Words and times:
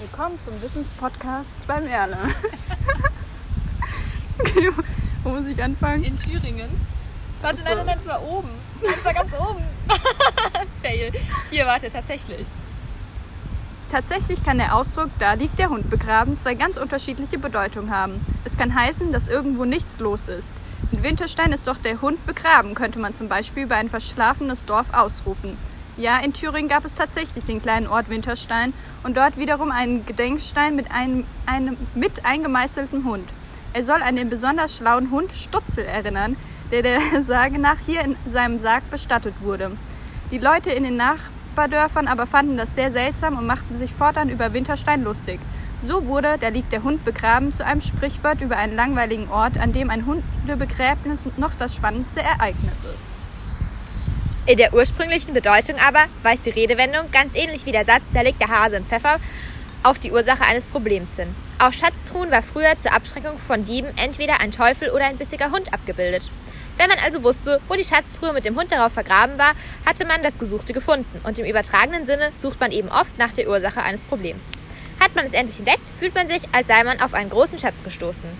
Willkommen 0.00 0.38
zum 0.38 0.62
Wissenspodcast 0.62 1.58
bei 1.66 1.80
Merle. 1.80 2.16
okay, 4.38 4.70
wo 5.24 5.30
muss 5.30 5.44
ich 5.48 5.60
anfangen? 5.60 6.04
In 6.04 6.16
Thüringen. 6.16 6.70
Warte, 7.42 7.64
nein, 7.64 7.78
nein, 7.84 7.98
das 7.98 8.06
war 8.06 8.22
oben. 8.22 8.48
Das 8.80 9.04
war 9.04 9.12
ganz 9.12 9.32
oben. 9.34 9.64
Fail. 10.82 11.10
Hier, 11.50 11.66
warte, 11.66 11.90
tatsächlich. 11.90 12.46
Tatsächlich 13.90 14.44
kann 14.44 14.58
der 14.58 14.76
Ausdruck 14.76 15.10
da 15.18 15.32
liegt 15.32 15.58
der 15.58 15.68
Hund 15.68 15.90
begraben 15.90 16.38
zwei 16.38 16.54
ganz 16.54 16.76
unterschiedliche 16.76 17.38
Bedeutungen 17.38 17.90
haben. 17.90 18.24
Es 18.44 18.56
kann 18.56 18.72
heißen, 18.72 19.12
dass 19.12 19.26
irgendwo 19.26 19.64
nichts 19.64 19.98
los 19.98 20.28
ist. 20.28 20.52
In 20.92 21.02
Winterstein 21.02 21.52
ist 21.52 21.66
doch 21.66 21.78
der 21.78 22.00
Hund 22.00 22.24
begraben, 22.24 22.76
könnte 22.76 23.00
man 23.00 23.14
zum 23.14 23.26
Beispiel 23.26 23.64
über 23.64 23.74
ein 23.74 23.90
verschlafenes 23.90 24.64
Dorf 24.64 24.94
ausrufen. 24.94 25.56
Ja, 25.98 26.18
in 26.18 26.32
Thüringen 26.32 26.68
gab 26.68 26.84
es 26.84 26.94
tatsächlich 26.94 27.42
den 27.42 27.60
kleinen 27.60 27.88
Ort 27.88 28.08
Winterstein 28.08 28.72
und 29.02 29.16
dort 29.16 29.36
wiederum 29.36 29.72
einen 29.72 30.06
Gedenkstein 30.06 30.76
mit 30.76 30.92
einem, 30.92 31.24
einem 31.44 31.76
mit 31.96 32.24
eingemeißelten 32.24 33.04
Hund. 33.04 33.28
Er 33.72 33.82
soll 33.82 34.00
an 34.02 34.14
den 34.14 34.28
besonders 34.28 34.76
schlauen 34.76 35.10
Hund 35.10 35.32
Stutzel 35.32 35.84
erinnern, 35.84 36.36
der 36.70 36.82
der 36.82 37.00
Sage 37.26 37.58
nach 37.58 37.80
hier 37.84 38.02
in 38.02 38.14
seinem 38.30 38.60
Sarg 38.60 38.88
bestattet 38.90 39.34
wurde. 39.40 39.72
Die 40.30 40.38
Leute 40.38 40.70
in 40.70 40.84
den 40.84 40.96
Nachbardörfern 40.96 42.06
aber 42.06 42.28
fanden 42.28 42.56
das 42.56 42.76
sehr 42.76 42.92
seltsam 42.92 43.36
und 43.36 43.48
machten 43.48 43.76
sich 43.76 43.92
fortan 43.92 44.28
über 44.28 44.52
Winterstein 44.52 45.02
lustig. 45.02 45.40
So 45.80 46.06
wurde, 46.06 46.36
da 46.40 46.46
liegt 46.46 46.70
der 46.70 46.84
Hund 46.84 47.04
begraben, 47.04 47.52
zu 47.52 47.66
einem 47.66 47.80
Sprichwort 47.80 48.40
über 48.40 48.56
einen 48.56 48.76
langweiligen 48.76 49.28
Ort, 49.30 49.58
an 49.58 49.72
dem 49.72 49.90
ein 49.90 50.06
Hundebegräbnis 50.06 51.28
noch 51.36 51.54
das 51.56 51.74
spannendste 51.74 52.20
Ereignis 52.20 52.84
ist. 52.84 53.17
In 54.48 54.56
der 54.56 54.72
ursprünglichen 54.72 55.34
Bedeutung 55.34 55.76
aber 55.78 56.06
weist 56.22 56.46
die 56.46 56.50
Redewendung, 56.50 57.10
ganz 57.12 57.36
ähnlich 57.36 57.66
wie 57.66 57.72
der 57.72 57.84
Satz, 57.84 58.04
da 58.14 58.22
liegt 58.22 58.40
der 58.40 58.48
Hase 58.48 58.76
im 58.76 58.86
Pfeffer, 58.86 59.18
auf 59.82 59.98
die 59.98 60.10
Ursache 60.10 60.42
eines 60.42 60.68
Problems 60.68 61.16
hin. 61.16 61.34
Auf 61.58 61.74
Schatztruhen 61.74 62.30
war 62.30 62.40
früher 62.40 62.78
zur 62.78 62.94
Abschreckung 62.94 63.38
von 63.38 63.66
Dieben 63.66 63.88
entweder 64.02 64.40
ein 64.40 64.50
Teufel 64.50 64.88
oder 64.88 65.04
ein 65.04 65.18
bissiger 65.18 65.50
Hund 65.50 65.74
abgebildet. 65.74 66.30
Wenn 66.78 66.88
man 66.88 66.96
also 67.04 67.22
wusste, 67.24 67.60
wo 67.68 67.74
die 67.74 67.84
Schatztruhe 67.84 68.32
mit 68.32 68.46
dem 68.46 68.58
Hund 68.58 68.72
darauf 68.72 68.94
vergraben 68.94 69.36
war, 69.36 69.52
hatte 69.84 70.06
man 70.06 70.22
das 70.22 70.38
Gesuchte 70.38 70.72
gefunden 70.72 71.20
und 71.24 71.38
im 71.38 71.44
übertragenen 71.44 72.06
Sinne 72.06 72.32
sucht 72.34 72.58
man 72.58 72.72
eben 72.72 72.88
oft 72.88 73.18
nach 73.18 73.34
der 73.34 73.50
Ursache 73.50 73.82
eines 73.82 74.02
Problems. 74.02 74.52
Hat 74.98 75.14
man 75.14 75.26
es 75.26 75.34
endlich 75.34 75.58
entdeckt, 75.58 75.84
fühlt 75.98 76.14
man 76.14 76.26
sich, 76.26 76.44
als 76.52 76.68
sei 76.68 76.84
man 76.84 77.02
auf 77.02 77.12
einen 77.12 77.28
großen 77.28 77.58
Schatz 77.58 77.84
gestoßen. 77.84 78.30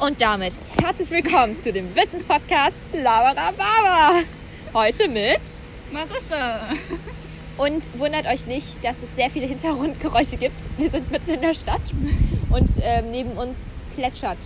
Und 0.00 0.20
damit 0.20 0.52
herzlich 0.82 1.10
willkommen 1.10 1.58
zu 1.60 1.72
dem 1.72 1.96
Wissenspodcast 1.96 2.76
Laura 2.92 3.32
Baba. 3.32 4.22
Heute 4.76 5.08
mit 5.08 5.40
Marissa! 5.90 6.60
und 7.56 7.98
wundert 7.98 8.26
euch 8.26 8.46
nicht, 8.46 8.84
dass 8.84 9.02
es 9.02 9.16
sehr 9.16 9.30
viele 9.30 9.46
Hintergrundgeräusche 9.46 10.36
gibt. 10.36 10.58
Wir 10.76 10.90
sind 10.90 11.10
mitten 11.10 11.30
in 11.30 11.40
der 11.40 11.54
Stadt 11.54 11.80
und 12.50 12.68
ähm, 12.82 13.10
neben 13.10 13.30
uns 13.38 13.56
plätschert. 13.94 14.36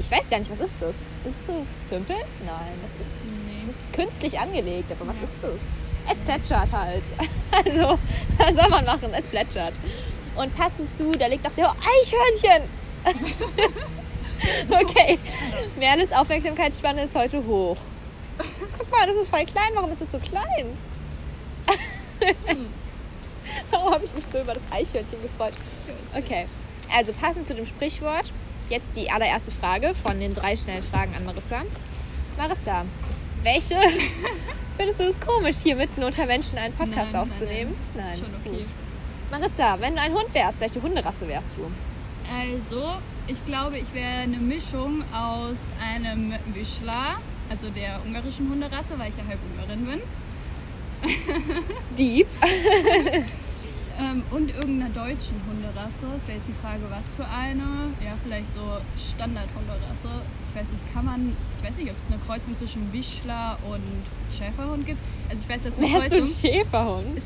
Ich 0.00 0.10
weiß 0.10 0.28
gar 0.28 0.40
nicht, 0.40 0.50
was 0.50 0.60
ist 0.60 0.76
das? 0.82 0.96
Ist 1.24 1.34
es 1.44 1.48
ein 1.48 1.66
Tümpel? 1.88 2.16
Nein, 2.44 2.74
das 2.82 2.90
ist, 3.06 3.32
das 3.62 3.74
ist 3.74 3.92
künstlich 3.94 4.38
angelegt. 4.38 4.92
Aber 4.92 5.08
was 5.08 5.16
ist 5.16 5.32
das? 5.40 6.12
Es 6.12 6.20
plätschert 6.20 6.70
halt. 6.70 7.04
Also, 7.64 7.98
was 8.36 8.54
soll 8.54 8.68
man 8.68 8.84
machen? 8.84 9.14
Es 9.16 9.28
plätschert. 9.28 9.80
Und 10.36 10.54
passend 10.58 10.92
zu, 10.92 11.12
da 11.12 11.26
liegt 11.26 11.46
auch 11.46 11.54
der 11.54 11.70
Eichhörnchen. 11.70 12.68
okay, 14.82 15.18
Merles 15.78 16.12
Aufmerksamkeitsspanne 16.12 17.04
ist 17.04 17.14
heute 17.14 17.42
hoch. 17.46 17.78
Guck 18.78 18.90
mal, 18.90 19.06
das 19.06 19.16
ist 19.16 19.28
voll 19.30 19.44
klein. 19.44 19.70
Warum 19.74 19.90
ist 19.90 20.00
das 20.00 20.12
so 20.12 20.18
klein? 20.18 20.76
Warum 23.70 23.94
habe 23.94 24.04
ich 24.04 24.12
mich 24.14 24.24
so 24.24 24.40
über 24.40 24.54
das 24.54 24.62
Eichhörnchen 24.70 25.22
gefreut? 25.22 25.54
Okay, 26.14 26.46
also 26.94 27.12
passend 27.12 27.46
zu 27.46 27.54
dem 27.54 27.66
Sprichwort, 27.66 28.32
jetzt 28.68 28.96
die 28.96 29.10
allererste 29.10 29.50
Frage 29.52 29.94
von 29.94 30.20
den 30.20 30.34
drei 30.34 30.56
schnellen 30.56 30.82
Fragen 30.82 31.14
an 31.14 31.24
Marissa. 31.24 31.62
Marissa, 32.36 32.84
welche 33.42 33.76
findest 34.76 35.00
du 35.00 35.04
es 35.04 35.20
komisch, 35.20 35.56
hier 35.62 35.76
mitten 35.76 36.02
unter 36.04 36.26
Menschen 36.26 36.58
einen 36.58 36.74
Podcast 36.74 37.12
Nein, 37.12 37.12
nein, 37.12 37.30
aufzunehmen? 37.30 37.76
nein. 37.94 38.06
Ist 38.14 38.18
schon 38.20 38.34
okay. 38.44 38.64
Marissa, 39.30 39.80
wenn 39.80 39.94
du 39.96 40.00
ein 40.02 40.12
Hund 40.12 40.32
wärst, 40.34 40.60
welche 40.60 40.82
Hunderasse 40.82 41.26
wärst 41.28 41.52
du? 41.56 41.70
Also, 42.30 42.94
ich 43.26 43.44
glaube, 43.46 43.78
ich 43.78 43.92
wäre 43.94 44.18
eine 44.22 44.36
Mischung 44.36 45.02
aus 45.14 45.70
einem 45.82 46.34
Wischler, 46.54 47.16
also 47.48 47.70
der 47.70 48.00
ungarischen 48.04 48.48
Hunderasse, 48.50 48.98
weil 48.98 49.10
ich 49.10 49.16
ja 49.16 49.24
halb 49.26 49.38
Ungarin 49.52 49.84
bin, 49.86 50.00
Dieb. 51.96 52.26
ähm, 53.98 54.22
und 54.30 54.50
irgendeiner 54.54 54.90
deutschen 54.90 55.40
Hunderasse. 55.48 56.06
Das 56.12 56.26
wäre 56.26 56.38
jetzt 56.38 56.48
die 56.48 56.60
Frage, 56.60 56.82
was 56.88 57.04
für 57.16 57.24
eine. 57.32 57.92
Ja, 58.04 58.14
vielleicht 58.24 58.52
so 58.52 58.78
Standard-Hunderasse. 59.14 60.22
Ich 60.50 60.60
weiß 60.60 60.68
nicht, 60.72 60.92
kann 60.92 61.04
man, 61.04 61.36
ich 61.56 61.68
weiß 61.68 61.76
nicht, 61.76 61.90
ob 61.90 61.96
es 61.98 62.06
eine 62.08 62.18
Kreuzung 62.26 62.58
zwischen 62.58 62.92
Wischler 62.92 63.58
und 63.68 63.82
Schäferhund 64.36 64.86
gibt. 64.86 65.00
Also 65.28 65.44
ich 65.44 65.48
weiß, 65.54 65.62
dass 65.62 65.78
eine 65.78 65.86
Wärst 65.86 66.12
du 66.12 66.16
ein 66.16 66.20
Kreuzung... 66.22 66.52
Schäferhund? 66.52 67.22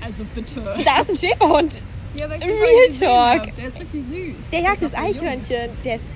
Also 0.00 0.24
bitte. 0.34 0.60
Da 0.84 1.00
ist 1.00 1.10
ein 1.10 1.16
Schäferhund. 1.16 1.82
Ja, 2.16 2.26
Real 2.26 2.90
Talk. 2.98 3.56
Der 3.56 3.68
ist 3.68 3.80
richtig 3.80 4.02
süß. 4.04 4.50
Der 4.52 4.60
jagt 4.60 4.82
ist 4.82 4.94
das. 4.94 5.00
Eichhörnchen. 5.02 5.70
Der 5.84 5.96
ist. 5.96 6.12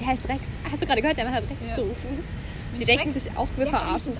Der 0.00 0.06
heißt 0.06 0.28
Rex. 0.28 0.40
Hast 0.70 0.82
du 0.82 0.86
gerade 0.86 1.00
gehört, 1.02 1.18
der 1.18 1.24
Mann 1.26 1.34
hat 1.34 1.44
Rex 1.44 1.60
Ja. 1.68 1.76
gerufen? 1.76 2.24
Die 2.78 2.84
denken 2.84 3.12
sich 3.12 3.30
auch, 3.36 3.48
wir 3.56 3.66
verarschen. 3.66 4.12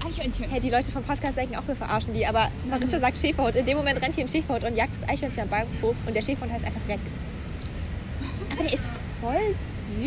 Hey, 0.50 0.60
die 0.60 0.68
Leute 0.70 0.91
vom 0.91 1.02
Podcast 1.04 1.36
denken 1.38 1.56
auch, 1.56 1.66
wir 1.66 1.76
verarschen 1.76 2.12
die. 2.12 2.26
Aber 2.26 2.48
Marissa 2.68 2.98
sagt 2.98 3.16
Schäferhund. 3.18 3.54
In 3.56 3.64
dem 3.64 3.76
Moment 3.78 4.02
rennt 4.02 4.14
hier 4.16 4.24
ein 4.24 4.28
Schäferhund 4.28 4.64
und 4.64 4.76
jagt 4.76 4.92
das 5.00 5.08
Eichhörnchen 5.08 5.44
am 5.44 5.48
Baum 5.48 5.62
hoch. 5.80 5.94
Und 6.06 6.14
der 6.14 6.20
Schäferhund 6.22 6.52
heißt 6.52 6.64
einfach 6.64 6.80
Rex. 6.88 7.00
Aber 8.52 8.62
der 8.64 8.72
ist 8.74 8.88
voll 9.20 9.54
süß. 9.96 10.02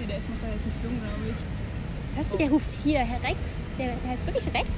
Nee, 0.00 0.06
der 0.08 0.16
ist 0.18 0.28
noch 0.28 0.42
relativ 0.42 0.72
jung, 0.82 0.98
glaube 1.00 1.30
ich. 1.30 2.16
Hörst 2.16 2.32
du, 2.32 2.36
der 2.36 2.50
ruft 2.50 2.74
hier, 2.82 2.98
Herr 2.98 3.22
Rex. 3.22 3.38
Der, 3.78 3.86
der 3.86 4.10
heißt 4.10 4.26
wirklich 4.26 4.46
Rex. 4.54 4.68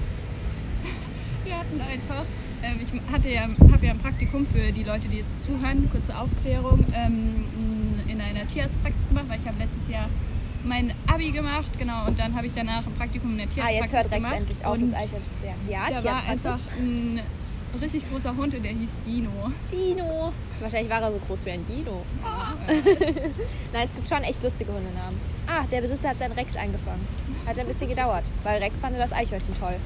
Wir 1.45 1.59
hatten 1.59 1.81
einfach, 1.81 2.25
ähm, 2.63 2.81
ich 2.83 3.13
hatte 3.13 3.29
ja, 3.29 3.43
habe 3.73 3.87
ja 3.87 3.93
ein 3.93 3.99
Praktikum 3.99 4.47
für 4.47 4.71
die 4.73 4.83
Leute, 4.85 5.09
die 5.09 5.19
jetzt 5.19 5.43
zuhören, 5.43 5.89
kurze 5.91 6.17
Aufklärung, 6.17 6.85
ähm, 6.95 7.45
in 8.09 8.21
einer 8.21 8.47
Tierarztpraxis 8.47 9.09
gemacht, 9.09 9.27
weil 9.29 9.41
ich 9.41 9.47
habe 9.47 9.59
letztes 9.59 9.89
Jahr 9.89 10.09
mein 10.65 10.93
Abi 11.07 11.31
gemacht, 11.31 11.69
genau, 11.79 12.07
und 12.07 12.19
dann 12.19 12.35
habe 12.35 12.47
ich 12.47 12.53
danach 12.55 12.87
ein 12.87 12.95
Praktikum 12.95 13.33
in 13.33 13.39
der 13.39 13.47
Ah, 13.47 13.51
Tierarztpraxis 13.69 13.81
jetzt 13.81 13.93
hört 13.93 14.05
Rex 14.13 14.15
gemacht. 14.15 14.37
endlich 14.37 14.65
auf, 14.65 14.75
und 14.75 14.91
das 14.93 14.95
Eichhörnchen 15.01 15.37
zu 15.37 15.45
jagen. 15.45 15.69
Ja, 15.69 15.91
da 15.91 16.05
war 16.05 16.23
einfach 16.25 16.59
ein 16.79 17.21
richtig 17.81 18.09
großer 18.11 18.37
Hund 18.37 18.55
und 18.55 18.63
der 18.63 18.73
hieß 18.73 18.91
Dino. 19.05 19.31
Dino. 19.71 20.33
Wahrscheinlich 20.61 20.91
war 20.91 21.03
er 21.03 21.13
so 21.13 21.19
groß 21.27 21.45
wie 21.45 21.51
ein 21.51 21.67
Dino. 21.67 22.03
Nein, 23.73 23.87
es 23.89 23.95
gibt 23.95 24.09
schon 24.09 24.23
echt 24.23 24.43
lustige 24.43 24.73
Hundenamen. 24.73 25.21
Ah, 25.47 25.65
der 25.71 25.81
Besitzer 25.83 26.11
hat 26.11 26.19
seinen 26.19 26.33
Rex 26.33 26.57
eingefangen. 26.57 27.07
Hat 27.47 27.59
ein 27.59 27.67
bisschen 27.67 27.89
gedauert, 27.89 28.25
weil 28.43 28.63
Rex 28.63 28.81
fand 28.81 28.97
das 28.97 29.13
Eichhörnchen 29.13 29.59
toll. 29.59 29.77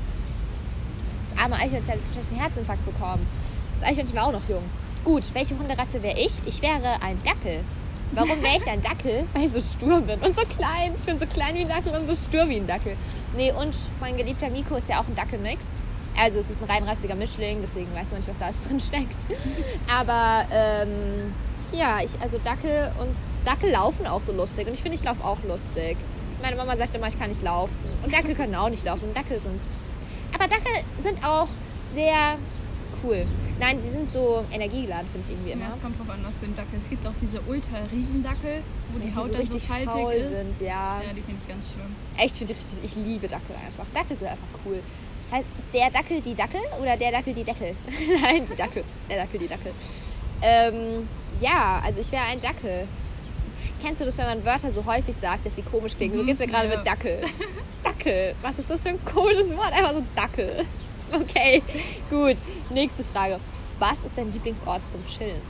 Das 1.28 1.42
arme 1.42 1.56
Eichhörnchen 1.56 1.88
hat 1.94 1.96
jetzt 1.96 2.08
wahrscheinlich 2.14 2.30
einen 2.30 2.40
Herzinfarkt 2.40 2.84
bekommen. 2.84 3.26
Das 3.78 3.88
Eichhörnchen 3.88 4.14
war 4.16 4.26
auch 4.28 4.32
noch 4.32 4.48
jung. 4.48 4.62
Gut, 5.04 5.22
welche 5.32 5.58
Hunderasse 5.58 6.02
wäre 6.02 6.18
ich? 6.18 6.40
Ich 6.46 6.60
wäre 6.62 7.02
ein 7.02 7.18
Dackel. 7.24 7.60
Warum 8.12 8.42
wäre 8.42 8.56
ich 8.56 8.68
ein 8.68 8.80
Dackel? 8.82 9.26
Weil 9.34 9.44
ich 9.44 9.52
so 9.52 9.60
stur 9.60 10.00
bin 10.00 10.18
und 10.20 10.34
so 10.34 10.42
klein. 10.42 10.94
Ich 10.98 11.04
bin 11.04 11.18
so 11.18 11.26
klein 11.26 11.54
wie 11.54 11.60
ein 11.62 11.68
Dackel 11.68 11.94
und 11.94 12.08
so 12.08 12.14
stur 12.14 12.48
wie 12.48 12.56
ein 12.56 12.66
Dackel. 12.66 12.96
Nee, 13.36 13.52
und 13.52 13.76
mein 14.00 14.16
geliebter 14.16 14.48
Miko 14.48 14.76
ist 14.76 14.88
ja 14.88 15.00
auch 15.00 15.06
ein 15.06 15.14
Dackelmix. 15.14 15.78
Also 16.20 16.40
es 16.40 16.50
ist 16.50 16.62
ein 16.62 16.68
reinrassiger 16.68 17.14
Mischling, 17.14 17.58
deswegen 17.62 17.94
weiß 17.94 18.10
man 18.10 18.16
nicht, 18.16 18.28
was 18.28 18.38
da 18.38 18.46
alles 18.46 18.66
drin 18.66 18.80
steckt. 18.80 19.28
Aber 19.88 20.46
ähm, 20.50 21.32
ja, 21.72 21.98
ich, 22.02 22.20
also 22.20 22.38
Dackel 22.38 22.90
und 22.98 23.14
Dackel 23.44 23.70
laufen 23.70 24.06
auch 24.06 24.20
so 24.20 24.32
lustig. 24.32 24.66
Und 24.66 24.72
ich 24.72 24.82
finde, 24.82 24.96
ich 24.96 25.04
laufe 25.04 25.22
auch 25.24 25.38
lustig. 25.46 25.96
Meine 26.42 26.56
Mama 26.56 26.76
sagt 26.76 26.94
immer, 26.94 27.08
ich 27.08 27.18
kann 27.18 27.28
nicht 27.28 27.42
laufen. 27.42 27.74
Und 28.04 28.12
Dackel 28.12 28.34
können 28.34 28.54
auch 28.54 28.68
nicht 28.68 28.84
laufen. 28.84 29.12
Dackel 29.14 29.40
sind. 29.40 29.60
Aber 30.34 30.48
Dackel 30.48 30.72
sind 31.00 31.24
auch 31.24 31.48
sehr 31.94 32.36
cool. 33.02 33.26
Nein, 33.60 33.80
die 33.82 33.90
sind 33.90 34.12
so 34.12 34.44
energiegeladen, 34.52 35.06
finde 35.10 35.26
ich 35.26 35.32
irgendwie 35.32 35.50
Ja, 35.50 35.56
immer. 35.56 35.68
es 35.74 35.80
kommt 35.82 35.98
drauf 35.98 36.08
an, 36.10 36.20
was 36.24 36.36
für 36.38 36.44
ein 36.46 36.54
Dackel. 36.56 36.78
Es 36.78 36.88
gibt 36.88 37.06
auch 37.06 37.12
diese 37.20 37.40
Ultra-Riesendackel, 37.40 38.62
wo 38.92 38.98
die 38.98 39.08
Die 39.10 39.16
Haut 39.16 39.26
so 39.26 39.32
dann 39.32 39.40
richtig 39.40 39.62
so 39.62 39.90
faul 39.90 40.12
ist. 40.12 40.28
sind, 40.28 40.60
ja. 40.60 41.02
Ja, 41.02 41.12
die 41.14 41.22
finde 41.22 41.40
ich 41.42 41.48
ganz 41.48 41.72
schlimm. 41.72 41.94
Echt, 42.16 42.36
finde 42.36 42.52
ich 42.52 42.58
richtig, 42.58 42.84
ich 42.84 42.96
liebe 43.04 43.26
Dackel 43.28 43.56
einfach. 43.56 43.84
Dackel 43.92 44.16
sind 44.16 44.28
einfach 44.28 44.46
cool. 44.64 44.80
Heißt 45.30 45.46
der 45.74 45.90
Dackel 45.90 46.20
die 46.22 46.34
Dackel 46.34 46.60
oder 46.80 46.96
der 46.96 47.10
Dackel 47.10 47.34
die 47.34 47.44
Deckel? 47.44 47.74
Nein, 48.22 48.44
die 48.50 48.56
Dackel. 48.56 48.84
Der 49.10 49.16
Dackel 49.18 49.40
die 49.40 49.48
Dackel. 49.48 49.72
Ähm, 50.40 51.08
ja, 51.40 51.82
also 51.84 52.00
ich 52.00 52.10
wäre 52.12 52.24
ein 52.24 52.40
Dackel. 52.40 52.86
Kennst 53.82 54.00
du 54.00 54.04
das, 54.06 54.16
wenn 54.18 54.26
man 54.26 54.44
Wörter 54.44 54.70
so 54.70 54.84
häufig 54.84 55.14
sagt, 55.16 55.44
dass 55.46 55.54
sie 55.56 55.62
komisch 55.62 55.96
klingen? 55.96 56.16
Mhm, 56.22 56.26
geht's 56.26 56.40
mir 56.40 56.46
gerade 56.46 56.68
ja. 56.68 56.76
mit 56.76 56.86
Dackel. 56.86 57.20
Dackel. 57.82 58.34
Was 58.42 58.58
ist 58.58 58.70
das 58.70 58.82
für 58.82 58.90
ein 58.90 59.04
komisches 59.04 59.54
Wort? 59.56 59.72
Einfach 59.72 59.92
so 59.94 60.02
Dackel. 60.16 60.64
Okay, 61.12 61.62
gut. 62.10 62.36
Nächste 62.70 63.04
Frage. 63.04 63.40
Was 63.78 64.04
ist 64.04 64.16
dein 64.16 64.32
Lieblingsort 64.32 64.88
zum 64.88 65.04
Chillen? 65.06 65.40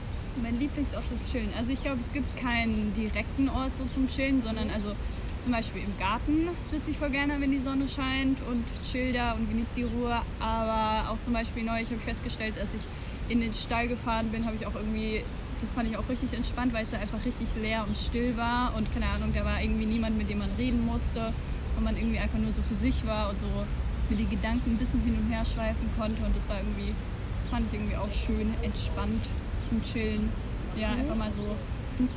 Mein 0.43 0.59
Lieblingsort 0.59 1.09
zum 1.09 1.19
Chillen. 1.31 1.53
Also 1.57 1.73
ich 1.73 1.83
glaube, 1.83 1.99
es 2.01 2.13
gibt 2.13 2.37
keinen 2.37 2.95
direkten 2.95 3.49
Ort 3.49 3.75
so 3.77 3.85
zum 3.87 4.07
Chillen, 4.09 4.41
sondern 4.41 4.71
also 4.71 4.95
zum 5.43 5.53
Beispiel 5.53 5.83
im 5.83 5.99
Garten 5.99 6.49
sitze 6.71 6.91
ich 6.91 6.99
voll 6.99 7.11
gerne, 7.11 7.41
wenn 7.41 7.51
die 7.51 7.61
Sonne 7.61 7.89
scheint 7.89 8.39
und 8.49 8.65
chill 8.85 9.13
da 9.13 9.33
und 9.33 9.49
genieße 9.49 9.71
die 9.77 9.83
Ruhe. 9.85 10.21
Aber 10.39 11.11
auch 11.11 11.17
zum 11.25 11.33
Beispiel 11.33 11.69
habe 11.69 11.81
ich 11.83 11.89
festgestellt, 12.05 12.55
als 12.61 12.75
ich 12.75 12.83
in 13.29 13.41
den 13.41 13.55
Stall 13.55 13.89
gefahren 13.89 14.29
bin, 14.31 14.45
habe 14.47 14.57
ich 14.57 14.67
auch 14.67 14.75
irgendwie, 14.75 15.25
das 15.61 15.73
fand 15.73 15.91
ich 15.91 15.97
auch 15.97 16.09
richtig 16.09 16.35
entspannt, 16.35 16.73
weil 16.73 16.85
es 16.85 16.91
da 16.91 16.99
einfach 16.99 17.25
richtig 17.25 17.49
leer 17.61 17.85
und 17.87 17.97
still 17.97 18.37
war 18.37 18.75
und 18.77 18.93
keine 18.93 19.07
Ahnung, 19.07 19.33
da 19.35 19.45
war 19.45 19.61
irgendwie 19.61 19.87
niemand, 19.87 20.19
mit 20.19 20.31
dem 20.31 20.39
man 20.39 20.51
reden 20.59 20.85
musste 20.85 21.33
und 21.77 21.85
man 21.85 21.97
irgendwie 21.97 22.19
einfach 22.19 22.39
nur 22.39 22.53
so 22.53 22.63
für 22.63 22.75
sich 22.75 23.07
war 23.07 23.31
und 23.31 23.41
so 23.41 23.65
mit 24.09 24.19
die 24.19 24.27
Gedanken 24.27 24.71
ein 24.73 24.77
bisschen 24.79 25.01
hin 25.03 25.17
und 25.19 25.31
her 25.33 25.45
schweifen 25.45 25.89
konnte 25.99 26.23
und 26.25 26.37
das 26.37 26.49
war 26.49 26.57
irgendwie, 26.59 26.95
das 27.41 27.51
fand 27.51 27.67
ich 27.69 27.75
irgendwie 27.75 27.97
auch 27.97 28.11
schön 28.13 28.55
entspannt 28.63 29.25
zum 29.69 29.83
Chillen. 29.83 30.31
Ja, 30.77 30.89
Mhm. 30.89 31.01
einfach 31.01 31.17
mal 31.17 31.33
so 31.33 31.43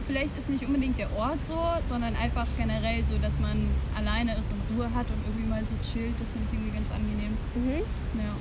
vielleicht 0.06 0.38
ist 0.38 0.48
nicht 0.48 0.64
unbedingt 0.64 1.00
der 1.00 1.12
Ort 1.18 1.44
so, 1.44 1.58
sondern 1.90 2.16
einfach 2.16 2.46
generell 2.56 3.04
so, 3.06 3.18
dass 3.18 3.40
man 3.40 3.68
alleine 3.98 4.34
ist 4.34 4.46
und 4.52 4.78
Ruhe 4.78 4.86
hat 4.94 5.08
und 5.08 5.18
irgendwie 5.26 5.48
mal 5.50 5.64
so 5.66 5.74
chillt. 5.82 6.14
Das 6.20 6.30
finde 6.30 6.46
ich 6.48 6.54
irgendwie 6.54 6.76
ganz 6.76 6.88
angenehm. 6.92 7.36
Mhm. 7.56 7.82
Ja. 8.20 8.36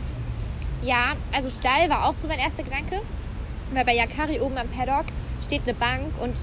Ja, 0.82 1.16
also 1.34 1.48
Stall 1.48 1.88
war 1.88 2.06
auch 2.06 2.14
so 2.14 2.28
mein 2.28 2.38
erster 2.40 2.62
Gedanke. 2.62 3.00
Weil 3.72 3.84
bei 3.84 3.94
Yakari 3.94 4.40
oben 4.40 4.58
am 4.58 4.68
Paddock 4.68 5.06
steht 5.42 5.62
eine 5.62 5.74
Bank 5.74 6.12
und 6.20 6.34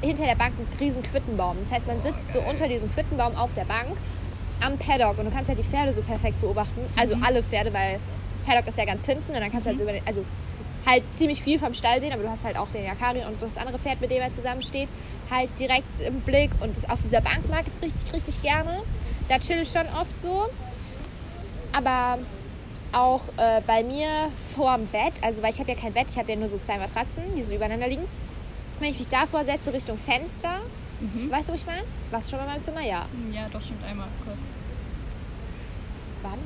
hinter 0.00 0.24
der 0.24 0.36
Bank 0.36 0.54
ein 0.58 0.66
riesen 0.78 1.02
Quittenbaum. 1.02 1.56
Das 1.60 1.72
heißt, 1.72 1.86
man 1.86 2.00
sitzt 2.00 2.32
so 2.32 2.40
unter 2.40 2.68
diesem 2.68 2.90
Quittenbaum 2.90 3.34
auf 3.36 3.50
der 3.54 3.64
Bank 3.64 3.96
am 4.64 4.78
Paddock 4.78 5.18
und 5.18 5.26
du 5.26 5.30
kannst 5.30 5.48
halt 5.48 5.58
die 5.58 5.64
Pferde 5.64 5.92
so 5.92 6.02
perfekt 6.02 6.40
beobachten. 6.40 6.80
Also 6.96 7.16
alle 7.22 7.42
Pferde, 7.42 7.72
weil 7.72 7.98
das 8.32 8.42
Paddock 8.42 8.66
ist 8.66 8.78
ja 8.78 8.84
ganz 8.84 9.06
hinten 9.06 9.32
und 9.32 9.40
dann 9.40 9.50
kannst 9.50 9.66
du 9.66 9.70
halt 9.70 9.78
so 9.78 9.84
über 9.84 9.92
den, 9.92 10.06
also 10.06 10.24
halt 10.86 11.02
ziemlich 11.12 11.42
viel 11.42 11.58
vom 11.58 11.74
Stall 11.74 12.00
sehen, 12.00 12.12
aber 12.12 12.22
du 12.22 12.30
hast 12.30 12.44
halt 12.44 12.56
auch 12.56 12.68
den 12.68 12.84
Yakari 12.84 13.24
und 13.24 13.40
das 13.42 13.56
andere 13.56 13.78
Pferd, 13.78 14.00
mit 14.00 14.10
dem 14.10 14.22
er 14.22 14.32
zusammensteht, 14.32 14.88
halt 15.30 15.50
direkt 15.58 16.00
im 16.00 16.20
Blick 16.20 16.50
und 16.60 16.76
das 16.76 16.88
auf 16.88 17.00
dieser 17.02 17.20
Bank 17.20 17.48
mag 17.50 17.62
ich 17.62 17.74
es 17.74 17.82
richtig, 17.82 18.12
richtig 18.12 18.42
gerne. 18.42 18.82
Da 19.28 19.38
chill 19.38 19.58
ich 19.62 19.70
schon 19.70 19.86
oft 20.00 20.18
so. 20.20 20.46
Aber 21.72 22.18
auch 22.92 23.22
äh, 23.36 23.60
bei 23.66 23.82
mir 23.82 24.30
vorm 24.54 24.86
Bett, 24.86 25.12
also 25.22 25.42
weil 25.42 25.50
ich 25.50 25.60
habe 25.60 25.72
ja 25.72 25.76
kein 25.78 25.92
Bett, 25.92 26.06
ich 26.10 26.16
habe 26.18 26.30
ja 26.32 26.38
nur 26.38 26.48
so 26.48 26.58
zwei 26.58 26.78
Matratzen, 26.78 27.22
die 27.36 27.42
so 27.42 27.54
übereinander 27.54 27.88
liegen. 27.88 28.04
Wenn 28.80 28.92
ich 28.92 28.98
mich 28.98 29.08
davor 29.08 29.44
setze 29.44 29.72
Richtung 29.72 29.98
Fenster, 29.98 30.60
Mhm. 31.00 31.30
weißt 31.30 31.48
du, 31.48 31.52
wo 31.52 31.56
ich 31.56 31.66
meine? 31.66 31.82
Warst 32.10 32.26
du 32.26 32.30
schon 32.30 32.38
mal 32.40 32.46
in 32.46 32.52
meinem 32.52 32.62
Zimmer? 32.62 32.80
Ja. 32.80 33.06
Ja, 33.32 33.48
doch, 33.52 33.62
stimmt 33.62 33.84
einmal 33.84 34.08
kurz. 34.24 34.38
Wann? 36.22 36.38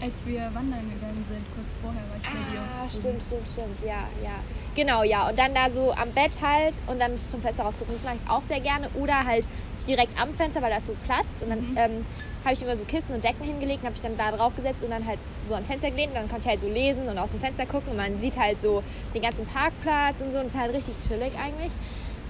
Als 0.00 0.26
wir 0.26 0.40
wandern 0.52 0.90
gegangen 0.90 1.24
sind, 1.28 1.44
kurz 1.54 1.76
vorher 1.80 2.02
war 2.08 2.16
ich 2.16 2.24
bei 2.24 2.52
dir. 2.52 2.60
Ah, 2.60 2.88
stimmt, 2.88 3.22
stimmt, 3.22 3.46
stimmt. 3.46 3.80
Ja, 3.86 4.08
ja. 4.22 4.34
Genau, 4.74 5.04
ja. 5.04 5.28
Und 5.28 5.38
dann 5.38 5.54
da 5.54 5.70
so 5.70 5.92
am 5.92 6.10
Bett 6.10 6.40
halt 6.42 6.74
und 6.88 7.00
dann 7.00 7.20
zum 7.20 7.40
Fenster 7.40 7.62
rausgucken. 7.62 7.94
Das 7.94 8.02
mache 8.02 8.16
ich 8.16 8.28
auch 8.28 8.42
sehr 8.42 8.60
gerne. 8.60 8.88
Oder 8.94 9.24
halt 9.24 9.46
direkt 9.86 10.20
am 10.20 10.34
Fenster, 10.34 10.60
weil 10.62 10.70
da 10.70 10.78
ist 10.78 10.86
so 10.86 10.96
Platz. 11.04 11.42
Und 11.42 11.50
dann 11.50 11.76
ähm, 11.76 12.06
habe 12.44 12.54
ich 12.54 12.62
immer 12.62 12.74
so 12.74 12.84
Kissen 12.84 13.14
und 13.14 13.22
Decken 13.22 13.44
hingelegt 13.44 13.82
und 13.82 13.86
habe 13.86 13.96
ich 13.96 14.02
dann 14.02 14.16
da 14.16 14.32
drauf 14.32 14.56
gesetzt 14.56 14.82
und 14.82 14.90
dann 14.90 15.06
halt 15.06 15.20
so 15.46 15.54
ans 15.54 15.68
Fenster 15.68 15.90
gelehnt. 15.90 16.08
Und 16.14 16.16
dann 16.16 16.28
konnte 16.28 16.46
ich 16.46 16.50
halt 16.50 16.62
so 16.62 16.68
lesen 16.68 17.06
und 17.08 17.16
aus 17.18 17.30
dem 17.30 17.40
Fenster 17.40 17.66
gucken. 17.66 17.90
Und 17.90 17.96
man 17.98 18.18
sieht 18.18 18.36
halt 18.36 18.60
so 18.60 18.82
den 19.14 19.22
ganzen 19.22 19.46
Parkplatz 19.46 20.16
und 20.20 20.32
so. 20.32 20.38
Und 20.38 20.46
das 20.46 20.54
ist 20.54 20.58
halt 20.58 20.74
richtig 20.74 20.94
chillig 21.06 21.32
eigentlich. 21.38 21.70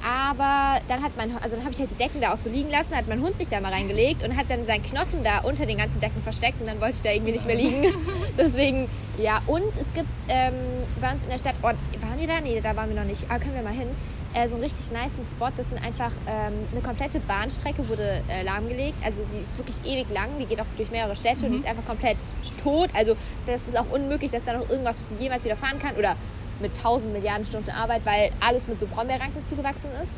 Aber 0.04 0.80
dann 0.88 1.02
hat 1.02 1.16
mein, 1.16 1.36
also 1.36 1.54
dann 1.54 1.64
habe 1.64 1.72
ich 1.72 1.78
halt 1.78 1.90
die 1.90 1.96
Decken 1.96 2.20
da 2.20 2.32
auch 2.32 2.36
so 2.36 2.50
liegen 2.50 2.70
lassen, 2.70 2.96
hat 2.96 3.08
mein 3.08 3.20
Hund 3.20 3.38
sich 3.38 3.48
da 3.48 3.60
mal 3.60 3.72
reingelegt 3.72 4.24
und 4.24 4.36
hat 4.36 4.50
dann 4.50 4.64
seinen 4.64 4.82
Knochen 4.82 5.22
da 5.22 5.40
unter 5.40 5.64
den 5.64 5.78
ganzen 5.78 6.00
Decken 6.00 6.20
versteckt 6.22 6.60
und 6.60 6.66
dann 6.66 6.80
wollte 6.80 6.96
ich 6.96 7.02
da 7.02 7.10
irgendwie 7.10 7.32
nicht 7.32 7.46
mehr 7.46 7.56
liegen. 7.56 7.94
Deswegen, 8.38 8.88
ja. 9.18 9.40
Und 9.46 9.76
es 9.80 9.94
gibt 9.94 10.08
ähm, 10.28 10.54
bei 11.00 11.12
uns 11.12 11.22
in 11.22 11.30
der 11.30 11.38
Stadt, 11.38 11.54
oh, 11.62 11.66
waren 11.66 12.18
wir 12.18 12.26
da? 12.26 12.40
Nee, 12.40 12.60
da 12.60 12.74
waren 12.74 12.88
wir 12.88 12.96
noch 12.96 13.06
nicht. 13.06 13.24
Aber 13.28 13.38
können 13.38 13.54
wir 13.54 13.62
mal 13.62 13.72
hin. 13.72 13.88
Äh, 14.34 14.48
so 14.48 14.54
einen 14.54 14.64
richtig 14.64 14.90
niceen 14.90 15.24
Spot. 15.30 15.50
Das 15.54 15.68
sind 15.68 15.84
einfach 15.84 16.10
ähm, 16.26 16.54
eine 16.72 16.80
komplette 16.80 17.20
Bahnstrecke 17.20 17.86
wurde 17.88 18.22
äh, 18.28 18.42
lahmgelegt. 18.44 18.96
Also 19.04 19.24
die 19.32 19.42
ist 19.42 19.58
wirklich 19.58 19.76
ewig 19.84 20.06
lang. 20.12 20.30
Die 20.40 20.46
geht 20.46 20.60
auch 20.60 20.66
durch 20.76 20.90
mehrere 20.90 21.14
Städte 21.14 21.44
und 21.44 21.52
die 21.52 21.58
ist 21.58 21.66
einfach 21.66 21.84
komplett 21.84 22.16
tot. 22.62 22.88
Also 22.94 23.14
das 23.46 23.60
ist 23.68 23.78
auch 23.78 23.90
unmöglich, 23.90 24.30
dass 24.30 24.42
da 24.44 24.54
noch 24.54 24.68
irgendwas 24.70 25.04
jemals 25.18 25.44
wieder 25.44 25.56
fahren 25.56 25.78
kann. 25.78 25.96
Oder 25.96 26.16
mit 26.62 26.76
1000 26.76 27.12
Milliarden 27.12 27.46
Stunden 27.46 27.70
Arbeit, 27.70 28.02
weil 28.04 28.30
alles 28.40 28.68
mit 28.68 28.80
so 28.80 28.86
Brombeerranken 28.86 29.44
zugewachsen 29.44 29.90
ist. 30.02 30.16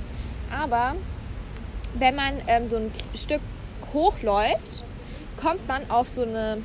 Aber 0.53 0.95
wenn 1.95 2.15
man 2.15 2.35
ähm, 2.47 2.67
so 2.67 2.77
ein 2.77 2.93
Stück 3.15 3.41
hochläuft, 3.93 4.85
kommt 5.41 5.67
man 5.67 5.91
auf 5.91 6.09
so 6.09 6.23
eine, 6.23 6.59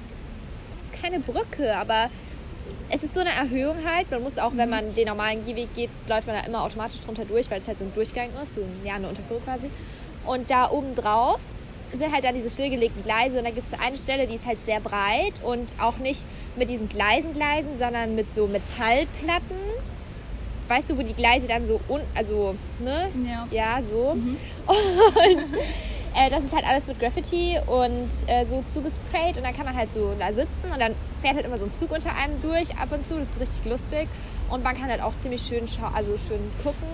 das 0.70 0.86
ist 0.86 1.02
keine 1.02 1.20
Brücke, 1.20 1.76
aber 1.76 2.10
es 2.90 3.04
ist 3.04 3.14
so 3.14 3.22
eine 3.22 3.32
Erhöhung 3.32 3.78
halt. 3.86 4.10
Man 4.12 4.24
muss 4.24 4.38
auch, 4.38 4.52
wenn 4.56 4.70
man 4.70 4.94
den 4.96 5.08
normalen 5.08 5.46
Gehweg 5.46 5.74
geht, 5.74 5.90
läuft 6.08 6.28
man 6.28 6.36
da 6.36 6.46
immer 6.46 6.64
automatisch 6.64 7.00
drunter 7.02 7.26
durch, 7.26 7.50
weil 7.50 7.62
es 7.62 7.68
halt 7.68 7.80
so 7.80 7.86
ein 7.86 7.94
Durchgang 7.94 8.30
ist, 8.42 8.56
so 8.56 8.62
ein, 8.62 8.82
ja, 8.84 8.96
eine 8.96 9.08
Unterführung 9.08 9.44
quasi. 9.44 9.70
Und 10.26 10.50
da 10.52 10.70
oben 10.70 10.96
drauf 10.96 11.40
sind 11.94 12.14
halt 12.14 12.24
dann 12.24 12.36
diese 12.36 12.50
stillgelegten 12.50 13.04
Gleise 13.04 13.40
und 13.40 13.46
da 13.46 13.52
gibt 13.52 13.68
es 13.68 13.80
eine 13.80 13.98
Stelle, 13.98 14.28
die 14.28 14.36
ist 14.36 14.46
halt 14.46 14.64
sehr 14.66 14.80
breit 14.80 15.34
und 15.44 15.76
auch 15.80 15.98
nicht 15.98 16.26
mit 16.56 16.70
diesen 16.70 16.90
Gleisen 16.90 17.34
Gleisen, 17.34 17.78
sondern 17.78 18.16
mit 18.16 18.34
so 18.34 18.48
Metallplatten. 18.48 19.58
Weißt 20.68 20.92
du, 20.92 20.98
wo 20.98 21.02
die 21.02 21.16
Gleise 21.16 21.48
dann 21.48 21.66
so 21.66 21.80
un 21.90 22.02
also, 22.14 22.56
ne? 22.80 23.10
Ja. 23.28 23.48
Ja, 23.50 23.82
so. 23.82 24.16
Und 24.68 25.54
äh, 26.16 26.30
das 26.30 26.44
ist 26.44 26.54
halt 26.56 26.66
alles 26.66 26.88
mit 26.88 27.00
Graffiti 27.00 27.58
und 27.66 28.10
äh, 28.28 28.46
so 28.46 28.62
zugesprayt 28.62 29.38
und 29.38 29.44
dann 29.44 29.56
kann 29.56 29.66
man 29.66 29.76
halt 29.76 29.92
so 29.92 30.14
da 30.20 30.32
sitzen 30.32 30.72
und 30.72 30.80
dann 30.80 30.94
fährt 31.22 31.36
halt 31.36 31.46
immer 31.46 31.58
so 31.58 31.66
ein 31.66 31.74
Zug 31.74 31.92
unter 31.92 32.16
einem 32.16 32.40
durch 32.42 32.76
ab 32.78 32.92
und 32.92 33.08
zu. 33.08 33.18
Das 33.18 33.30
ist 33.30 33.40
richtig 33.40 33.66
lustig 33.66 34.08
und 34.50 34.64
man 34.64 34.76
kann 34.78 34.90
halt 34.90 35.02
auch 35.02 35.18
ziemlich 35.18 35.42
schön 35.42 35.66
also 35.94 36.18
schön 36.18 36.52
gucken. 36.64 36.88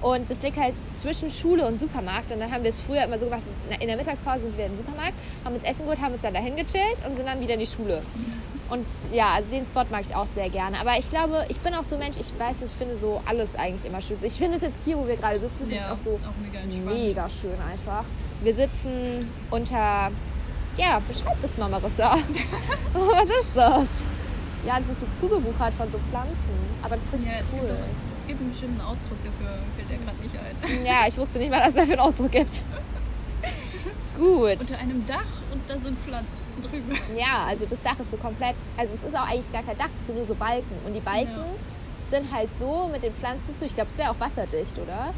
Und 0.00 0.30
das 0.30 0.42
liegt 0.42 0.56
halt 0.56 0.74
zwischen 0.92 1.30
Schule 1.30 1.66
und 1.66 1.78
Supermarkt. 1.78 2.30
Und 2.30 2.40
dann 2.40 2.52
haben 2.52 2.62
wir 2.62 2.70
es 2.70 2.78
früher 2.78 3.02
immer 3.04 3.18
so 3.18 3.26
gemacht, 3.26 3.42
in 3.80 3.86
der 3.88 3.96
Mittagspause 3.96 4.42
sind 4.42 4.56
wir 4.56 4.66
im 4.66 4.76
Supermarkt, 4.76 5.14
haben 5.44 5.54
uns 5.54 5.64
Essen 5.64 5.82
geholt, 5.82 6.00
haben 6.00 6.12
uns 6.12 6.22
dann 6.22 6.34
dahin 6.34 6.54
gechillt 6.56 7.02
und 7.06 7.16
sind 7.16 7.26
dann 7.26 7.40
wieder 7.40 7.54
in 7.54 7.60
die 7.60 7.66
Schule. 7.66 8.02
Und 8.70 8.84
ja, 9.12 9.30
also 9.34 9.48
den 9.48 9.64
Spot 9.64 9.84
mag 9.90 10.02
ich 10.08 10.14
auch 10.14 10.26
sehr 10.26 10.50
gerne. 10.50 10.78
Aber 10.78 10.98
ich 10.98 11.08
glaube, 11.10 11.46
ich 11.48 11.58
bin 11.60 11.74
auch 11.74 11.82
so 11.84 11.96
ein 11.96 12.00
Mensch, 12.00 12.18
ich 12.20 12.30
weiß 12.38 12.60
nicht, 12.60 12.70
ich 12.72 12.78
finde 12.78 12.94
so 12.94 13.20
alles 13.26 13.56
eigentlich 13.56 13.84
immer 13.86 14.00
schön. 14.02 14.18
Ich 14.22 14.34
finde 14.34 14.56
es 14.56 14.62
jetzt 14.62 14.84
hier, 14.84 14.96
wo 14.98 15.06
wir 15.08 15.16
gerade 15.16 15.40
sitzen, 15.40 15.56
finde 15.58 15.74
ich 15.74 15.80
Ja, 15.80 15.92
auch 15.92 15.96
so 15.96 16.10
auch 16.22 16.36
mega 16.42 16.90
mega 16.90 17.30
schön 17.30 17.56
einfach. 17.66 18.04
Wir 18.42 18.54
sitzen 18.54 19.28
unter, 19.50 20.10
ja, 20.76 21.00
beschreib 21.08 21.40
das 21.40 21.56
mal, 21.58 21.68
Marissa. 21.70 22.12
Was 22.92 23.24
ist 23.30 23.56
das? 23.56 23.86
Ja, 24.66 24.78
das 24.80 24.88
ist 24.90 25.00
so 25.00 25.26
zugewuchert 25.28 25.72
von 25.74 25.90
so 25.90 25.98
Pflanzen. 26.10 26.36
Aber 26.82 26.96
das 26.96 27.04
ist 27.06 27.12
richtig 27.14 27.32
Ja, 27.32 27.38
es, 27.40 27.46
cool. 27.52 27.70
es 27.70 28.07
gibt 28.28 28.40
einen 28.40 28.50
bestimmten 28.50 28.80
Ausdruck 28.80 29.18
dafür, 29.24 29.58
fällt 29.76 29.90
der 29.90 29.98
gerade 29.98 30.18
nicht 30.22 30.34
ein. 30.36 30.86
Ja, 30.86 31.06
ich 31.08 31.16
wusste 31.18 31.38
nicht 31.38 31.50
mal, 31.50 31.58
dass 31.58 31.70
es 31.70 31.74
dafür 31.74 31.94
einen 31.94 32.02
Ausdruck 32.02 32.30
gibt. 32.30 32.60
Gut. 34.16 34.60
Unter 34.60 34.78
einem 34.78 35.06
Dach 35.06 35.24
und 35.52 35.60
da 35.68 35.78
sind 35.80 35.98
Pflanzen 36.00 36.28
drüber. 36.62 36.94
Ja, 37.16 37.46
also 37.48 37.66
das 37.66 37.82
Dach 37.82 37.98
ist 38.00 38.10
so 38.10 38.16
komplett, 38.16 38.54
also 38.76 38.94
es 38.94 39.02
ist 39.02 39.16
auch 39.16 39.28
eigentlich 39.28 39.52
gar 39.52 39.62
kein 39.62 39.76
Dach, 39.78 39.90
es 40.00 40.06
sind 40.06 40.16
nur 40.16 40.26
so 40.26 40.34
Balken. 40.34 40.74
Und 40.86 40.92
die 40.94 41.00
Balken 41.00 41.44
sind 42.08 42.32
halt 42.32 42.56
so 42.56 42.88
mit 42.92 43.02
den 43.02 43.14
Pflanzen 43.14 43.54
zu, 43.54 43.64
ich 43.64 43.74
glaube, 43.74 43.90
es 43.90 43.98
wäre 43.98 44.10
auch 44.10 44.18
wasserdicht, 44.20 44.76
oder? 44.78 45.12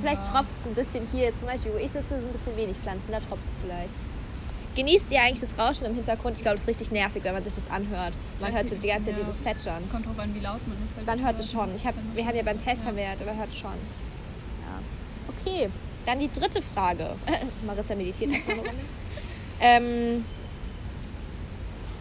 Vielleicht 0.00 0.26
Ja. 0.26 0.32
tropft 0.32 0.52
es 0.58 0.66
ein 0.66 0.74
bisschen 0.74 1.06
hier, 1.12 1.36
zum 1.36 1.48
Beispiel, 1.48 1.72
wo 1.72 1.76
ich 1.78 1.90
sitze, 1.92 2.08
sind 2.16 2.26
ein 2.28 2.32
bisschen 2.32 2.56
wenig 2.56 2.76
Pflanzen, 2.78 3.10
da 3.12 3.20
tropft 3.20 3.44
es 3.44 3.60
vielleicht. 3.60 3.94
Genießt 4.74 5.10
ihr 5.12 5.20
eigentlich 5.20 5.40
das 5.40 5.56
Rauschen 5.58 5.86
im 5.86 5.94
Hintergrund? 5.94 6.36
Ich 6.36 6.42
glaube, 6.42 6.56
das 6.56 6.62
ist 6.64 6.68
richtig 6.68 6.90
nervig, 6.90 7.22
wenn 7.24 7.32
man 7.34 7.44
sich 7.44 7.54
das 7.54 7.70
anhört. 7.70 8.12
Man 8.40 8.52
hört 8.52 8.68
so 8.68 8.74
die 8.74 8.88
ganze 8.88 9.10
Zeit 9.10 9.18
Ja. 9.18 9.24
dieses 9.24 9.36
Plätschern. 9.40 9.88
Kommt 9.90 10.06
drauf 10.06 10.18
an, 10.18 10.34
wie 10.34 10.40
laut 10.40 10.66
man 10.66 10.76
ist. 10.84 10.96
Halt 10.96 11.06
Man 11.06 11.24
hört 11.24 11.38
es 11.38 11.50
schon. 11.50 11.74
Ich 11.76 11.86
hab, 11.86 11.94
wir 12.14 12.26
haben 12.26 12.36
ja 12.36 12.42
beim 12.42 12.62
Test, 12.62 12.80
Ja. 12.82 12.86
haben 12.88 12.96
wir, 12.96 13.04
ja- 13.04 13.14
man 13.24 13.36
hört 13.38 13.50
es 13.50 13.56
schon. 13.56 13.70
Ja. 13.70 14.80
Okay, 15.28 15.70
dann 16.06 16.18
die 16.18 16.30
dritte 16.32 16.60
Frage. 16.60 17.10
Marissa 17.66 17.94
meditiert 17.94 18.32
erstmal 18.32 18.58
eine 18.60 18.68
ähm, 19.60 20.24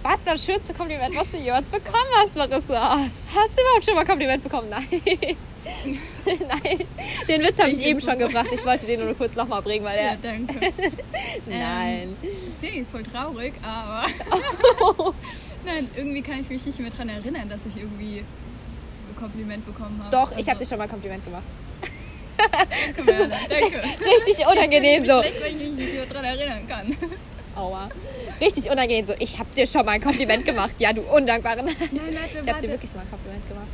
was 0.02 0.26
war 0.26 0.34
das 0.34 0.44
schönste 0.44 0.74
Kompliment, 0.74 1.16
was 1.16 1.32
du 1.32 1.38
jemals 1.38 1.68
bekommen 1.68 2.10
hast, 2.22 2.36
Marissa? 2.36 2.98
Hast 3.00 3.58
du 3.58 3.62
überhaupt 3.62 3.86
schon 3.86 3.96
mal 3.96 4.06
Kompliment 4.06 4.44
bekommen? 4.44 4.70
Nein. 4.72 5.38
Nein. 6.26 6.80
Den 7.28 7.42
Witz 7.42 7.60
habe 7.60 7.72
ich 7.72 7.82
eben 7.82 8.02
schon 8.02 8.18
gebracht. 8.20 8.48
Ich 8.54 8.66
wollte 8.66 8.86
den 8.86 9.06
nur 9.06 9.14
kurz 9.16 9.36
nochmal 9.36 9.62
bringen, 9.62 9.86
weil 9.86 9.98
Ja, 9.98 10.16
der. 10.16 10.32
danke. 10.32 10.60
Nein. 11.48 12.16
Das 12.22 12.70
Ding 12.70 12.82
ist 12.82 12.92
voll 12.92 13.04
traurig, 13.04 13.54
aber. 13.64 14.06
Nein, 15.66 15.90
irgendwie 15.96 16.22
kann 16.22 16.42
ich 16.42 16.50
mich 16.50 16.66
nicht 16.66 16.80
mehr 16.80 16.92
daran 16.92 17.10
erinnern, 17.10 17.48
dass 17.50 17.60
ich 17.68 17.82
irgendwie 17.82 18.20
ein 18.20 19.16
Kompliment 19.18 19.66
bekommen 19.66 20.00
habe. 20.04 20.10
Doch, 20.12 20.32
ich 20.32 20.38
Also, 20.38 20.52
habe 20.52 20.60
dir 20.60 20.66
schon 20.66 20.78
mal 20.78 20.84
ein 20.86 20.90
Kompliment 20.90 21.24
gemacht. 21.26 21.44
Danke, 22.38 23.04
Merle, 23.04 23.30
danke. 23.50 23.82
Richtig 24.28 24.46
unangenehm 24.46 25.02
so. 25.06 25.22
Schlecht, 25.22 25.42
weil 25.42 25.52
ich 25.52 25.58
mich 25.60 25.72
nicht 25.72 25.94
mehr 25.94 26.06
daran 26.08 26.26
erinnern 26.26 26.68
kann. 26.68 26.98
Aua. 27.56 27.88
Richtig 28.42 28.70
unangenehm 28.70 29.06
so. 29.06 29.14
Ich 29.20 29.38
habe 29.40 29.48
dir 29.56 29.68
schon 29.68 29.86
mal 29.86 29.94
ein 29.94 30.02
Kompliment 30.02 30.44
gemacht. 30.44 30.74
Ja, 30.80 30.92
du 30.92 31.02
undankbare. 31.02 31.64
Nein, 31.64 31.78
warte, 31.92 32.40
Ich 32.44 32.50
habe 32.52 32.62
dir 32.62 32.70
wirklich 32.70 32.94
mal 32.96 33.02
ein 33.02 33.10
Kompliment 33.12 33.48
gemacht. 33.48 33.68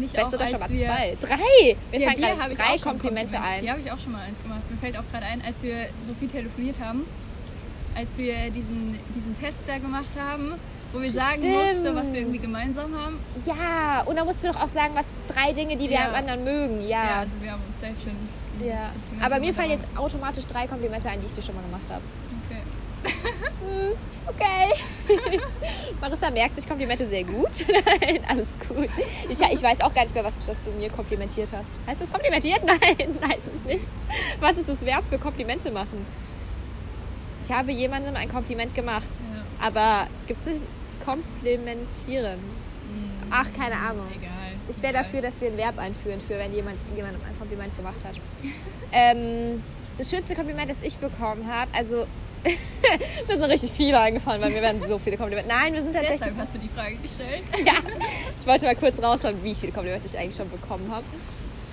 Nicht 0.00 0.10
Vielleicht 0.10 0.26
auch, 0.26 0.30
sogar 0.30 0.46
schon 0.48 0.60
mal 0.60 0.68
zwei. 0.68 1.16
Drei! 1.20 1.76
Mir 1.92 2.00
Ja, 2.00 2.08
fallen 2.10 2.16
dir 2.20 2.34
gerade 2.36 2.54
drei 2.54 2.78
Komplimente 2.78 3.34
Kompliment- 3.34 3.34
ein. 3.34 3.60
Hier 3.60 3.70
habe 3.70 3.80
ich 3.84 3.92
auch 3.92 3.98
schon 3.98 4.12
mal 4.12 4.22
eins 4.22 4.42
gemacht. 4.42 4.60
Mir 4.70 4.76
fällt 4.78 4.96
auch 4.98 5.04
gerade 5.12 5.26
ein, 5.26 5.42
als 5.42 5.62
wir 5.62 5.86
so 6.02 6.14
viel 6.14 6.28
telefoniert 6.28 6.76
haben, 6.80 7.06
als 7.94 8.16
wir 8.18 8.50
diesen, 8.50 8.98
diesen 9.14 9.38
Test 9.38 9.58
da 9.66 9.78
gemacht 9.78 10.10
haben, 10.18 10.54
wo 10.92 11.00
wir 11.00 11.10
sagen 11.12 11.42
Stimmt. 11.42 11.54
mussten, 11.54 11.94
was 11.96 12.12
wir 12.12 12.20
irgendwie 12.20 12.38
gemeinsam 12.38 12.94
haben. 12.96 13.18
Ja, 13.46 14.02
und 14.06 14.16
dann 14.16 14.26
mussten 14.26 14.42
wir 14.44 14.52
doch 14.52 14.62
auch 14.62 14.68
sagen, 14.68 14.94
was 14.94 15.12
drei 15.28 15.52
Dinge, 15.52 15.76
die 15.76 15.88
wir 15.88 15.96
Ja. 15.98 16.08
am 16.08 16.14
anderen 16.14 16.44
mögen. 16.44 16.80
Ja, 16.82 16.88
Ja. 16.88 17.18
also 17.20 17.32
wir 17.40 17.52
haben 17.52 17.62
uns 17.68 17.80
selbst 17.80 18.02
schon 18.02 18.12
Ja. 18.66 18.90
Aber 19.20 19.40
mir 19.40 19.52
fallen 19.52 19.70
jetzt 19.70 19.86
automatisch 19.96 20.44
drei 20.46 20.66
Komplimente 20.68 21.08
ein, 21.08 21.20
die 21.20 21.26
ich 21.26 21.32
dir 21.32 21.42
schon 21.42 21.56
mal 21.56 21.62
gemacht 21.62 21.86
habe. 21.90 22.02
Okay. 24.26 24.72
Marissa 26.00 26.30
merkt 26.30 26.56
sich 26.56 26.66
Komplimente 26.66 27.06
sehr 27.06 27.24
gut. 27.24 27.66
Nein, 28.00 28.20
alles 28.26 28.48
gut. 28.66 28.88
Ich, 29.28 29.38
ich 29.38 29.62
weiß 29.62 29.80
auch 29.82 29.92
gar 29.92 30.02
nicht 30.02 30.14
mehr, 30.14 30.24
was 30.24 30.34
ist, 30.36 30.48
dass 30.48 30.64
du 30.64 30.70
mir 30.72 30.88
komplimentiert 30.90 31.50
hast. 31.52 31.70
Heißt 31.86 32.00
das 32.00 32.10
komplimentiert? 32.10 32.64
Nein, 32.64 33.18
heißt 33.22 33.42
es 33.54 33.64
nicht. 33.70 33.86
Was 34.40 34.56
ist 34.56 34.68
das 34.68 34.84
Verb 34.84 35.04
für 35.10 35.18
Komplimente 35.18 35.70
machen? 35.70 36.06
Ich 37.42 37.52
habe 37.52 37.72
jemandem 37.72 38.16
ein 38.16 38.30
Kompliment 38.30 38.74
gemacht. 38.74 39.10
Ja. 39.12 39.66
Aber 39.66 40.06
gibt 40.26 40.46
es 40.46 40.62
Komplimentieren? 41.04 42.38
Hm, 42.40 43.28
Ach, 43.30 43.46
keine 43.56 43.76
Ahnung. 43.76 44.06
Egal. 44.10 44.30
Ich 44.68 44.80
wäre 44.82 44.94
dafür, 44.94 45.20
dass 45.20 45.38
wir 45.40 45.48
ein 45.48 45.58
Verb 45.58 45.78
einführen, 45.78 46.20
für 46.26 46.38
wenn 46.38 46.52
jemand 46.54 46.78
jemandem 46.96 47.20
ein 47.28 47.38
Kompliment 47.38 47.76
gemacht 47.76 48.02
hat. 48.04 48.14
ähm, 48.92 49.62
das 49.98 50.08
schönste 50.08 50.34
Kompliment, 50.34 50.70
das 50.70 50.80
ich 50.80 50.96
bekommen 50.96 51.46
habe, 51.46 51.70
also 51.76 52.06
mir 53.28 53.38
sind 53.38 53.50
richtig 53.50 53.72
viele 53.72 53.98
eingefallen, 53.98 54.40
weil 54.42 54.50
mir 54.50 54.62
werden 54.62 54.82
so 54.88 54.98
viele 54.98 55.16
Komplimente. 55.16 55.48
Nein, 55.48 55.72
wir 55.72 55.82
sind 55.82 55.92
tatsächlich. 55.92 56.20
Deshalb 56.20 56.46
hast 56.46 56.54
du 56.54 56.58
die 56.58 56.68
Frage 56.68 56.96
gestellt. 56.96 57.42
Ja, 57.64 57.72
ich 58.38 58.46
wollte 58.46 58.66
mal 58.66 58.76
kurz 58.76 59.02
raushauen, 59.02 59.42
wie 59.42 59.54
viele 59.54 59.72
Komplimente 59.72 60.06
ich 60.06 60.18
eigentlich 60.18 60.36
schon 60.36 60.50
bekommen 60.50 60.90
habe. 60.90 61.04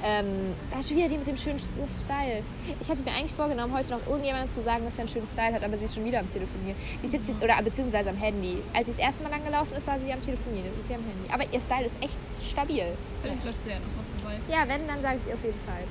Ähm, 0.04 0.56
da 0.72 0.80
ist 0.80 0.88
schon 0.88 0.98
wieder 0.98 1.10
die 1.10 1.18
mit 1.18 1.28
dem 1.28 1.38
schönen 1.38 1.60
Style. 1.60 2.42
Ich 2.80 2.90
hatte 2.90 3.04
mir 3.04 3.12
eigentlich 3.12 3.34
vorgenommen, 3.34 3.74
heute 3.74 3.92
noch 3.92 4.08
irgendjemandem 4.08 4.52
zu 4.52 4.62
sagen, 4.62 4.84
dass 4.84 4.96
er 4.96 5.02
einen 5.02 5.10
schönen 5.10 5.28
Style 5.28 5.54
hat, 5.54 5.64
aber 5.64 5.78
sie 5.78 5.86
ist 5.86 5.94
schon 5.94 6.06
wieder 6.06 6.20
am 6.20 6.28
Telefonieren. 6.28 6.76
Die 7.02 7.06
ist 7.06 7.14
jetzt, 7.14 7.30
oder 7.40 7.62
beziehungsweise 7.62 8.10
am 8.10 8.18
Handy. 8.18 8.58
Als 8.74 8.88
sie 8.88 8.94
das 8.94 9.02
erste 9.02 9.24
Mal 9.24 9.30
lang 9.30 9.46
gelaufen 9.46 9.76
ist, 9.78 9.86
war 9.86 10.00
sie 10.00 10.12
am 10.12 10.22
Telefonieren. 10.22 10.66
Jetzt 10.72 10.80
ist 10.80 10.88
sie 10.88 10.96
am 10.96 11.04
Handy. 11.04 11.32
Aber 11.32 11.44
ihr 11.52 11.62
Style 11.62 11.86
ist 11.86 11.96
echt 12.02 12.18
stabil. 12.44 12.86
Vielleicht 13.22 13.46
läuft 13.46 13.64
sie 13.64 13.70
ja 13.70 13.76
noch 13.76 13.94
mal 13.94 14.06
vorbei. 14.18 14.40
Ja, 14.50 14.68
wenn, 14.68 14.88
dann 14.88 15.02
sagt 15.04 15.24
sie 15.26 15.34
auf 15.34 15.44
jeden 15.44 15.60
Fall. 15.66 15.84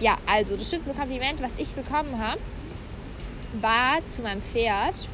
Ja, 0.00 0.16
also 0.32 0.56
das 0.56 0.70
schönste 0.70 0.94
Kompliment, 0.94 1.42
was 1.42 1.52
ich 1.58 1.72
bekommen 1.72 2.16
habe, 2.18 2.38
war 3.60 3.98
zu 4.08 4.22
meinem 4.22 4.42
Pferd, 4.42 5.08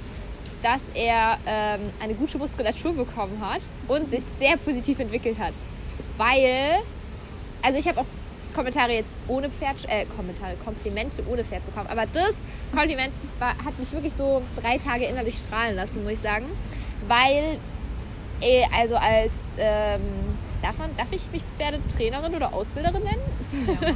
dass 0.63 0.89
er 0.95 1.39
ähm, 1.47 1.81
eine 2.03 2.15
gute 2.15 2.39
Muskulatur 2.39 2.95
bekommen 2.95 3.39
hat 3.41 3.61
und 3.87 4.11
sich 4.11 4.23
sehr 4.39 4.57
positiv 4.57 4.99
entwickelt 4.99 5.39
hat. 5.39 5.53
Weil, 6.17 6.79
also 7.63 7.79
ich 7.79 7.87
habe 7.87 8.01
auch 8.01 8.07
Kommentare 8.55 8.93
jetzt 8.93 9.13
ohne 9.29 9.51
Pferd, 9.51 9.77
äh, 9.89 10.07
Kommentare, 10.07 10.55
Komplimente 10.65 11.23
ohne 11.29 11.45
Pferd 11.45 11.67
bekommen. 11.67 11.89
Aber 11.91 12.07
das 12.07 12.43
Kompliment 12.73 13.13
war, 13.39 13.51
hat 13.65 13.79
mich 13.79 13.91
wirklich 13.93 14.13
so 14.17 14.43
drei 14.61 14.79
Tage 14.79 15.05
innerlich 15.05 15.37
strahlen 15.39 15.77
lassen, 15.77 16.03
muss 16.03 16.13
ich 16.13 16.21
sagen. 16.21 16.47
Weil, 17.09 17.59
äh, 18.41 18.63
also 18.79 18.95
als, 18.97 19.55
ähm, 19.59 20.01
darf, 20.63 20.79
man, 20.79 20.97
darf 20.97 21.09
ich 21.11 21.23
mich 21.33 21.43
Pferdetrainerin 21.59 22.35
oder 22.35 22.55
Ausbilderin 22.55 23.03
nennen? 23.03 23.23
Ja. 23.83 23.91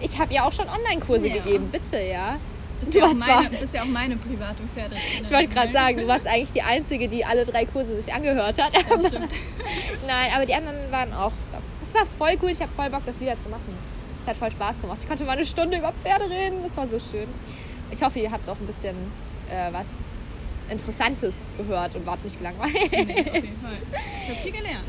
Ich 0.00 0.18
habe 0.18 0.32
ja 0.32 0.44
auch 0.46 0.52
schon 0.52 0.66
Online-Kurse 0.68 1.28
Ja. 1.28 1.34
gegeben, 1.34 1.68
bitte, 1.72 1.98
ja. 2.00 2.36
Bist 2.82 2.94
Du 2.94 2.98
ja 2.98 3.06
auch 3.06 3.14
meine, 3.14 3.50
bist 3.50 3.74
ja 3.74 3.82
auch 3.82 3.86
meine 3.86 4.16
private 4.16 4.62
Pferde. 4.74 4.96
Ich 5.22 5.30
wollte 5.30 5.48
gerade 5.48 5.72
sagen, 5.72 5.98
du 5.98 6.08
warst 6.08 6.26
eigentlich 6.26 6.52
die 6.52 6.62
Einzige, 6.62 7.08
die 7.08 7.24
alle 7.24 7.44
drei 7.44 7.64
Kurse 7.64 8.00
sich 8.00 8.12
angehört 8.12 8.60
hat. 8.60 8.72
Nein, 10.06 10.30
aber 10.34 10.46
die 10.46 10.54
anderen 10.54 10.90
waren 10.90 11.12
auch. 11.14 11.32
Das 11.80 11.94
war 11.94 12.06
voll 12.18 12.36
cool. 12.42 12.50
Ich 12.50 12.60
habe 12.60 12.72
voll 12.74 12.90
Bock, 12.90 13.02
das 13.06 13.20
wieder 13.20 13.38
zu 13.38 13.48
machen. 13.48 13.76
Es 14.22 14.28
hat 14.28 14.36
voll 14.36 14.50
Spaß 14.50 14.80
gemacht. 14.80 14.98
Ich 15.00 15.08
konnte 15.08 15.24
mal 15.24 15.32
eine 15.32 15.46
Stunde 15.46 15.78
über 15.78 15.92
Pferde 16.02 16.28
reden. 16.28 16.62
Das 16.64 16.76
war 16.76 16.88
so 16.88 16.98
schön. 16.98 17.28
Ich 17.90 18.02
hoffe, 18.02 18.18
ihr 18.18 18.30
habt 18.30 18.48
auch 18.48 18.58
ein 18.58 18.66
bisschen 18.66 18.96
äh, 19.50 19.72
was 19.72 19.86
Interessantes 20.70 21.34
gehört 21.58 21.94
und 21.94 22.06
wart 22.06 22.24
nicht 22.24 22.38
gelangweilt. 22.38 22.72
Nee, 22.90 23.20
auf 23.28 23.34
jeden 23.34 23.60
Fall. 23.60 23.72
Ich 24.24 24.28
habe 24.28 24.38
viel 24.42 24.52
gelernt. 24.52 24.84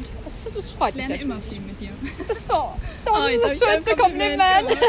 Das 0.54 0.70
freut 0.72 0.90
Ich 0.90 0.96
mich 0.96 1.08
lerne 1.08 1.24
immer 1.24 1.42
viel 1.42 1.60
mit 1.62 1.80
dir. 1.80 1.90
Das, 2.28 2.38
ist 2.38 2.48
so, 2.48 2.74
das 3.06 3.14
Oh, 3.14 3.26
ist 3.26 3.44
das 3.44 3.54
ich 3.54 3.60
schönste 3.60 3.96
Kompliment 3.96 4.68
Kompliment. 4.68 4.84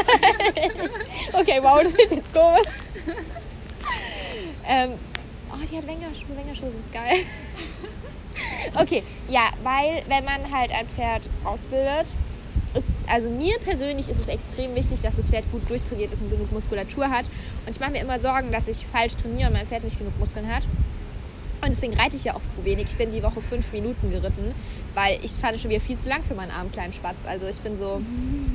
okay, 1.33 1.59
wow, 1.61 1.81
das 1.81 1.93
wird 1.97 2.11
jetzt 2.11 2.33
komisch. 2.33 2.67
ähm, 4.67 4.93
oh, 5.51 5.57
die 5.71 5.77
hat 5.77 5.87
Wengerschuhe. 5.87 6.37
Wengerschuhe 6.37 6.71
sind 6.71 6.93
geil. 6.93 7.17
okay, 8.79 9.03
ja, 9.29 9.49
weil 9.63 10.03
wenn 10.07 10.25
man 10.25 10.51
halt 10.51 10.71
ein 10.71 10.87
Pferd 10.87 11.29
ausbildet, 11.43 12.07
ist, 12.73 12.97
also 13.07 13.29
mir 13.29 13.57
persönlich 13.59 14.09
ist 14.09 14.19
es 14.19 14.27
extrem 14.27 14.75
wichtig, 14.75 15.01
dass 15.01 15.15
das 15.15 15.29
Pferd 15.29 15.49
gut 15.51 15.69
durchtrainiert 15.69 16.11
ist 16.11 16.21
und 16.21 16.29
genug 16.29 16.51
Muskulatur 16.51 17.09
hat. 17.09 17.25
Und 17.65 17.71
ich 17.71 17.79
mache 17.79 17.91
mir 17.91 18.01
immer 18.01 18.19
Sorgen, 18.19 18.51
dass 18.51 18.67
ich 18.67 18.85
falsch 18.85 19.15
trainiere 19.15 19.47
und 19.47 19.53
mein 19.53 19.67
Pferd 19.67 19.83
nicht 19.83 19.97
genug 19.97 20.17
Muskeln 20.19 20.53
hat. 20.53 20.63
Und 21.61 21.69
deswegen 21.69 21.95
reite 21.95 22.15
ich 22.15 22.23
ja 22.23 22.35
auch 22.35 22.41
so 22.41 22.63
wenig. 22.63 22.87
Ich 22.89 22.97
bin 22.97 23.11
die 23.11 23.23
Woche 23.23 23.41
fünf 23.41 23.71
Minuten 23.71 24.11
geritten, 24.11 24.53
weil 24.93 25.19
ich 25.23 25.31
fand 25.31 25.59
schon 25.59 25.71
wieder 25.71 25.81
viel 25.81 25.97
zu 25.97 26.09
lang 26.09 26.23
für 26.23 26.35
meinen 26.35 26.51
armen 26.51 26.71
kleinen 26.71 26.93
Spatz. 26.93 27.15
Also 27.27 27.47
ich 27.47 27.59
bin 27.61 27.77
so 27.77 28.01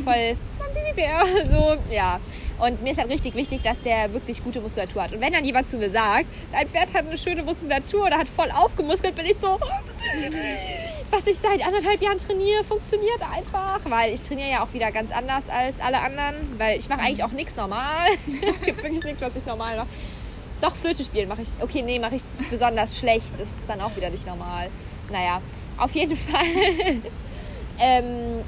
voll 0.05 0.37
mein 0.59 0.75
Babybär. 0.75 1.21
So, 1.51 1.77
ja. 1.93 2.21
Und 2.59 2.83
mir 2.83 2.93
ist 2.93 2.99
halt 2.99 3.11
richtig 3.11 3.35
wichtig, 3.35 3.63
dass 3.63 3.81
der 3.81 4.13
wirklich 4.13 4.45
gute 4.45 4.61
Muskulatur 4.61 5.03
hat. 5.03 5.13
Und 5.13 5.21
wenn 5.21 5.33
dann 5.33 5.45
jemand 5.45 5.69
zu 5.69 5.79
mir 5.79 5.91
sagt, 5.91 6.27
dein 6.53 6.69
Pferd 6.69 6.93
hat 6.93 7.07
eine 7.07 7.17
schöne 7.17 7.43
Muskulatur 7.43 8.07
oder 8.07 8.19
hat 8.19 8.29
voll 8.29 8.51
aufgemuskelt, 8.51 9.15
bin 9.15 9.25
ich 9.25 9.37
so, 9.39 9.59
was 11.11 11.27
ich 11.27 11.39
seit 11.39 11.67
anderthalb 11.67 12.03
Jahren 12.03 12.19
trainiere, 12.19 12.63
funktioniert 12.65 13.21
einfach. 13.35 13.81
Weil 13.85 14.13
ich 14.13 14.23
trainiere 14.23 14.51
ja 14.51 14.63
auch 14.63 14.73
wieder 14.75 14.93
ganz 14.93 15.11
anders 15.11 15.49
als 15.49 15.81
alle 15.81 16.01
anderen. 16.01 16.35
Weil 16.59 16.79
ich 16.79 16.89
mache 16.89 17.01
eigentlich 17.01 17.25
auch 17.25 17.33
nichts 17.33 17.57
normal. 17.57 18.09
es 18.27 18.61
gibt 18.61 18.83
wirklich 18.83 19.05
nichts, 19.05 19.23
was 19.23 19.35
ich 19.37 19.47
normal 19.47 19.77
mache. 19.77 19.89
Doch, 20.61 20.75
Flöte 20.77 21.03
spielen 21.05 21.29
mache 21.29 21.43
ich. 21.43 21.49
Okay, 21.61 21.83
nee, 21.83 21.99
mache 21.99 22.17
ich 22.17 22.23
besonders 22.51 22.99
schlecht. 22.99 23.33
Das 23.39 23.51
ist 23.51 23.69
dann 23.69 23.81
auch 23.81 23.95
wieder 23.97 24.11
nicht 24.11 24.27
normal. 24.27 24.69
Naja, 25.11 25.41
auf 25.79 25.93
jeden 25.93 26.17
Fall. 26.29 27.03
ähm, 27.79 28.45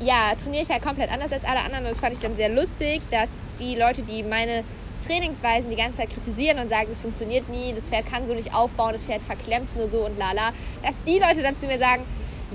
ja, 0.00 0.34
trainiere 0.34 0.62
ich 0.62 0.70
halt 0.70 0.82
komplett 0.82 1.10
anders 1.10 1.32
als 1.32 1.44
alle 1.44 1.60
anderen. 1.60 1.84
Und 1.84 1.90
das 1.90 2.00
fand 2.00 2.12
ich 2.12 2.18
dann 2.20 2.36
sehr 2.36 2.50
lustig, 2.50 3.00
dass 3.10 3.30
die 3.58 3.76
Leute, 3.76 4.02
die 4.02 4.22
meine 4.22 4.64
Trainingsweisen 5.06 5.70
die 5.70 5.76
ganze 5.76 5.98
Zeit 5.98 6.10
kritisieren 6.10 6.58
und 6.58 6.68
sagen, 6.68 6.86
das 6.88 7.00
funktioniert 7.00 7.48
nie, 7.48 7.72
das 7.72 7.88
Pferd 7.88 8.06
kann 8.06 8.26
so 8.26 8.34
nicht 8.34 8.54
aufbauen, 8.54 8.92
das 8.92 9.04
Pferd 9.04 9.24
verklemmt 9.24 9.74
nur 9.76 9.88
so 9.88 10.04
und 10.04 10.18
lala, 10.18 10.50
dass 10.82 10.94
die 11.06 11.18
Leute 11.18 11.42
dann 11.42 11.56
zu 11.56 11.66
mir 11.66 11.78
sagen, 11.78 12.04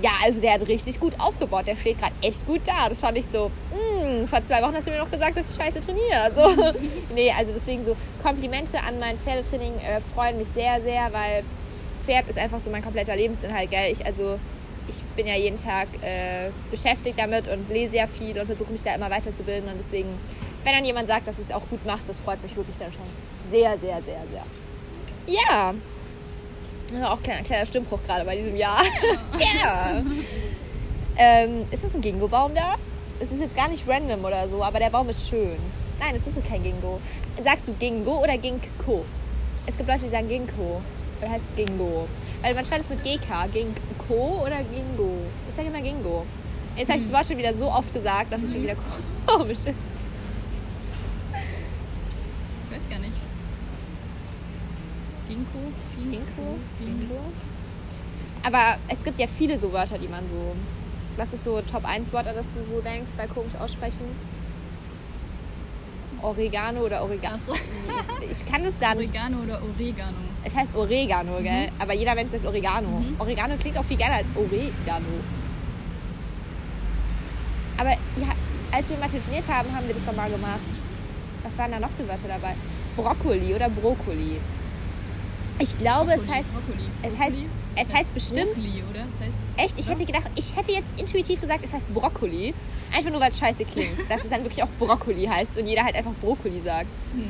ja, 0.02 0.12
also 0.24 0.40
der 0.42 0.54
hat 0.54 0.68
richtig 0.68 1.00
gut 1.00 1.20
aufgebaut, 1.20 1.68
der 1.68 1.76
steht 1.76 2.00
gerade 2.00 2.14
echt 2.22 2.46
gut 2.46 2.62
da. 2.66 2.90
Das 2.90 3.00
fand 3.00 3.18
ich 3.18 3.26
so, 3.26 3.52
mm, 3.72 4.26
vor 4.28 4.44
zwei 4.46 4.62
Wochen 4.62 4.76
hast 4.76 4.88
du 4.88 4.92
mir 4.92 5.00
noch 5.00 5.12
gesagt, 5.12 5.38
dass 5.38 5.50
ich 5.50 5.56
scheiße 5.56 5.82
trainiere. 5.82 6.32
So. 6.34 6.74
nee, 7.14 7.32
also 7.32 7.52
deswegen 7.54 7.84
so 7.84 7.96
Komplimente 8.22 8.80
an 8.80 9.00
mein 9.00 9.18
Pferdetraining 9.20 9.74
äh, 9.80 10.02
freuen 10.14 10.38
mich 10.38 10.48
sehr, 10.48 10.82
sehr, 10.82 11.12
weil 11.12 11.44
Pferd 12.06 12.28
ist 12.28 12.38
einfach 12.38 12.60
so 12.60 12.70
mein 12.70 12.84
kompletter 12.84 13.16
Lebensinhalt, 13.16 13.70
gell? 13.70 13.92
Ich, 13.92 14.06
also 14.06 14.40
ich 14.88 15.04
bin 15.16 15.28
ja 15.28 15.36
jeden 15.36 15.58
Tag 15.58 15.88
äh, 16.02 16.50
beschäftigt 16.72 17.20
damit 17.20 17.48
und 17.48 17.70
lese 17.70 17.98
ja 17.98 18.08
viel 18.08 18.40
und 18.40 18.48
versuche 18.48 18.72
mich 18.72 18.84
da 18.84 18.96
immer 18.96 19.10
weiterzubilden 19.10 19.70
und 19.70 19.78
deswegen, 19.78 20.18
wenn 20.64 20.74
dann 20.74 20.86
jemand 20.86 21.08
sagt, 21.08 21.28
dass 21.28 21.38
es 21.38 21.52
auch 21.52 21.62
gut 21.70 21.86
macht, 21.86 22.08
das 22.08 22.20
freut 22.20 22.42
mich 22.42 22.56
wirklich 22.56 22.78
dann 22.78 22.92
schon 22.92 23.02
sehr, 23.52 23.78
sehr, 23.78 24.02
sehr, 24.04 24.24
sehr. 24.32 24.44
Ja. 25.28 25.74
War 26.94 27.12
auch 27.12 27.18
ein 27.18 27.24
kleiner, 27.24 27.44
kleiner 27.44 27.66
Stimmbruch 27.66 28.00
gerade 28.04 28.26
bei 28.26 28.36
diesem 28.36 28.56
Jahr. 28.56 28.82
Ja. 29.38 30.02
ähm, 31.18 31.66
ist 31.72 31.84
das 31.84 31.94
ein 31.94 32.02
Gingo-Baum 32.02 32.56
da? 32.56 32.76
Es 33.20 33.32
ist 33.32 33.42
jetzt 33.42 33.56
gar 33.56 33.68
nicht 33.68 33.88
random 33.88 34.24
oder 34.24 34.48
so, 34.48 34.64
aber 34.64 34.80
der 34.80 34.90
Baum 34.90 35.10
ist 35.10 35.28
schön. 35.28 35.58
Nein, 36.00 36.16
es 36.16 36.26
ist 36.26 36.44
kein 36.46 36.64
Gingo. 36.64 37.02
Sagst 37.44 37.68
du 37.68 37.74
Gingo 37.74 38.24
oder 38.24 38.38
Ginkgo? 38.38 39.06
Es 39.66 39.76
gibt 39.76 39.90
Leute, 39.90 40.06
die 40.06 40.10
sagen 40.10 40.30
Ginkgo. 40.30 40.82
Oder 41.20 41.30
heißt 41.30 41.50
es 41.50 41.56
Gingo? 41.56 42.08
Weil 42.42 42.56
man 42.56 42.66
schreibt 42.66 42.82
es 42.82 42.90
mit 42.90 43.04
GK. 43.04 43.48
Ginkgo 43.52 44.42
oder 44.46 44.64
Gingo? 44.64 45.18
Ich 45.50 45.56
sage 45.56 45.68
immer 45.68 45.82
Gingo. 45.82 46.26
Jetzt 46.78 46.88
habe 46.88 46.98
ich 46.98 47.06
das 47.06 47.14
Wort 47.14 47.26
schon 47.26 47.38
wieder 47.38 47.54
so 47.54 47.70
oft 47.70 47.94
gesagt, 47.94 48.32
dass 48.32 48.42
es 48.42 48.54
schon 48.54 48.64
wieder 48.64 48.76
komisch 49.26 49.58
ist. 49.58 49.68
Ich 52.66 52.76
weiß 52.76 52.90
gar 52.90 53.00
nicht. 53.00 53.14
Ginkgo? 55.40 55.72
Ginkgo? 56.10 56.60
Ginkgo? 56.80 57.20
Aber 58.44 58.78
es 58.88 59.04
gibt 59.04 59.20
ja 59.20 59.28
viele 59.28 59.58
so 59.58 59.72
Wörter, 59.72 59.98
die 59.98 60.08
man 60.08 60.28
so. 60.30 60.56
Was 61.18 61.34
ist 61.34 61.44
so 61.44 61.62
Top 61.62 61.86
1 61.86 62.14
Wort, 62.14 62.28
an 62.28 62.36
das 62.36 62.54
du 62.54 62.64
so 62.64 62.82
denkst 62.82 63.12
bei 63.18 63.28
komisch 63.28 63.56
aussprechen? 63.56 64.06
Oregano 66.22 66.82
oder 66.82 67.04
Oregano? 67.04 67.40
So. 67.46 67.54
Ich 68.22 68.46
kann 68.46 68.64
das 68.64 68.80
gar 68.80 68.96
nicht. 68.96 69.10
Oregano 69.10 69.44
oder 69.44 69.62
Oregano? 69.62 70.18
Es 70.44 70.56
heißt 70.56 70.76
Oregano, 70.76 71.42
gell? 71.42 71.70
Aber 71.80 71.94
jeder 71.94 72.16
Mensch 72.16 72.32
sagt 72.32 72.46
Oregano. 72.46 73.00
Mhm. 73.00 73.16
Oregano 73.20 73.56
klingt 73.58 73.78
auch 73.78 73.86
viel 73.86 73.98
geiler 73.98 74.16
als 74.16 74.28
Oregano. 74.36 75.24
Aber 77.78 77.92
ja, 77.92 78.34
als 78.72 78.90
wir 78.90 78.98
mal 78.98 79.08
telefoniert 79.08 79.48
haben, 79.48 79.74
haben 79.74 79.88
wir 79.88 79.94
das 79.94 80.06
doch 80.06 80.16
mal 80.16 80.30
gemacht. 80.30 80.60
Was 81.44 81.58
waren 81.58 81.72
da 81.72 81.80
noch 81.80 81.92
für 81.92 82.08
Wörter 82.08 82.28
dabei? 82.28 82.56
Brokkoli 82.96 83.56
oder 83.56 83.70
Brokkoli. 83.70 84.40
Ich 85.60 85.78
glaube, 85.78 86.12
es 86.14 86.22
Brokkoli, 86.22 86.38
heißt. 86.38 86.54
Brokkoli. 86.54 86.90
es 87.04 87.16
Brokkoli? 87.16 87.38
heißt- 87.46 87.50
es 87.76 87.94
heißt 87.94 88.14
bestimmt- 88.14 88.54
Brokkoli, 88.56 88.84
oder? 88.90 89.00
Heißt, 89.02 89.38
Echt? 89.58 89.78
Ich 89.80 89.86
Ja. 89.88 89.92
hätte 89.94 90.06
gedacht, 90.06 90.32
ich 90.36 90.56
hätte 90.56 90.72
jetzt 90.72 90.88
intuitiv 91.00 91.42
gesagt, 91.42 91.64
es 91.66 91.74
heißt 91.74 91.94
Brokkoli. 91.94 92.54
Einfach 92.96 93.12
nur, 93.12 93.20
weil 93.20 93.30
es 93.30 93.38
scheiße 93.40 93.66
klingt. 93.66 94.10
dass 94.10 94.24
es 94.24 94.30
dann 94.30 94.44
wirklich 94.44 94.64
auch 94.64 94.70
Brokkoli 94.80 95.26
heißt 95.26 95.58
und 95.58 95.68
jeder 95.68 95.84
halt 95.84 95.96
einfach 95.96 96.14
Brokkoli 96.22 96.62
sagt. 96.62 96.88
Hm. 97.14 97.30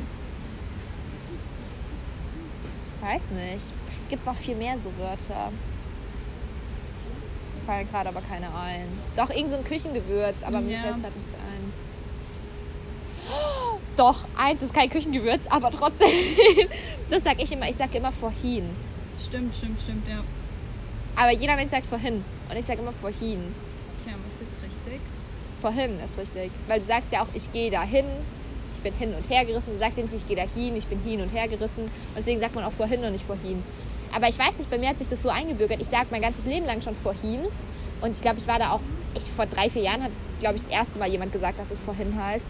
Weiß 3.00 3.30
nicht. 3.30 3.72
Gibt 4.08 4.24
noch 4.26 4.36
viel 4.36 4.54
mehr 4.56 4.78
so 4.78 4.90
Wörter. 4.98 5.50
Mir 7.54 7.62
fallen 7.66 7.88
gerade 7.90 8.08
aber 8.10 8.20
keine 8.22 8.54
ein. 8.54 8.86
Doch, 9.16 9.30
irgend 9.30 9.50
so 9.50 9.56
ein 9.56 9.64
Küchengewürz, 9.64 10.42
aber 10.42 10.60
mir 10.60 10.74
Ja. 10.74 10.80
fällt 10.82 10.96
es 10.96 11.02
gerade 11.02 11.18
nicht 11.18 11.34
ein. 11.34 11.72
Oh, 13.28 13.69
Doch, 14.00 14.24
eins 14.34 14.62
ist 14.62 14.72
kein 14.72 14.88
Küchengewürz, 14.88 15.42
aber 15.50 15.70
trotzdem. 15.70 16.08
Das 17.10 17.22
sag 17.22 17.42
ich 17.42 17.52
immer. 17.52 17.68
Ich 17.68 17.76
sage 17.76 17.98
immer 17.98 18.12
vorhin. 18.12 18.70
Stimmt, 19.22 19.54
stimmt, 19.54 19.78
stimmt, 19.78 20.08
ja. 20.08 20.24
Aber 21.16 21.32
jeder 21.32 21.54
Mensch 21.54 21.70
sagt 21.70 21.84
vorhin. 21.84 22.24
Und 22.48 22.56
ich 22.56 22.64
sage 22.64 22.80
immer 22.80 22.92
vorhin. 22.92 23.52
Tja, 24.02 24.14
was 24.14 24.40
ist 24.40 24.62
jetzt 24.62 24.86
richtig? 24.86 25.00
Vorhin 25.60 26.00
ist 26.00 26.16
richtig. 26.16 26.50
Weil 26.66 26.78
du 26.78 26.86
sagst 26.86 27.12
ja 27.12 27.22
auch, 27.22 27.26
ich 27.34 27.52
gehe 27.52 27.70
dahin. 27.70 28.06
Ich 28.72 28.80
bin 28.80 28.94
hin 28.94 29.12
und 29.14 29.28
her 29.28 29.44
gerissen. 29.44 29.72
Du 29.74 29.78
sagst 29.78 29.98
ja 29.98 30.04
nicht, 30.04 30.14
ich 30.14 30.26
gehe 30.26 30.36
dahin, 30.36 30.76
ich 30.76 30.86
bin 30.86 31.02
hin 31.02 31.20
und 31.20 31.28
her 31.34 31.46
gerissen. 31.46 31.84
Und 31.84 32.16
deswegen 32.16 32.40
sagt 32.40 32.54
man 32.54 32.64
auch 32.64 32.72
vorhin 32.72 33.04
und 33.04 33.12
nicht 33.12 33.26
vorhin. 33.26 33.62
Aber 34.14 34.30
ich 34.30 34.38
weiß 34.38 34.56
nicht, 34.56 34.70
bei 34.70 34.78
mir 34.78 34.88
hat 34.88 34.98
sich 34.98 35.08
das 35.08 35.20
so 35.20 35.28
eingebürgert. 35.28 35.82
Ich 35.82 35.88
sage 35.88 36.06
mein 36.10 36.22
ganzes 36.22 36.46
Leben 36.46 36.64
lang 36.64 36.80
schon 36.80 36.96
vorhin. 36.96 37.40
Und 38.00 38.12
ich 38.12 38.22
glaube, 38.22 38.38
ich 38.38 38.48
war 38.48 38.58
da 38.58 38.70
auch, 38.72 38.80
echt 39.14 39.28
vor 39.36 39.44
drei, 39.44 39.68
vier 39.68 39.82
Jahren 39.82 40.04
hat, 40.04 40.12
glaube 40.40 40.56
ich, 40.56 40.62
das 40.62 40.72
erste 40.72 40.98
Mal 40.98 41.10
jemand 41.10 41.32
gesagt, 41.32 41.58
dass 41.58 41.70
es 41.70 41.80
vorhin 41.80 42.16
heißt. 42.16 42.48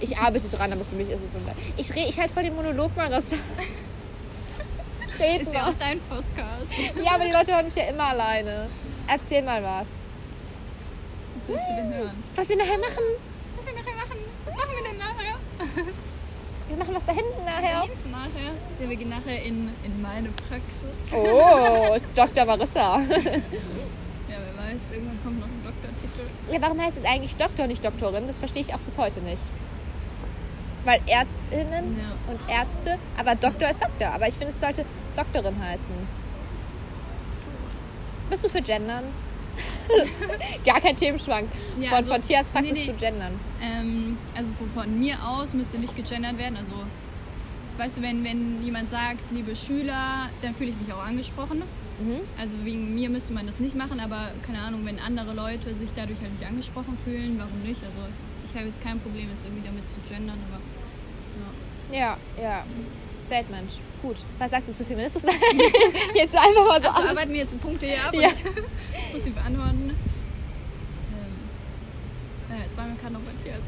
Ich 0.00 0.16
arbeite 0.18 0.48
dran, 0.48 0.72
aber 0.72 0.84
für 0.84 0.96
mich 0.96 1.08
ist 1.10 1.22
es 1.24 1.32
so. 1.32 1.38
Ich, 1.76 1.94
re- 1.94 2.06
ich 2.08 2.18
halt 2.18 2.30
voll 2.30 2.42
den 2.44 2.54
Monolog, 2.54 2.94
Marissa. 2.96 3.36
Red 5.18 5.42
Ist 5.42 5.52
ja 5.54 5.62
mal. 5.62 5.70
auch 5.70 5.74
dein 5.78 6.00
Podcast. 6.00 6.94
Ja, 7.02 7.12
aber 7.14 7.24
die 7.24 7.32
Leute 7.32 7.54
hören 7.54 7.64
mich 7.66 7.74
ja 7.74 7.84
immer 7.84 8.04
alleine. 8.08 8.68
Erzähl 9.08 9.42
mal 9.42 9.62
was. 9.62 9.86
Was 11.46 11.48
willst 11.48 11.62
du 11.70 11.76
denn 11.76 11.94
hören? 11.94 12.22
Was 12.34 12.48
wir 12.48 12.56
nachher 12.56 12.78
machen? 12.78 13.04
Was 13.56 13.66
wir 13.66 13.72
nachher 13.72 13.96
machen? 13.96 14.18
Was 14.44 14.54
machen 14.54 14.68
wir 14.76 14.90
denn 14.90 14.98
nachher? 14.98 15.92
Wir 16.68 16.76
machen 16.76 16.94
was 16.96 17.06
da 17.06 17.12
hinten 17.12 17.44
nachher. 17.44 17.82
Hinten 17.82 18.10
nachher. 18.10 18.50
Ja, 18.82 18.88
wir 18.90 18.96
gehen 18.96 19.08
nachher 19.08 19.40
in, 19.40 19.70
in 19.84 20.02
meine 20.02 20.30
Praxis. 20.30 21.12
Oh, 21.12 21.96
Dr. 22.16 22.44
Marissa. 22.44 22.98
Ja, 22.98 23.06
wer 23.06 23.22
weiß, 23.22 24.82
irgendwann 24.92 25.20
kommt 25.22 25.38
noch 25.38 25.46
ein 25.46 25.62
Doktortitel. 25.64 26.28
Ja, 26.52 26.60
warum 26.60 26.80
heißt 26.84 26.98
es 26.98 27.04
eigentlich 27.04 27.36
Doktor, 27.36 27.62
und 27.62 27.68
nicht 27.68 27.84
Doktorin? 27.84 28.26
Das 28.26 28.38
verstehe 28.38 28.62
ich 28.62 28.74
auch 28.74 28.80
bis 28.80 28.98
heute 28.98 29.20
nicht. 29.20 29.42
Weil 30.86 31.00
Ärztinnen 31.06 31.98
Ja. 31.98 32.32
und 32.32 32.40
Ärzte, 32.48 32.96
aber 33.18 33.34
Doktor 33.34 33.68
ist 33.68 33.82
Doktor. 33.82 34.08
Aber 34.14 34.26
ich 34.28 34.34
finde, 34.34 34.48
es 34.48 34.60
sollte 34.60 34.84
Doktorin 35.16 35.60
heißen. 35.62 35.94
Bist 38.30 38.44
du 38.44 38.48
für 38.48 38.62
Gendern? 38.62 39.04
Gar 40.64 40.80
kein 40.80 40.96
Themenschwank. 40.96 41.48
Ja, 41.80 41.88
von, 41.90 41.98
also- 41.98 42.12
von 42.12 42.22
Tierarztpraxis 42.22 42.72
nee, 42.72 42.78
nee. 42.80 42.86
zu 42.86 42.92
Gendern. 42.94 43.38
Ähm, 43.62 44.16
also 44.34 44.50
von- 44.74 44.98
mir 44.98 45.16
aus 45.26 45.52
müsste 45.54 45.78
nicht 45.78 45.94
gegendert 45.96 46.38
werden. 46.38 46.56
Also, 46.56 46.72
weißt 47.78 47.96
du, 47.96 48.02
wenn, 48.02 48.22
wenn 48.24 48.62
jemand 48.62 48.90
sagt, 48.90 49.30
liebe 49.32 49.54
Schüler, 49.56 50.28
dann 50.42 50.54
fühle 50.54 50.70
ich 50.70 50.76
mich 50.76 50.92
auch 50.92 51.04
angesprochen. 51.04 51.62
Mhm. 51.98 52.20
Also 52.38 52.54
wegen 52.64 52.94
mir 52.94 53.08
müsste 53.08 53.32
man 53.32 53.46
das 53.46 53.58
nicht 53.58 53.74
machen, 53.74 53.98
aber 54.00 54.30
keine 54.44 54.58
Ahnung, 54.60 54.82
wenn 54.84 54.98
andere 55.00 55.32
Leute 55.32 55.74
sich 55.74 55.88
dadurch 55.96 56.20
halt 56.20 56.38
nicht 56.38 56.46
angesprochen 56.48 56.96
fühlen, 57.04 57.36
warum 57.38 57.62
nicht? 57.64 57.82
Also 57.84 57.98
ich 58.44 58.54
habe 58.54 58.66
jetzt 58.66 58.82
kein 58.82 59.00
Problem 59.00 59.30
jetzt 59.30 59.44
irgendwie 59.46 59.66
damit 59.66 59.84
zu 59.90 59.96
gendern, 60.08 60.36
aber 60.52 60.60
ja. 61.92 62.16
Ja. 62.40 62.64
Statement. 63.24 63.70
Gut. 64.02 64.16
Was 64.38 64.50
sagst 64.50 64.68
du 64.68 64.72
zu 64.74 64.84
Feminismus? 64.84 65.22
Jetzt 66.14 66.36
einfach 66.36 66.66
mal 66.68 66.82
so 66.82 66.88
Also 66.88 67.08
arbeiten 67.08 67.32
wir 67.32 67.40
jetzt 67.40 67.60
Punkte 67.60 67.86
hier 67.86 68.04
ab 68.06 68.14
Ja. 68.14 68.28
ich 68.28 68.44
muss 69.14 69.24
sie 69.24 69.30
beantworten. 69.30 69.90
Ähm, 72.50 72.56
äh, 72.56 72.74
zweimal 72.74 72.96
kann 73.02 73.12
noch 73.14 73.20
bei 73.20 73.32
Tier. 73.42 73.58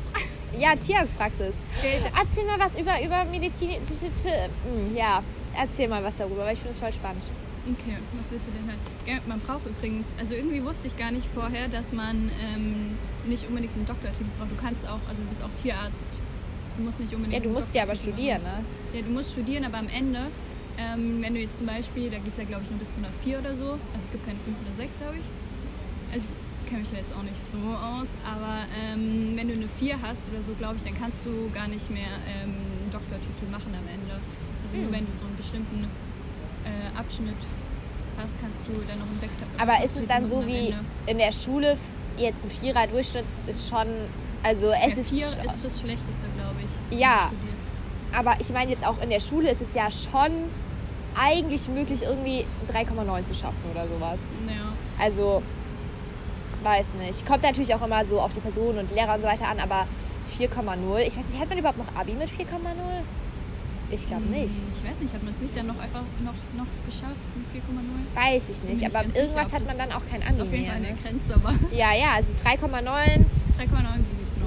Ja, 0.59 0.75
Tierarztpraxis. 0.77 1.55
Okay, 1.79 2.01
Erzähl 2.19 2.45
mal 2.45 2.59
was 2.59 2.79
über, 2.79 3.03
über 3.05 3.25
Medizin. 3.25 3.71
Hm, 3.71 4.95
Ja, 4.97 5.23
erzähl 5.57 5.89
mal 5.89 6.03
was 6.05 6.17
darüber, 6.17 6.45
weil 6.45 6.53
ich 6.55 6.59
finde 6.61 6.73
es 6.73 6.79
voll 6.79 6.93
spannend. 6.93 7.25
Okay, 7.67 7.97
was 8.21 8.31
willst 8.31 8.47
du 8.47 8.53
denn 8.53 8.69
halt? 8.69 9.27
Man 9.29 9.41
braucht 9.41 9.67
übrigens, 9.67 10.07
also 10.19 10.35
irgendwie 10.35 10.65
wusste 10.65 10.87
ich 10.87 10.97
gar 10.97 11.11
nicht 11.11 11.27
vorher, 11.35 11.69
dass 11.69 11.93
man 11.93 12.31
ähm, 12.41 12.97
nicht 13.27 13.47
unbedingt 13.49 13.75
einen 13.77 13.87
Doktortitel 13.87 14.25
braucht. 14.39 14.51
Du 14.53 14.57
kannst 14.57 14.85
auch, 14.87 15.01
also 15.09 15.21
du 15.21 15.29
bist 15.29 15.43
auch 15.43 15.63
Tierarzt. 15.63 16.11
Du 16.79 16.85
musst 16.85 17.01
nicht 17.01 17.13
unbedingt. 17.13 17.35
Ja, 17.45 17.49
du 17.49 17.53
musst 17.53 17.75
ja 17.75 17.83
aber 17.83 17.97
studieren, 17.97 18.41
machen. 18.43 18.65
ne? 18.93 18.99
Ja, 18.99 19.03
du 19.03 19.11
musst 19.11 19.33
studieren, 19.33 19.65
aber 19.65 19.79
am 19.79 19.89
Ende, 19.89 20.31
ähm, 20.79 21.19
wenn 21.21 21.35
du 21.35 21.41
jetzt 21.41 21.59
zum 21.59 21.67
Beispiel, 21.67 22.09
da 22.09 22.19
geht 22.19 22.33
es 22.33 22.39
ja 22.39 22.45
glaube 22.45 22.63
ich 22.65 22.71
nur 22.71 22.79
bis 22.79 22.93
zu 22.95 22.99
einer 23.01 23.11
4 23.25 23.41
oder 23.41 23.57
so, 23.57 23.73
also 23.73 24.05
es 24.07 24.11
gibt 24.13 24.25
keine 24.25 24.39
5 24.47 24.57
oder 24.63 24.75
6, 24.79 24.91
glaube 25.01 25.17
ich. 25.19 25.27
Also 26.15 26.23
ich 26.25 26.71
kenne 26.71 26.83
mich 26.87 26.93
ja 26.93 26.99
jetzt 26.99 27.13
auch 27.19 27.27
nicht 27.27 27.43
so 27.43 27.59
aus, 27.59 28.07
aber 28.23 28.63
ähm, 28.79 29.35
wenn 29.35 29.49
du 29.49 29.55
eine 29.55 29.69
4 29.83 30.01
hast 30.01 30.23
oder 30.31 30.43
so, 30.43 30.53
glaube 30.55 30.77
ich, 30.79 30.85
dann 30.87 30.95
kannst 30.95 31.27
du 31.27 31.51
gar 31.53 31.67
nicht 31.67 31.91
mehr 31.91 32.15
ähm, 32.31 32.55
einen 32.55 32.91
Doktortitel 32.95 33.51
machen 33.51 33.75
am 33.75 33.87
Ende. 33.91 34.15
Also 34.63 34.77
nur 34.79 34.87
Hm. 34.87 34.93
wenn 34.95 35.07
du 35.11 35.13
so 35.19 35.27
einen 35.27 35.37
bestimmten 35.37 35.83
äh, 36.63 36.95
Abschnitt 36.97 37.43
hast, 38.23 38.39
kannst 38.41 38.63
du 38.71 38.73
dann 38.87 39.03
noch 39.03 39.11
einen 39.11 39.19
Doktor. 39.21 39.47
Aber 39.59 39.83
ist 39.83 39.97
es 39.99 40.07
dann 40.07 40.27
so 40.31 40.47
wie 40.47 40.71
Ende. 40.71 40.87
in 41.11 41.19
der 41.19 41.33
Schule, 41.33 41.75
jetzt 42.19 42.45
ein 42.47 42.51
Vierer 42.51 42.87
Durchschnitt 42.87 43.25
ist 43.47 43.67
schon, 43.69 43.87
also 44.43 44.71
es 44.71 44.95
ja, 45.11 45.27
ist, 45.27 45.35
4 45.35 45.45
ist 45.51 45.65
das 45.65 45.81
Schlechteste, 45.81 46.27
glaube 46.37 46.58
ich. 46.58 46.58
Ja. 46.91 47.31
studierst. 47.31 47.67
aber 48.13 48.35
ich 48.41 48.51
meine 48.51 48.71
jetzt 48.71 48.87
auch 48.87 49.01
in 49.03 49.11
der 49.11 49.21
Schule 49.21 49.51
ist 49.51 49.61
es 49.63 49.75
ja 49.75 49.89
schon 49.91 50.51
eigentlich 51.21 51.69
möglich, 51.69 52.03
irgendwie 52.03 52.45
3,9 52.73 53.25
zu 53.25 53.35
schaffen 53.35 53.57
oder 53.73 53.87
sowas. 53.89 54.21
Ja. 54.47 54.73
Also, 55.03 55.43
weiß 56.63 56.95
nicht. 56.95 57.27
Kommt 57.27 57.43
natürlich 57.43 57.75
auch 57.75 57.83
immer 57.85 58.05
so 58.07 58.21
auf 58.21 58.33
die 58.35 58.41
Person 58.41 58.79
und 58.79 58.91
Lehrer 58.93 59.15
und 59.15 59.21
so 59.23 59.27
weiter 59.27 59.49
an, 59.49 59.59
aber 59.59 59.87
4,0. 60.39 60.99
Ich 61.01 61.17
weiß 61.17 61.29
nicht, 61.31 61.41
hat 61.41 61.49
man 61.49 61.59
überhaupt 61.59 61.79
noch 61.79 61.95
Abi 61.99 62.13
mit 62.13 62.29
4,0? 62.29 62.45
Ich 63.91 64.07
glaube 64.07 64.23
Hm, 64.25 64.31
nicht. 64.33 64.55
Ich 64.55 64.91
weiß 64.91 64.99
nicht, 65.01 65.15
hat 65.15 65.23
man 65.23 65.33
es 65.33 65.41
nicht 65.41 65.57
dann 65.57 65.67
noch 65.67 65.79
einfach 65.81 66.03
noch, 66.23 66.35
noch 66.57 66.67
geschafft 66.87 67.17
mit 67.35 67.63
4,0? 67.65 68.15
Weiß 68.35 68.43
ich 68.51 68.63
nicht, 68.63 68.67
Bin 68.67 68.77
ich 68.77 68.87
aber 68.87 69.05
irgendwas 69.17 69.47
sicher, 69.49 69.57
hat 69.57 69.67
man 69.67 69.79
dann 69.79 69.93
auch 69.93 70.03
kein 70.11 70.23
Abi 70.23 70.43
auf 70.43 70.53
jeden 70.53 70.63
mehr. 70.65 70.73
Fall 70.73 70.81
Ne? 70.83 70.89
eine 70.89 70.97
Grenze, 70.99 71.35
aber 71.35 71.49
3,9 71.51 71.75
Ja, 71.77 71.95
ja, 71.95 72.13
also 72.15 72.35
3,9 72.35 73.05
geht 73.07 73.27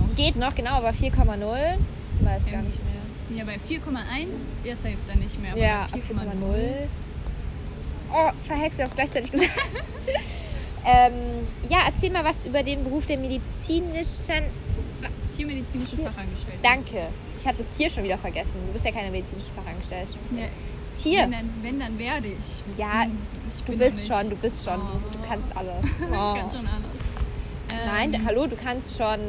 noch. 0.10 0.16
geht 0.16 0.36
noch, 0.38 0.56
genau, 0.56 0.72
aber 0.72 0.92
4,0 0.92 1.78
weiß 2.26 2.46
gar 2.46 2.54
Ähm, 2.56 2.66
nicht 2.66 2.80
mehr. 2.84 3.38
Ja, 3.38 3.46
bei 3.46 3.56
4,1 3.56 4.28
ja 4.64 4.76
safe 4.76 4.98
dann 5.08 5.20
nicht 5.20 5.42
mehr. 5.42 5.56
Ja, 5.58 5.88
bei 5.92 6.00
4,0. 6.00 6.88
Oh, 8.14 8.30
verhexe, 8.46 8.80
ich 8.80 8.84
hab's 8.84 8.96
gleichzeitig 8.96 9.32
gesagt. 9.32 9.52
ähm, 10.86 11.14
ja, 11.70 11.80
erzähl 11.88 12.12
mal 12.12 12.24
was 12.26 12.44
über 12.46 12.64
den 12.64 12.84
Beruf 12.84 13.06
der 13.06 13.18
medizinischen. 13.18 14.52
Tiermedizinische 15.36 15.96
Tier- 15.96 16.06
Fachangestellte. 16.12 16.60
Danke. 16.62 17.08
Ich 17.40 17.48
habe 17.48 17.58
das 17.58 17.70
Tier 17.70 17.90
schon 17.90 18.04
wieder 18.04 18.18
vergessen. 18.18 18.54
Du 18.68 18.74
bist 18.74 18.86
ja 18.86 18.92
keine 18.92 19.10
medizinische 19.12 19.50
Fachangestellte. 19.56 20.14
Ja. 20.38 20.48
Tier. 20.96 21.22
wenn, 21.24 21.32
dann, 21.32 21.50
wenn, 21.62 21.80
dann 21.80 21.98
werde 21.98 22.28
ich. 22.28 22.78
Ja, 22.78 23.06
ich 23.06 23.64
Du 23.66 23.78
bist 23.78 24.06
schon, 24.06 24.30
du 24.30 24.36
bist 24.36 24.64
schon. 24.66 24.76
Du, 24.80 25.18
du 25.18 25.26
kannst 25.28 25.56
alles. 25.56 25.74
Ich 25.86 26.00
kann 26.00 26.12
Oh. 26.12 26.36
schon 26.56 26.68
alles. 26.68 26.98
Ähm, 27.72 28.12
Nein, 28.12 28.26
hallo, 28.26 28.46
du 28.48 28.58
kannst 28.58 28.98
schon 28.98 29.20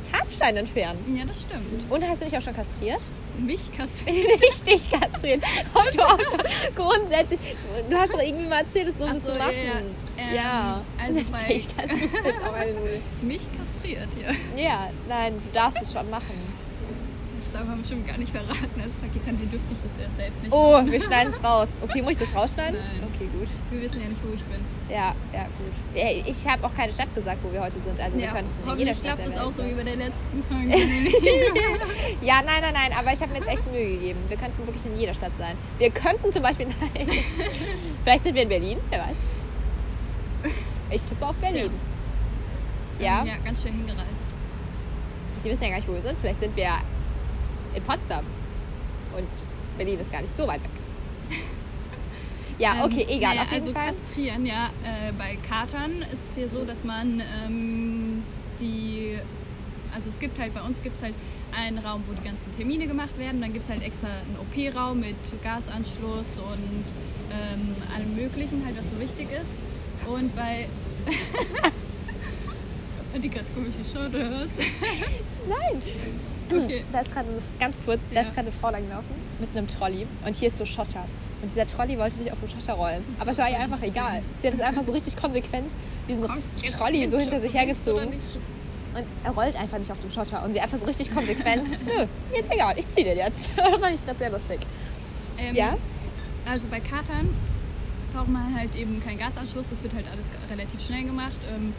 Zahnstein 0.00 0.56
entfernen. 0.56 1.16
Ja, 1.16 1.24
das 1.24 1.42
stimmt. 1.42 1.90
Und 1.90 2.08
hast 2.08 2.22
du 2.22 2.26
dich 2.26 2.36
auch 2.36 2.42
schon 2.42 2.54
kastriert? 2.54 3.00
Mich 3.38 3.70
kassiert. 3.76 4.16
Nicht 4.40 4.66
dich 4.66 4.90
kastrieren. 4.90 5.42
Und 5.74 5.94
du 5.96 6.02
auch 6.02 6.18
grundsätzlich. 6.74 7.38
Du 7.88 7.96
hast 7.96 8.12
doch 8.12 8.20
irgendwie 8.22 8.46
mal 8.46 8.60
erzählt, 8.62 8.88
das 8.88 8.98
so 8.98 9.04
Ach 9.08 9.14
so, 9.14 9.32
du 9.32 9.38
ja, 9.38 9.44
machen. 9.46 9.54
ja. 10.16 10.22
Ähm, 10.24 10.34
ja. 10.34 10.80
also 11.00 11.20
bei- 11.32 11.48
dich 11.54 11.68
Nudel. 11.76 13.02
Mich 13.22 13.40
kastriert, 13.56 14.08
ja. 14.20 14.60
Ja, 14.62 14.90
nein, 15.08 15.34
du 15.34 15.52
darfst 15.54 15.80
es 15.82 15.92
schon 15.92 16.08
machen. 16.10 16.57
Das 17.50 17.60
darf 17.60 17.68
man 17.68 17.80
bestimmt 17.80 18.06
gar 18.06 18.18
nicht 18.18 18.30
verraten. 18.30 18.76
Als 18.76 18.92
Praktikantin 19.00 19.50
dürfte 19.50 19.72
ich 19.72 19.78
das 19.80 19.92
ja 19.96 20.08
selbst 20.16 20.42
nicht. 20.42 20.52
Oh, 20.52 20.84
wir 20.84 21.00
schneiden 21.08 21.32
es 21.32 21.42
raus. 21.42 21.68
Okay, 21.80 22.02
muss 22.02 22.10
ich 22.12 22.16
das 22.18 22.34
rausschneiden? 22.34 22.78
Nein. 22.78 23.08
Okay, 23.14 23.26
gut. 23.32 23.48
Wir 23.70 23.80
wissen 23.80 24.00
ja 24.02 24.08
nicht, 24.08 24.20
wo 24.22 24.34
ich 24.34 24.44
bin. 24.44 24.60
Ja, 24.90 25.14
ja, 25.32 25.44
gut. 25.56 25.72
Ja, 25.94 26.08
Ich 26.26 26.46
habe 26.46 26.66
auch 26.66 26.74
keine 26.74 26.92
Stadt 26.92 27.14
gesagt, 27.14 27.38
wo 27.42 27.50
wir 27.50 27.62
heute 27.62 27.80
sind. 27.80 27.98
Also 27.98 28.18
wir 28.18 28.26
ja, 28.26 28.32
könnten 28.32 28.70
in 28.70 28.78
jeder 28.78 28.92
Stadt 28.92 29.16
klappt 29.16 29.18
der 29.20 29.28
das 29.30 29.40
auch 29.40 29.52
so 29.52 29.64
wie 29.64 29.72
bei 29.72 29.82
der 29.82 29.96
letzten 29.96 30.44
Folge. 30.48 30.76
Ja, 32.20 32.42
nein, 32.44 32.60
nein, 32.60 32.74
nein, 32.74 32.92
aber 32.98 33.12
ich 33.14 33.20
habe 33.22 33.32
mir 33.32 33.38
jetzt 33.38 33.48
echt 33.48 33.72
Mühe 33.72 33.92
gegeben. 33.96 34.20
Wir 34.28 34.36
könnten 34.36 34.66
wirklich 34.66 34.84
in 34.84 34.98
jeder 34.98 35.14
Stadt 35.14 35.32
sein. 35.38 35.56
Wir 35.78 35.90
könnten 35.90 36.30
zum 36.30 36.42
Beispiel, 36.42 36.66
nein. 36.94 37.08
Vielleicht 38.04 38.24
sind 38.24 38.34
wir 38.34 38.42
in 38.42 38.48
Berlin, 38.50 38.78
wer 38.90 38.98
weiß. 39.00 39.16
Ich 40.90 41.02
tippe 41.02 41.26
auf 41.26 41.36
Berlin. 41.36 41.70
Ja, 43.00 43.24
ja, 43.24 43.38
ganz 43.42 43.62
schön 43.62 43.72
hingereist. 43.72 44.26
die 45.44 45.48
wissen 45.50 45.62
ja 45.62 45.70
gar 45.70 45.76
nicht, 45.76 45.88
wo 45.88 45.94
wir 45.94 46.00
sind. 46.02 46.18
Vielleicht 46.20 46.40
sind 46.40 46.54
wir 46.54 46.64
in 47.74 47.82
Potsdam. 47.82 48.24
Und 49.16 49.28
Berlin 49.76 49.98
ist 50.00 50.10
gar 50.12 50.22
nicht 50.22 50.34
so 50.34 50.46
weit 50.46 50.62
weg. 50.62 50.70
Ja, 52.58 52.84
okay, 52.84 53.02
Ähm, 53.02 53.18
egal. 53.18 53.34
naja, 53.36 53.42
auf 53.42 53.52
jeden 53.52 53.62
also 53.68 53.72
Fall. 53.72 53.92
kastrieren, 53.94 54.44
ja. 54.44 54.70
Äh, 54.82 55.12
bei 55.16 55.36
Katern 55.48 56.02
ist 56.02 56.18
es 56.32 56.36
ja 56.42 56.48
so, 56.48 56.64
dass 56.64 56.82
man 56.82 57.22
ähm, 57.46 58.24
die, 58.58 59.16
also 59.94 60.08
es 60.08 60.18
gibt 60.18 60.36
halt, 60.40 60.54
bei 60.54 60.62
uns 60.62 60.82
gibt 60.82 60.96
es 60.96 61.02
halt 61.04 61.14
einen 61.56 61.78
Raum, 61.78 62.02
wo 62.08 62.12
die 62.14 62.24
ganzen 62.24 62.50
Termine 62.56 62.88
gemacht 62.88 63.16
werden. 63.16 63.40
Dann 63.40 63.52
gibt 63.52 63.64
es 63.64 63.70
halt 63.70 63.82
extra 63.82 64.08
einen 64.08 64.36
OP-Raum 64.40 64.98
mit 64.98 65.14
Gasanschluss 65.44 66.36
und 66.38 66.84
ähm, 67.30 67.76
allem 67.94 68.16
möglichen, 68.16 68.64
halt 68.66 68.76
was 68.76 68.90
so 68.90 68.98
wichtig 68.98 69.28
ist. 69.30 69.52
Und 70.08 70.34
bei... 70.34 70.68
Hat 73.14 73.22
die 73.22 73.28
gerade 73.28 73.46
komisch 73.54 73.72
geschaut, 73.86 74.08
oder 74.14 74.30
was? 74.32 74.50
Nein. 75.48 75.82
Okay. 76.50 76.84
Da 76.92 77.00
ist 77.00 77.12
gerade, 77.12 77.28
ganz 77.60 77.78
kurz, 77.84 78.00
da 78.10 78.14
Ja. 78.16 78.20
ist 78.22 78.34
gerade 78.34 78.48
eine 78.48 78.52
Frau 78.60 78.70
langlaufen 78.70 79.14
mit 79.38 79.50
einem 79.56 79.68
Trolley. 79.68 80.06
Und 80.24 80.36
hier 80.36 80.48
ist 80.48 80.56
so 80.56 80.64
Schotter. 80.64 81.04
Und 81.42 81.50
dieser 81.50 81.66
Trolley 81.66 81.98
wollte 81.98 82.18
nicht 82.18 82.32
auf 82.32 82.38
dem 82.40 82.48
Schotter 82.48 82.72
rollen. 82.74 83.04
Aber 83.20 83.30
es 83.30 83.38
war 83.38 83.48
ihr 83.48 83.60
einfach 83.60 83.80
egal. 83.82 84.22
Sie 84.42 84.48
hat 84.48 84.54
es 84.54 84.60
einfach 84.60 84.84
so 84.84 84.92
richtig 84.92 85.16
konsequent, 85.16 85.72
diesen 86.08 86.24
Trolley 86.76 87.08
so 87.08 87.18
hinter 87.18 87.40
sich 87.40 87.54
hergezogen. 87.54 88.08
Und 88.94 89.04
er 89.22 89.30
rollt 89.30 89.54
einfach 89.54 89.78
nicht 89.78 89.92
auf 89.92 90.00
dem 90.00 90.10
Schotter 90.10 90.42
und 90.44 90.54
sie 90.54 90.60
einfach 90.60 90.78
so 90.78 90.86
richtig 90.86 91.12
konsequent, 91.14 91.68
nö, 91.86 92.06
jetzt 92.34 92.52
egal, 92.52 92.74
ich 92.78 92.88
zieh 92.88 93.04
den 93.04 93.18
jetzt. 93.18 93.50
das 93.56 93.68
fand 93.80 93.94
ich 93.94 94.04
gerade 94.04 94.18
sehr 94.18 94.30
lustig. 94.30 94.58
Ähm, 95.38 95.54
Ja? 95.54 95.76
Also 96.50 96.66
bei 96.68 96.80
Katern 96.80 97.28
braucht 98.14 98.28
man 98.28 98.54
halt 98.58 98.74
eben 98.74 99.00
keinen 99.04 99.18
Gasanschluss, 99.18 99.68
das 99.68 99.82
wird 99.82 99.92
halt 99.94 100.06
alles 100.10 100.26
relativ 100.50 100.80
schnell 100.84 101.04
gemacht. 101.04 101.36
Ähm, 101.54 101.74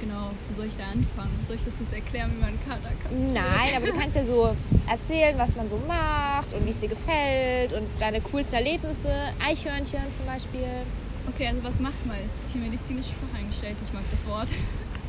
genau, 0.00 0.30
wo 0.48 0.54
soll 0.54 0.66
ich 0.66 0.76
da 0.76 0.84
anfangen? 0.84 1.38
Soll 1.46 1.56
ich 1.56 1.64
das 1.64 1.74
jetzt 1.80 1.92
erklären, 1.92 2.32
wie 2.34 2.40
man 2.40 2.48
einen 2.50 2.64
Kater 2.66 2.92
kann? 3.02 3.32
Nein, 3.32 3.76
aber 3.76 3.86
du 3.86 3.92
kannst 3.92 4.16
ja 4.16 4.24
so 4.24 4.56
erzählen, 4.88 5.38
was 5.38 5.54
man 5.56 5.68
so 5.68 5.78
macht 5.86 6.52
und 6.54 6.64
wie 6.64 6.70
es 6.70 6.80
dir 6.80 6.88
gefällt 6.88 7.72
und 7.72 7.86
deine 8.00 8.20
coolsten 8.20 8.56
Erlebnisse. 8.56 9.10
Eichhörnchen 9.44 10.12
zum 10.12 10.26
Beispiel. 10.26 10.84
Okay, 11.28 11.48
also 11.48 11.62
was 11.64 11.78
macht 11.80 12.04
man 12.06 12.16
jetzt? 12.16 12.52
Tiermedizinische 12.52 13.10
Fachangestellte, 13.14 13.78
ich 13.86 13.92
mag 13.92 14.04
das 14.10 14.26
Wort. 14.26 14.48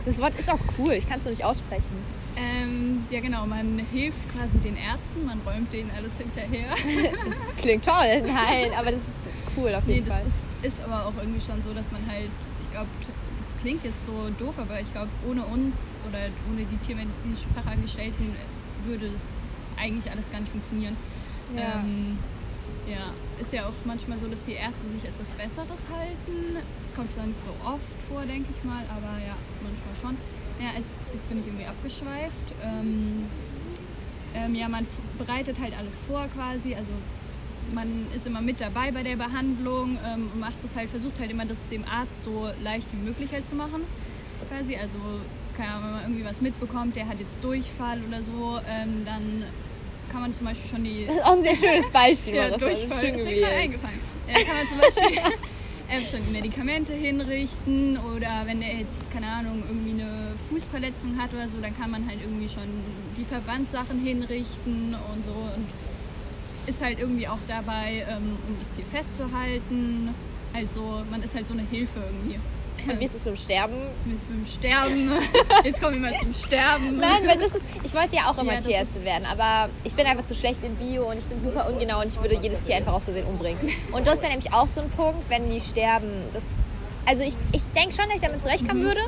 Das 0.05 0.19
Wort 0.19 0.35
ist 0.39 0.49
auch 0.51 0.59
cool, 0.79 0.93
ich 0.93 1.07
kann 1.07 1.19
es 1.19 1.25
nur 1.25 1.31
nicht 1.31 1.43
aussprechen. 1.43 1.97
Ähm, 2.37 3.05
ja 3.09 3.19
genau, 3.19 3.45
man 3.45 3.79
hilft 3.91 4.17
quasi 4.33 4.57
den 4.59 4.77
Ärzten, 4.77 5.25
man 5.25 5.41
räumt 5.45 5.71
denen 5.73 5.91
alles 5.95 6.13
hinterher. 6.17 6.69
Das 7.25 7.35
klingt 7.61 7.85
toll, 7.85 8.21
nein, 8.21 8.71
aber 8.77 8.91
das 8.91 9.01
ist 9.01 9.23
cool 9.57 9.73
auf 9.75 9.83
nee, 9.85 9.95
jeden 9.95 10.07
das 10.07 10.17
Fall. 10.17 10.25
ist, 10.61 10.75
ist 10.75 10.83
aber 10.83 11.07
auch 11.07 11.13
irgendwie 11.19 11.41
schon 11.41 11.61
so, 11.61 11.73
dass 11.73 11.91
man 11.91 12.01
halt, 12.07 12.29
ich 12.61 12.71
glaube, 12.71 12.87
klingt 13.61 13.83
jetzt 13.83 14.05
so 14.05 14.29
doof, 14.39 14.55
aber 14.57 14.79
ich 14.79 14.91
glaube, 14.91 15.09
ohne 15.27 15.43
uns 15.45 15.75
oder 16.07 16.19
ohne 16.49 16.65
die 16.65 16.77
tiermedizinischen 16.85 17.49
Fachangestellten 17.53 18.35
würde 18.85 19.09
das 19.11 19.23
eigentlich 19.77 20.09
alles 20.11 20.29
gar 20.31 20.39
nicht 20.39 20.51
funktionieren. 20.51 20.95
Ja. 21.55 21.81
Ähm, 21.81 22.17
ja, 22.87 23.11
ist 23.39 23.51
ja 23.51 23.67
auch 23.67 23.75
manchmal 23.85 24.17
so, 24.17 24.27
dass 24.27 24.43
die 24.45 24.53
Ärzte 24.53 24.87
sich 24.89 25.03
als 25.03 25.19
was 25.19 25.29
Besseres 25.31 25.81
halten. 25.91 26.55
Das 26.55 26.95
kommt 26.95 27.13
zwar 27.13 27.25
nicht 27.25 27.39
so 27.39 27.51
oft 27.63 27.97
vor, 28.09 28.25
denke 28.25 28.49
ich 28.55 28.63
mal, 28.63 28.83
aber 28.89 29.19
ja, 29.19 29.35
manchmal 29.61 29.95
schon. 29.99 30.17
Ja, 30.59 30.71
als 30.71 30.87
jetzt 31.13 31.27
bin 31.29 31.39
ich 31.39 31.47
irgendwie 31.47 31.65
abgeschweift. 31.65 32.47
Ähm, 32.63 33.27
ähm, 34.33 34.55
ja, 34.55 34.67
man 34.69 34.87
bereitet 35.17 35.59
halt 35.59 35.77
alles 35.77 35.93
vor 36.07 36.27
quasi, 36.33 36.75
also 36.75 36.91
man 37.73 38.07
ist 38.15 38.25
immer 38.25 38.41
mit 38.41 38.59
dabei 38.61 38.91
bei 38.91 39.03
der 39.03 39.15
Behandlung 39.15 39.97
ähm, 40.05 40.29
und 40.33 40.39
macht 40.39 40.63
das 40.63 40.75
halt, 40.75 40.89
versucht 40.89 41.19
halt 41.19 41.31
immer 41.31 41.45
das 41.45 41.57
dem 41.69 41.83
Arzt 41.85 42.23
so 42.23 42.49
leicht 42.63 42.87
wie 42.93 43.05
möglich 43.05 43.29
halt 43.31 43.47
zu 43.47 43.55
machen. 43.55 43.81
Quasi, 44.49 44.75
also 44.75 44.97
keine 45.55 45.69
Ahnung, 45.71 45.83
wenn 45.85 45.91
man 45.93 46.01
irgendwie 46.03 46.25
was 46.25 46.41
mitbekommt, 46.41 46.95
der 46.95 47.07
hat 47.07 47.19
jetzt 47.19 47.43
Durchfall 47.43 47.99
oder 48.07 48.21
so, 48.23 48.59
ähm, 48.69 49.03
dann 49.05 49.43
kann 50.11 50.21
man 50.21 50.33
zum 50.33 50.45
Beispiel 50.45 50.69
schon 50.69 50.83
die 50.83 51.05
Das 51.07 51.15
ist 51.17 51.25
auch 51.25 51.33
ein 51.37 51.43
sehr 51.43 51.55
schönes 51.55 51.89
Beispiel, 51.91 52.35
ja. 52.35 52.49
Das 52.49 52.61
ist 52.61 52.67
Durchfall. 52.67 52.99
schön 52.99 53.15
Ist 53.15 53.25
mir 53.25 53.31
gerade 53.35 53.41
gewählt. 53.41 53.61
eingefallen. 53.61 53.99
Ja, 54.27 54.33
kann 54.43 54.55
man 54.55 54.67
zum 54.67 54.77
Beispiel 54.79 55.17
ähm, 55.89 56.03
schon 56.09 56.25
die 56.27 56.31
Medikamente 56.31 56.93
hinrichten 56.93 57.97
oder 57.97 58.43
wenn 58.45 58.59
der 58.61 58.73
jetzt, 58.75 59.11
keine 59.11 59.27
Ahnung, 59.27 59.63
irgendwie 59.67 59.91
eine 60.01 60.35
Fußverletzung 60.49 61.17
hat 61.17 61.33
oder 61.33 61.49
so, 61.49 61.59
dann 61.59 61.75
kann 61.77 61.91
man 61.91 62.07
halt 62.07 62.19
irgendwie 62.21 62.47
schon 62.47 62.67
die 63.17 63.25
Verbandssachen 63.25 63.99
hinrichten 64.03 64.95
und 65.11 65.25
so 65.25 65.31
und 65.31 65.67
ist 66.67 66.81
halt 66.81 66.99
irgendwie 66.99 67.27
auch 67.27 67.37
dabei, 67.47 68.05
ähm, 68.09 68.37
um 68.47 68.57
das 68.59 68.75
Tier 68.75 68.85
festzuhalten. 68.91 70.13
Also 70.53 71.03
man 71.09 71.21
ist 71.23 71.33
halt 71.33 71.47
so 71.47 71.53
eine 71.53 71.63
Hilfe 71.63 71.99
irgendwie. 71.99 72.39
Und 72.89 72.99
wie 72.99 73.05
ist 73.05 73.15
es 73.15 73.25
mit 73.25 73.33
dem 73.35 73.37
Sterben? 73.37 73.75
Mit 74.05 74.19
dem 74.29 74.45
Sterben. 74.45 75.11
Jetzt 75.63 75.81
kommen 75.81 75.95
wir 75.95 76.11
mal 76.11 76.19
zum 76.19 76.33
Sterben. 76.33 76.97
Nein, 76.97 77.25
weil 77.25 77.37
das 77.37 77.49
ist, 77.55 77.61
ich 77.83 77.93
wollte 77.93 78.15
ja 78.15 78.29
auch 78.29 78.37
immer 78.37 78.53
Ja, 78.53 78.59
Tierärztin 78.59 79.03
werden, 79.03 79.25
aber 79.25 79.69
ich 79.83 79.93
bin 79.95 80.05
einfach 80.05 80.25
zu 80.25 80.35
schlecht 80.35 80.63
in 80.63 80.75
Bio 80.75 81.09
und 81.09 81.17
ich 81.17 81.25
bin 81.25 81.41
super 81.41 81.67
ungenau 81.69 82.01
und 82.01 82.07
ich 82.07 82.21
würde 82.21 82.37
jedes 82.41 82.61
Tier 82.61 82.75
einfach 82.75 82.93
aus 82.93 83.05
Versehen 83.05 83.25
umbringen. 83.25 83.59
Und 83.91 84.05
das 84.07 84.21
wäre 84.21 84.31
nämlich 84.31 84.53
auch 84.53 84.67
so 84.67 84.81
ein 84.81 84.89
Punkt, 84.91 85.27
wenn 85.29 85.49
die 85.49 85.59
sterben. 85.59 86.11
Das, 86.33 86.61
also 87.05 87.23
ich, 87.23 87.35
ich 87.51 87.63
denke 87.75 87.93
schon, 87.95 88.05
dass 88.05 88.15
ich 88.15 88.21
damit 88.21 88.43
zurechtkommen 88.43 88.83
würde. 88.83 89.01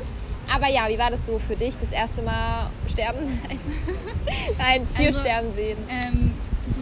Aber 0.52 0.68
ja, 0.68 0.88
wie 0.88 0.98
war 0.98 1.10
das 1.10 1.26
so 1.26 1.38
für 1.38 1.54
dich, 1.54 1.76
das 1.78 1.92
erste 1.92 2.22
Mal 2.22 2.70
sterben? 2.90 3.18
Nein, 4.58 4.86
Tier 4.88 5.08
Also, 5.08 5.20
sterben 5.20 5.54
sehen. 5.54 5.78
Ähm, 5.88 6.29
es 6.29 6.29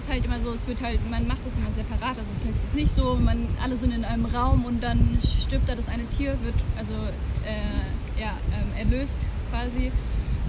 ist 0.08 0.14
halt 0.14 0.24
immer 0.24 0.40
so, 0.40 0.52
es 0.54 0.66
wird 0.66 0.80
halt, 0.80 0.98
man 1.10 1.26
macht 1.26 1.44
das 1.44 1.54
immer 1.56 1.70
separat. 1.72 2.16
Also 2.18 2.30
es 2.40 2.50
ist 2.50 2.74
nicht 2.74 2.94
so, 2.94 3.14
man 3.16 3.46
alle 3.62 3.76
sind 3.76 3.92
in 3.94 4.04
einem 4.04 4.24
Raum 4.24 4.64
und 4.64 4.82
dann 4.82 5.18
stirbt 5.22 5.68
da 5.68 5.74
das 5.74 5.86
eine 5.88 6.06
Tier, 6.16 6.38
wird 6.42 6.54
also 6.78 6.94
äh, 7.44 8.20
ja, 8.20 8.32
ähm, 8.56 8.78
erlöst 8.78 9.18
quasi. 9.50 9.92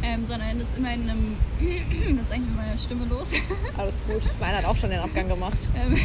Ähm, 0.01 0.25
sondern 0.27 0.61
es 0.61 0.69
ist 0.69 0.77
immer 0.77 0.93
in 0.93 1.09
einem, 1.09 1.35
das 1.59 2.27
ist 2.27 2.31
eigentlich 2.31 2.47
mit 2.47 2.55
meiner 2.55 2.77
Stimme 2.77 3.05
los. 3.07 3.31
Alles 3.77 4.01
gut. 4.07 4.21
Meiner 4.39 4.59
hat 4.59 4.65
auch 4.65 4.77
schon 4.77 4.91
den 4.91 4.99
Abgang 4.99 5.27
gemacht. 5.27 5.57
Ähm, 5.75 5.97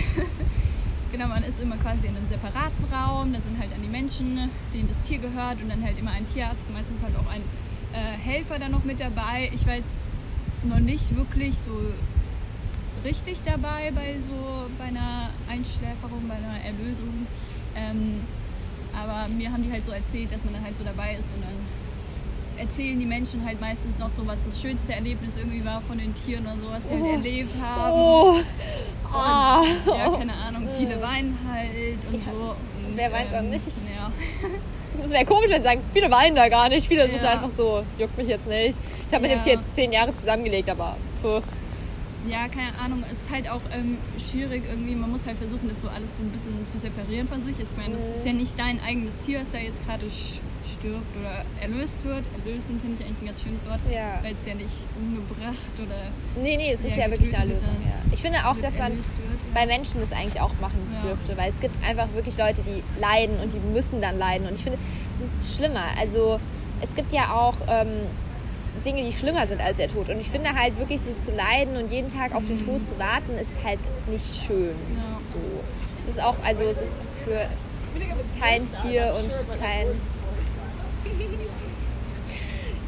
genau, 1.12 1.29
man 1.29 1.45
ist 1.45 1.61
immer 1.61 1.77
quasi 1.77 2.09
in 2.09 2.17
einem 2.17 2.27
separaten 2.27 2.85
Raum. 2.93 3.33
Da 3.33 3.40
sind 3.40 3.57
halt 3.61 3.71
dann 3.71 3.83
die 3.83 3.88
Menschen, 3.88 4.51
denen 4.75 4.88
das 4.88 5.01
Tier 5.03 5.19
gehört 5.19 5.62
und 5.62 5.69
dann 5.69 5.81
halt 5.85 5.97
immer 5.97 6.11
ein 6.11 6.27
Tierarzt, 6.27 6.73
meistens 6.73 7.05
halt 7.05 7.14
auch 7.14 7.31
ein 7.31 7.43
äh, 7.93 8.19
Helfer 8.19 8.59
dann 8.59 8.73
noch 8.73 8.83
mit 8.83 8.99
dabei. 8.99 9.49
Ich 9.55 9.64
war 9.64 9.77
jetzt 9.77 9.87
noch 10.64 10.81
nicht 10.81 11.14
wirklich 11.14 11.57
so 11.57 11.71
richtig 13.05 13.38
dabei 13.45 13.90
bei 13.95 14.17
so 14.21 14.67
bei 14.79 14.85
einer 14.87 15.31
Einschläferung, 15.49 16.23
bei 16.29 16.35
einer 16.35 16.64
Erlösung. 16.64 17.27
Ähm, 17.77 18.21
aber 18.93 19.29
mir 19.29 19.51
haben 19.53 19.62
die 19.62 19.73
halt 19.73 19.85
so 19.85 19.93
erzählt, 19.93 20.33
dass 20.33 20.43
man 20.45 20.55
dann 20.55 20.64
halt 20.64 20.77
so 20.77 20.85
dabei 20.85 21.14
ist 21.14 21.29
und 21.35 21.43
dann 21.43 21.55
erzählen 22.57 22.99
die 22.99 23.07
Menschen 23.07 23.45
halt 23.45 23.61
meistens 23.61 23.99
noch 23.99 24.11
so, 24.11 24.25
was 24.27 24.45
das 24.45 24.61
schönste 24.61 24.93
Erlebnis 24.95 25.37
irgendwie 25.37 25.64
war 25.64 25.81
von 25.81 25.99
den 25.99 26.14
Tieren 26.14 26.47
oder 26.47 26.57
so, 26.61 26.71
was 26.71 26.83
sie 26.88 26.95
halt 26.95 27.14
erlebt 27.17 27.51
haben. 27.61 27.93
Oh. 27.93 28.37
Ah. 29.12 29.64
Ja, 29.87 30.11
keine 30.17 30.33
Ahnung, 30.35 30.69
viele 30.79 31.01
weinen 31.03 31.37
halt 31.51 31.99
und 32.07 32.14
Ja. 32.14 32.33
so. 32.33 32.40
Und, 32.87 32.97
Wer 32.97 33.12
weint 33.12 33.33
dann 33.33 33.51
nicht? 33.51 33.67
Ja. 33.97 34.11
Das 35.01 35.11
wäre 35.11 35.25
komisch, 35.25 35.51
wenn 35.51 35.61
sie 35.61 35.69
sagen, 35.69 35.81
viele 35.93 36.09
weinen 36.09 36.37
da 36.37 36.49
gar 36.49 36.69
nicht. 36.69 36.87
Viele 36.87 37.11
sind 37.11 37.21
Ja. 37.21 37.31
einfach 37.31 37.51
so, 37.51 37.83
juckt 37.99 38.17
mich 38.17 38.29
jetzt 38.29 38.47
nicht. 38.47 38.79
Ich 39.09 39.12
habe 39.12 39.23
mit 39.23 39.33
dem 39.33 39.38
Ja. 39.40 39.45
Tier 39.45 39.59
zehn 39.73 39.90
Jahre 39.93 40.14
zusammengelegt, 40.14 40.71
aber 40.71 40.97
puh. 41.21 41.40
Ja, 42.28 42.48
keine 42.48 42.76
Ahnung, 42.78 43.04
es 43.10 43.22
ist 43.22 43.30
halt 43.30 43.48
auch 43.48 43.60
ähm, 43.72 43.98
schwierig 44.18 44.62
irgendwie. 44.68 44.94
Man 44.94 45.10
muss 45.10 45.26
halt 45.26 45.37
versuchen, 45.38 45.68
das 45.68 45.80
so 45.80 45.88
alles 45.88 46.16
so 46.16 46.22
ein 46.22 46.30
bisschen 46.30 46.52
zu 46.66 46.78
separieren 46.78 47.28
von 47.28 47.42
sich. 47.42 47.54
Ich 47.60 47.76
meine, 47.76 47.96
das 47.96 48.18
ist 48.18 48.26
ja 48.26 48.32
nicht 48.32 48.58
dein 48.58 48.80
eigenes 48.82 49.18
Tier, 49.20 49.40
das 49.40 49.50
da 49.52 49.58
jetzt 49.58 49.84
gerade 49.87 50.06
stirbt 50.10 51.16
oder 51.20 51.44
erlöst 51.60 52.02
wird. 52.04 52.24
Erlösen 52.44 52.80
finde 52.80 52.96
ich 53.00 53.06
eigentlich 53.06 53.20
ein 53.22 53.26
ganz 53.26 53.42
schönes 53.42 53.68
Wort, 53.68 53.80
Ja. 53.90 54.20
weil 54.22 54.34
es 54.34 54.46
ja 54.46 54.54
nicht 54.54 54.72
umgebracht 54.96 55.72
oder 55.82 56.10
Nee, 56.42 56.56
nee, 56.56 56.72
das 56.72 56.80
ist 56.84 56.96
Ja, 56.96 57.04
ja 57.04 57.10
wirklich 57.10 57.34
eine 57.37 57.46
getötet 57.46 57.68
Lösung. 57.68 57.84
wird 57.84 57.94
Ja. 57.94 58.12
Ich 58.12 58.22
finde 58.22 58.38
auch, 58.48 58.56
dass 58.58 58.78
man 58.78 58.92
wird. 58.92 59.04
bei 59.54 59.66
Menschen 59.66 60.00
das 60.00 60.12
eigentlich 60.12 60.40
auch 60.40 60.52
machen 60.60 60.80
Ja. 60.94 61.02
dürfte, 61.08 61.37
weil 61.37 61.50
es 61.50 61.60
gibt 61.60 61.76
einfach 61.87 62.08
wirklich 62.14 62.38
Leute, 62.38 62.62
die 62.62 62.82
leiden 63.00 63.38
und 63.40 63.52
die 63.52 63.58
müssen 63.60 64.00
dann 64.00 64.18
leiden. 64.18 64.46
Und 64.48 64.54
ich 64.54 64.62
finde, 64.64 64.78
es 65.16 65.22
ist 65.22 65.56
schlimmer. 65.56 65.84
Also 65.98 66.40
es 66.80 66.94
gibt 66.94 67.12
ja 67.12 67.32
auch 67.34 67.56
ähm, 67.68 68.06
Dinge, 68.84 69.02
die 69.02 69.12
schlimmer 69.12 69.46
sind 69.46 69.60
als 69.60 69.76
der 69.76 69.88
Tod. 69.88 70.08
Und 70.08 70.20
ich 70.20 70.30
finde 70.30 70.54
halt 70.54 70.78
wirklich, 70.78 71.00
sie 71.00 71.16
zu 71.16 71.32
leiden 71.32 71.76
und 71.76 71.90
jeden 71.90 72.08
Tag 72.08 72.34
auf 72.34 72.44
den 72.44 72.64
Tod 72.64 72.84
zu 72.84 72.98
warten, 72.98 73.32
ist 73.40 73.62
halt 73.64 73.78
nicht 74.08 74.44
schön. 74.46 74.74
Mhm. 74.90 74.96
Ja. 74.96 75.20
So. 75.26 75.38
Es 76.02 76.16
ist 76.16 76.22
auch, 76.22 76.37
also 76.44 76.64
es 76.64 76.80
ist 76.80 77.00
für 77.24 77.48
kein 78.40 78.66
Tier 78.68 79.14
und 79.18 79.30
kein. 79.60 79.87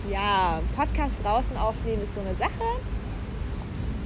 Ja, 0.08 0.60
Podcast 0.76 1.16
draußen 1.24 1.56
aufnehmen 1.56 2.02
ist 2.02 2.14
so 2.14 2.20
eine 2.20 2.32
Sache. 2.36 2.50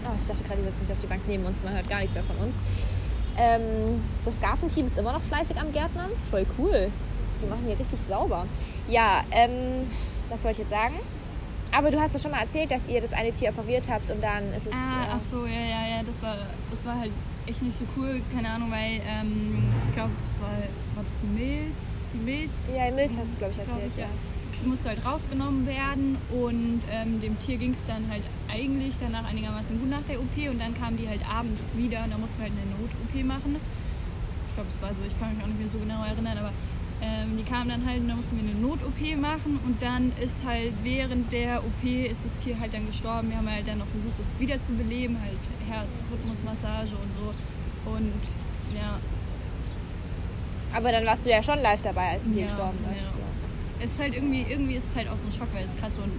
Oh, 0.03 0.17
ich 0.19 0.25
dachte 0.25 0.43
gerade, 0.45 0.61
die 0.61 0.65
setzen 0.65 0.85
sich 0.87 0.93
auf 0.95 1.01
die 1.01 1.07
Bank 1.07 1.21
neben 1.29 1.45
uns, 1.45 1.63
man 1.63 1.75
hört 1.75 1.91
gar 1.91 1.99
nichts 1.99 2.15
mehr 2.15 2.25
von 2.25 2.37
uns. 2.37 2.57
Ähm, 3.37 4.03
das 4.25 4.41
Gartenteam 4.41 4.87
ist 4.87 4.97
immer 4.97 5.13
noch 5.13 5.21
fleißig 5.21 5.59
am 5.59 5.73
Gärtnern. 5.73 6.11
Voll 6.31 6.47
cool. 6.59 6.91
Die 7.43 7.47
machen 7.47 7.65
hier 7.67 7.79
richtig 7.79 8.01
sauber. 8.01 8.47
Ja, 8.89 9.23
ähm, 9.31 9.91
was 10.31 10.43
wollte 10.45 10.63
ich 10.63 10.69
jetzt 10.69 10.71
sagen? 10.71 10.95
Aber 11.73 11.91
du 11.91 12.01
hast 12.01 12.15
doch 12.15 12.21
schon 12.21 12.33
mal 12.33 12.41
erzählt, 12.41 12.71
dass 12.71 12.87
ihr 12.89 13.01
das 13.01 13.13
eine 13.13 13.33
Tier 13.33 13.51
operiert 13.51 13.89
habt 13.89 14.11
und 14.11 14.23
dann 14.23 14.53
ist 14.53 14.67
es. 14.67 14.73
Ah, 14.73 15.05
äh, 15.05 15.15
ach 15.15 15.21
so, 15.21 15.47
ja, 15.47 15.53
ja, 15.53 15.97
ja, 15.97 16.03
das 16.03 16.23
war, 16.23 16.37
das 16.71 16.85
war 16.85 16.99
halt 16.99 17.13
echt 17.47 17.63
nicht 17.63 17.79
so 17.79 17.85
cool, 17.97 18.21
keine 18.35 18.49
Ahnung, 18.49 18.71
weil 18.71 19.01
ähm, 19.07 19.63
ich 19.89 19.95
glaube, 19.95 20.11
das 20.27 20.41
war, 20.41 20.51
war 20.95 21.05
das 21.05 21.15
die 21.23 21.27
Milz? 21.27 21.75
Die 22.13 22.19
Milz? 22.19 22.69
ja, 22.75 22.87
im 22.87 22.97
Milz 22.97 23.17
hast 23.17 23.35
du, 23.35 23.39
glaube 23.39 23.53
ich, 23.53 23.59
Glaub 23.59 23.71
erzählt. 23.71 23.93
ich, 23.93 24.01
ja. 24.01 24.09
Die 24.63 24.69
musste 24.69 24.91
halt 24.91 25.05
rausgenommen 25.05 25.67
werden 25.67 26.19
und 26.31 26.83
ähm, 26.91 27.21
dem 27.23 27.39
Tier 27.41 27.57
ging 27.57 27.73
es 27.73 27.85
dann 27.87 28.11
halt 28.11 28.25
eigentlich 28.51 28.95
danach 29.01 29.25
einigermaßen 29.25 29.79
gut 29.81 29.89
nach 29.89 30.03
der 30.07 30.21
OP 30.21 30.37
und 30.51 30.61
dann 30.61 30.75
kamen 30.75 30.99
die 30.99 31.09
halt 31.09 31.23
abends 31.27 31.75
wieder 31.77 32.05
und 32.05 32.13
da 32.13 32.19
mussten 32.19 32.39
wir 32.39 32.51
halt 32.51 32.53
eine 32.61 32.71
Not-OP 32.77 33.25
machen. 33.25 33.57
Ich 33.57 34.55
glaube, 34.55 34.69
das 34.71 34.83
war 34.83 34.93
so, 34.93 35.01
ich 35.07 35.19
kann 35.19 35.35
mich 35.35 35.43
auch 35.43 35.47
nicht 35.47 35.61
mehr 35.61 35.69
so 35.69 35.79
genau 35.79 36.05
erinnern, 36.05 36.37
aber 36.37 36.53
ähm, 37.03 37.37
die 37.39 37.45
kamen 37.45 37.69
dann 37.71 37.87
halt 37.87 38.01
und 38.01 38.09
da 38.09 38.15
mussten 38.17 38.37
wir 38.37 38.51
eine 38.51 38.61
Not-OP 38.61 39.17
machen 39.19 39.59
und 39.65 39.81
dann 39.81 40.13
ist 40.23 40.45
halt 40.45 40.73
während 40.83 41.33
der 41.33 41.65
OP 41.65 41.83
ist 41.85 42.25
das 42.25 42.35
Tier 42.43 42.59
halt 42.61 42.75
dann 42.75 42.87
gestorben. 42.87 43.31
Wir 43.31 43.39
haben 43.39 43.51
halt 43.51 43.67
dann 43.67 43.79
noch 43.79 43.87
versucht, 43.89 44.15
es 44.21 44.39
wieder 44.39 44.61
zu 44.61 44.73
beleben, 44.73 45.17
halt 45.21 45.39
Herzrhythmusmassage 45.69 46.93
und 46.97 47.13
so. 47.15 47.91
Und 47.91 48.13
ja, 48.77 48.99
Aber 50.73 50.93
dann 50.93 51.05
warst 51.07 51.27
du 51.27 51.31
ja 51.31 51.43
schon 51.43 51.59
live 51.61 51.83
dabei, 51.83 52.11
als 52.13 52.31
die 52.31 52.41
Ja, 52.41 52.45
gestorben 52.47 52.79
ja. 52.91 52.97
ist. 52.97 53.17
Ja. 53.17 53.21
es 53.85 53.91
ist 53.93 53.99
halt 53.99 54.15
irgendwie, 54.15 54.45
irgendwie 54.49 54.75
ist 54.75 54.85
es 54.91 54.95
halt 54.97 55.09
auch 55.09 55.17
so 55.19 55.27
ein 55.27 55.33
Schock, 55.33 55.49
weil 55.55 55.65
es 55.65 55.77
gerade 55.81 55.95
so 55.95 56.03
ein 56.03 56.13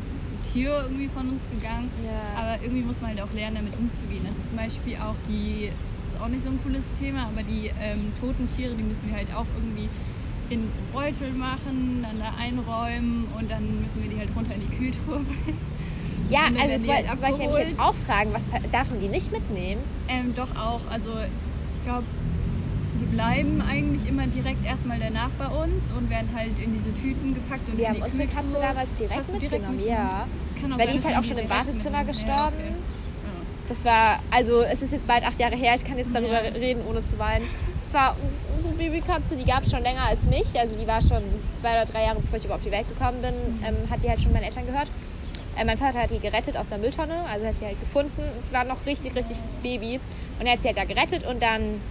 Tier 0.51 0.81
irgendwie 0.83 1.07
von 1.07 1.29
uns 1.29 1.43
gegangen. 1.53 1.89
Ja. 2.03 2.41
Aber 2.41 2.61
irgendwie 2.63 2.81
muss 2.83 2.99
man 2.99 3.11
halt 3.11 3.21
auch 3.21 3.31
lernen, 3.33 3.55
damit 3.57 3.77
umzugehen. 3.77 4.25
Also 4.25 4.41
zum 4.43 4.57
Beispiel 4.57 4.97
auch 4.97 5.15
die, 5.29 5.69
das 5.69 6.15
ist 6.15 6.21
auch 6.21 6.27
nicht 6.27 6.43
so 6.43 6.49
ein 6.49 6.59
cooles 6.63 6.83
Thema, 6.99 7.27
aber 7.27 7.43
die 7.43 7.71
ähm, 7.79 8.11
toten 8.19 8.49
Tiere, 8.49 8.73
die 8.75 8.83
müssen 8.83 9.07
wir 9.09 9.15
halt 9.15 9.33
auch 9.33 9.45
irgendwie 9.55 9.87
in 10.51 10.67
Beutel 10.93 11.31
machen, 11.33 12.03
dann 12.03 12.19
da 12.19 12.33
einräumen 12.39 13.27
und 13.37 13.49
dann 13.49 13.81
müssen 13.81 14.01
wir 14.03 14.09
die 14.09 14.19
halt 14.19 14.29
runter 14.35 14.53
in 14.55 14.61
die 14.61 14.75
Kühltruhe 14.75 15.19
bringen. 15.19 15.57
Ja, 16.29 16.41
also 16.45 16.87
das 16.87 16.87
wollte 16.87 17.07
halt 17.09 17.33
ich 17.33 17.37
nämlich 17.39 17.57
jetzt 17.57 17.79
auch 17.79 17.95
fragen. 17.95 18.29
Was 18.33 18.43
pa- 18.43 18.59
darf 18.71 18.89
man 18.89 18.99
die 19.01 19.07
nicht 19.09 19.31
mitnehmen? 19.31 19.81
Ähm, 20.07 20.33
doch 20.35 20.49
auch, 20.55 20.81
also 20.89 21.09
ich 21.11 21.83
glaube, 21.85 22.03
die 23.01 23.05
bleiben 23.05 23.61
eigentlich 23.61 24.07
immer 24.07 24.27
direkt 24.27 24.63
erstmal 24.65 24.99
danach 24.99 25.29
bei 25.37 25.47
uns 25.47 25.89
und 25.97 26.09
werden 26.09 26.29
halt 26.35 26.51
in 26.63 26.73
diese 26.73 26.93
Tüten 26.93 27.33
gepackt 27.33 27.67
und 27.67 27.77
Wir 27.77 27.87
haben 27.89 27.95
die 27.95 28.01
unsere 28.03 28.27
Katze 28.27 28.55
damals 28.61 28.95
direkt 28.95 29.19
Hast 29.19 29.29
du 29.29 29.33
mitgenommen, 29.33 29.75
mitgenommen? 29.77 30.07
ja. 30.07 30.27
Es 30.55 30.61
kann 30.61 30.73
auch 30.73 30.77
Weil 30.77 30.85
sein, 30.85 30.93
die 30.93 30.99
ist 30.99 31.05
halt 31.05 31.17
auch 31.17 31.23
schon 31.23 31.37
im 31.37 31.47
direkt 31.47 31.67
Wartezimmer 31.67 32.03
gestorben. 32.05 32.35
Ja, 32.37 32.47
okay. 32.47 32.75
Das 33.67 33.85
war, 33.85 34.19
also 34.31 34.61
es 34.63 34.81
ist 34.81 34.91
jetzt 34.91 35.07
bald 35.07 35.23
acht 35.23 35.39
Jahre 35.39 35.55
her, 35.55 35.73
ich 35.75 35.83
kann 35.85 35.97
jetzt 35.97 36.13
darüber 36.13 36.43
Ja. 36.43 36.51
reden, 36.51 36.81
ohne 36.89 37.03
zu 37.05 37.17
weinen. 37.19 37.45
Es 37.83 37.93
war 37.93 38.15
unsere 38.55 38.73
Babykatze, 38.75 39.35
die 39.35 39.45
gab 39.45 39.63
es 39.63 39.71
schon 39.71 39.81
länger 39.83 40.03
als 40.03 40.25
mich. 40.25 40.57
Also 40.59 40.75
die 40.75 40.87
war 40.87 41.01
schon 41.01 41.23
zwei 41.55 41.71
oder 41.73 41.85
drei 41.85 42.03
Jahre, 42.03 42.19
bevor 42.21 42.37
ich 42.37 42.45
überhaupt 42.45 42.63
auf 42.63 42.69
die 42.69 42.75
Welt 42.75 42.87
gekommen 42.87 43.21
bin, 43.21 43.33
Mhm. 43.33 43.63
ähm, 43.65 43.89
hat 43.89 44.03
die 44.03 44.09
halt 44.09 44.21
schon 44.21 44.31
meinen 44.33 44.43
Eltern 44.43 44.65
gehört. 44.65 44.87
Äh, 45.57 45.65
mein 45.65 45.77
Vater 45.77 45.99
hat 46.03 46.11
die 46.11 46.19
gerettet 46.19 46.55
aus 46.57 46.69
der 46.69 46.77
Mülltonne, 46.77 47.25
also 47.31 47.45
hat 47.45 47.57
sie 47.59 47.65
halt 47.65 47.79
gefunden 47.79 48.21
und 48.21 48.53
war 48.53 48.63
noch 48.63 48.85
richtig, 48.85 49.15
richtig 49.15 49.37
Baby. 49.61 49.99
Und 50.39 50.45
er 50.45 50.53
hat 50.53 50.61
sie 50.61 50.69
halt 50.69 50.77
da 50.77 50.85
gerettet 50.85 51.25
und 51.25 51.41
dann 51.43 51.81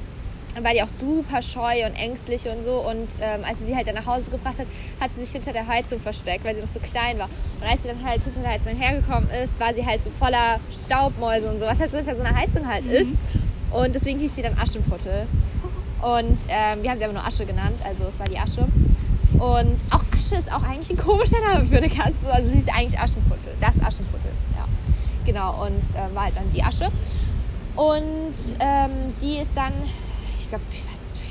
war 0.60 0.72
die 0.72 0.82
auch 0.82 0.88
super 0.88 1.42
scheu 1.42 1.86
und 1.86 1.94
ängstlich 1.94 2.48
und 2.48 2.62
so. 2.64 2.78
Und 2.80 3.08
ähm, 3.20 3.44
als 3.44 3.58
sie 3.58 3.66
sie 3.66 3.76
halt 3.76 3.86
dann 3.86 3.94
nach 3.96 4.06
Hause 4.06 4.30
gebracht 4.30 4.58
hat, 4.58 4.66
hat 5.00 5.14
sie 5.14 5.20
sich 5.20 5.30
hinter 5.32 5.52
der 5.52 5.66
Heizung 5.66 6.00
versteckt, 6.00 6.44
weil 6.44 6.54
sie 6.54 6.60
noch 6.60 6.68
so 6.68 6.80
klein 6.80 7.18
war. 7.18 7.28
Und 7.60 7.68
als 7.68 7.82
sie 7.82 7.88
dann 7.88 8.02
halt 8.04 8.22
hinter 8.24 8.40
der 8.40 8.50
Heizung 8.52 8.74
hergekommen 8.76 9.28
ist, 9.30 9.60
war 9.60 9.72
sie 9.74 9.84
halt 9.84 10.02
so 10.02 10.10
voller 10.18 10.58
Staubmäuse 10.72 11.46
und 11.50 11.60
so, 11.60 11.66
was 11.66 11.78
halt 11.78 11.90
so 11.90 11.98
hinter 11.98 12.16
so 12.16 12.22
einer 12.22 12.36
Heizung 12.36 12.66
halt 12.66 12.84
ist. 12.86 13.18
Und 13.70 13.94
deswegen 13.94 14.18
hieß 14.18 14.34
sie 14.34 14.42
dann 14.42 14.56
Aschenputtel. 14.58 15.26
Und 16.02 16.38
ähm, 16.48 16.82
wir 16.82 16.90
haben 16.90 16.98
sie 16.98 17.04
aber 17.04 17.12
nur 17.12 17.26
Asche 17.26 17.44
genannt, 17.44 17.80
also 17.84 18.04
es 18.04 18.18
war 18.18 18.26
die 18.26 18.38
Asche. 18.38 18.66
Und 19.38 19.76
auch 19.90 20.02
Asche 20.16 20.36
ist 20.36 20.52
auch 20.52 20.62
eigentlich 20.62 20.90
ein 20.90 20.96
komischer 20.96 21.40
Name 21.40 21.64
für 21.66 21.76
eine 21.76 21.88
Katze. 21.88 22.30
Also 22.30 22.50
sie 22.50 22.58
ist 22.58 22.68
eigentlich 22.68 22.98
Aschenputtel, 22.98 23.54
das 23.60 23.82
Aschenputtel, 23.82 24.32
ja. 24.56 24.66
Genau, 25.24 25.64
und 25.64 25.82
ähm, 25.96 26.14
war 26.14 26.24
halt 26.24 26.36
dann 26.36 26.50
die 26.50 26.62
Asche. 26.62 26.90
Und 27.76 28.34
ähm, 28.58 29.14
die 29.20 29.38
ist 29.38 29.56
dann, 29.56 29.72
ich 30.38 30.48
glaube, 30.48 30.64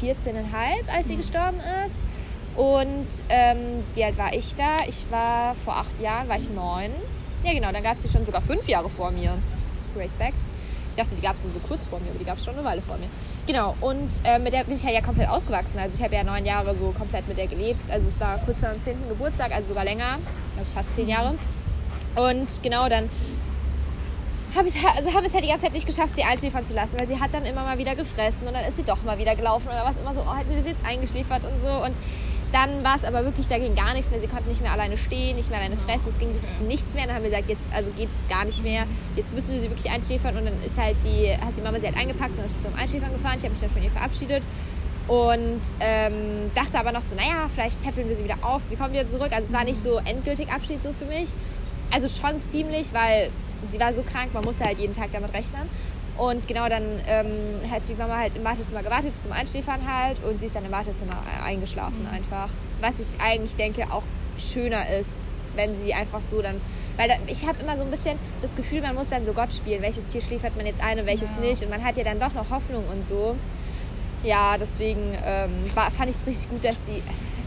14,5, 0.01 0.95
als 0.95 1.07
sie 1.07 1.17
gestorben 1.17 1.57
ist. 1.85 2.05
Und 2.55 3.07
ähm, 3.29 3.83
wie 3.95 4.03
alt 4.03 4.17
war 4.17 4.33
ich 4.33 4.55
da? 4.55 4.77
Ich 4.87 5.05
war 5.11 5.55
vor 5.55 5.77
acht 5.77 5.99
Jahren, 5.99 6.27
war 6.29 6.37
ich 6.37 6.49
neun. 6.49 6.91
Ja, 7.43 7.53
genau, 7.53 7.71
dann 7.71 7.83
gab 7.83 7.95
es 7.95 8.03
sie 8.03 8.09
schon 8.09 8.25
sogar 8.25 8.41
fünf 8.41 8.67
Jahre 8.67 8.89
vor 8.89 9.11
mir. 9.11 9.37
Respekt. 9.95 10.37
Ich 10.91 10.97
dachte, 10.97 11.15
die 11.15 11.21
gab 11.21 11.35
es 11.35 11.43
nur 11.43 11.53
so 11.53 11.59
kurz 11.59 11.85
vor 11.85 11.99
mir, 11.99 12.09
aber 12.09 12.19
die 12.19 12.25
gab 12.25 12.37
es 12.37 12.45
schon 12.45 12.55
eine 12.55 12.63
Weile 12.63 12.81
vor 12.81 12.97
mir. 12.97 13.07
Genau, 13.49 13.75
und 13.81 14.09
äh, 14.25 14.37
mit 14.37 14.53
der 14.53 14.63
bin 14.63 14.75
ich 14.75 14.85
halt 14.85 14.93
ja 14.93 15.01
komplett 15.01 15.27
aufgewachsen. 15.27 15.79
Also 15.79 15.97
ich 15.97 16.03
habe 16.03 16.13
ja 16.13 16.23
neun 16.23 16.45
Jahre 16.45 16.75
so 16.75 16.91
komplett 16.91 17.27
mit 17.27 17.35
der 17.35 17.47
gelebt. 17.47 17.81
Also 17.89 18.07
es 18.07 18.19
war 18.19 18.37
kurz 18.45 18.59
vor 18.59 18.69
meinem 18.69 18.83
zehnten 18.83 19.09
Geburtstag, 19.09 19.51
also 19.51 19.69
sogar 19.69 19.85
länger, 19.85 20.19
also 20.55 20.69
fast 20.75 20.95
zehn 20.95 21.09
Jahre. 21.09 21.33
Und 22.15 22.61
genau, 22.61 22.87
dann 22.87 23.09
habe 24.55 24.67
ich 24.67 24.75
also 24.75 25.11
haben 25.11 25.23
wir 25.23 25.29
es 25.29 25.33
halt 25.33 25.43
die 25.43 25.47
ganze 25.47 25.65
Zeit 25.65 25.73
nicht 25.73 25.87
geschafft, 25.87 26.15
sie 26.15 26.23
einschläfern 26.23 26.63
zu 26.63 26.75
lassen, 26.75 26.93
weil 26.99 27.07
sie 27.07 27.19
hat 27.19 27.33
dann 27.33 27.43
immer 27.47 27.63
mal 27.63 27.79
wieder 27.79 27.95
gefressen 27.95 28.47
und 28.47 28.53
dann 28.53 28.65
ist 28.65 28.75
sie 28.75 28.83
doch 28.83 29.01
mal 29.01 29.17
wieder 29.17 29.35
gelaufen 29.35 29.65
war 29.65 29.89
es 29.89 29.97
immer 29.97 30.13
so, 30.13 30.19
oh, 30.19 30.35
hätten 30.35 30.53
wir 30.53 30.61
sie 30.61 30.69
jetzt 30.69 30.85
eingeschläfert 30.85 31.43
und 31.43 31.59
so 31.59 31.71
und 31.83 31.97
dann 32.51 32.83
war 32.83 32.95
es 32.95 33.03
aber 33.03 33.23
wirklich, 33.25 33.47
da 33.47 33.57
ging 33.57 33.75
gar 33.75 33.93
nichts 33.93 34.09
mehr. 34.09 34.19
Sie 34.19 34.27
konnte 34.27 34.47
nicht 34.47 34.61
mehr 34.61 34.71
alleine 34.71 34.97
stehen, 34.97 35.35
nicht 35.35 35.49
mehr 35.49 35.59
alleine 35.59 35.77
fressen. 35.77 36.09
Es 36.09 36.17
ging 36.17 36.29
wirklich 36.33 36.59
nichts 36.67 36.93
mehr. 36.95 37.05
Dann 37.05 37.15
haben 37.15 37.23
wir 37.23 37.29
gesagt, 37.29 37.49
jetzt 37.49 37.67
also 37.71 37.91
geht 37.91 38.09
es 38.09 38.35
gar 38.35 38.45
nicht 38.45 38.63
mehr. 38.63 38.85
Jetzt 39.15 39.33
müssen 39.33 39.53
wir 39.53 39.59
sie 39.59 39.69
wirklich 39.69 39.91
einschläfern. 39.91 40.35
Und 40.37 40.45
dann 40.45 40.63
ist 40.63 40.77
halt 40.77 40.97
die, 41.03 41.31
hat 41.31 41.55
die 41.55 41.61
Mama 41.61 41.79
sie 41.79 41.85
halt 41.85 41.97
eingepackt 41.97 42.37
und 42.37 42.45
ist 42.45 42.61
zum 42.61 42.73
Einschläfern 42.75 43.13
gefahren. 43.13 43.35
Ich 43.37 43.43
habe 43.43 43.51
mich 43.51 43.61
dann 43.61 43.69
von 43.69 43.83
ihr 43.83 43.91
verabschiedet. 43.91 44.47
Und 45.07 45.61
ähm, 45.79 46.51
dachte 46.53 46.79
aber 46.79 46.91
noch 46.91 47.01
so, 47.01 47.15
naja, 47.15 47.47
vielleicht 47.53 47.81
peppeln 47.83 48.07
wir 48.07 48.15
sie 48.15 48.23
wieder 48.23 48.37
auf. 48.41 48.63
Sie 48.65 48.75
kommt 48.75 48.93
wieder 48.93 49.07
zurück. 49.07 49.31
Also 49.31 49.47
es 49.47 49.53
war 49.53 49.63
nicht 49.63 49.81
so 49.81 49.97
endgültig 49.97 50.51
Abschied 50.51 50.81
so 50.83 50.93
für 50.93 51.05
mich. 51.05 51.29
Also 51.91 52.07
schon 52.07 52.41
ziemlich, 52.43 52.93
weil 52.93 53.29
sie 53.71 53.79
war 53.79 53.93
so 53.93 54.03
krank, 54.03 54.33
man 54.33 54.43
musste 54.43 54.65
halt 54.65 54.77
jeden 54.77 54.93
Tag 54.93 55.09
damit 55.11 55.33
rechnen. 55.33 55.67
Und 56.19 56.49
genau 56.49 56.67
dann 56.67 56.83
ähm, 57.07 57.71
hat 57.71 57.87
die 57.87 57.93
Mama 57.93 58.17
halt 58.17 58.35
im 58.35 58.43
Wartezimmer 58.43 58.83
gewartet 58.83 59.13
zum 59.21 59.31
Einschläfern 59.31 59.79
halt 59.89 60.21
und 60.21 60.37
sie 60.41 60.47
ist 60.47 60.55
dann 60.55 60.65
im 60.65 60.71
Wartezimmer 60.71 61.13
eingeschlafen 61.45 62.05
einfach. 62.11 62.49
Was 62.81 62.99
ich 62.99 63.21
eigentlich 63.21 63.55
denke 63.55 63.83
auch 63.89 64.03
schöner 64.37 64.89
ist, 64.99 65.45
wenn 65.55 65.77
sie 65.77 65.93
einfach 65.93 66.21
so 66.21 66.41
dann, 66.41 66.59
weil 66.97 67.07
da, 67.07 67.13
ich 67.27 67.47
habe 67.47 67.61
immer 67.63 67.77
so 67.77 67.83
ein 67.83 67.89
bisschen 67.89 68.19
das 68.41 68.53
Gefühl, 68.57 68.81
man 68.81 68.95
muss 68.95 69.07
dann 69.07 69.23
so 69.23 69.31
Gott 69.31 69.53
spielen, 69.53 69.81
welches 69.81 70.09
Tier 70.09 70.19
schläfert 70.21 70.57
man 70.57 70.65
jetzt 70.65 70.83
ein 70.83 70.99
und 70.99 71.05
welches 71.05 71.35
Ja. 71.35 71.41
nicht 71.41 71.63
und 71.63 71.69
man 71.69 71.85
hat 71.85 71.95
ja 71.95 72.03
dann 72.03 72.19
doch 72.19 72.33
noch 72.33 72.49
Hoffnung 72.49 72.83
und 72.89 73.07
so. 73.07 73.37
Ja, 74.21 74.57
deswegen 74.59 75.17
ähm, 75.25 75.51
war, 75.73 75.89
fand 75.89 76.09
ich 76.09 76.17
es 76.17 76.27
richtig 76.27 76.49
gut, 76.49 76.65
dass 76.65 76.85
sie 76.85 77.01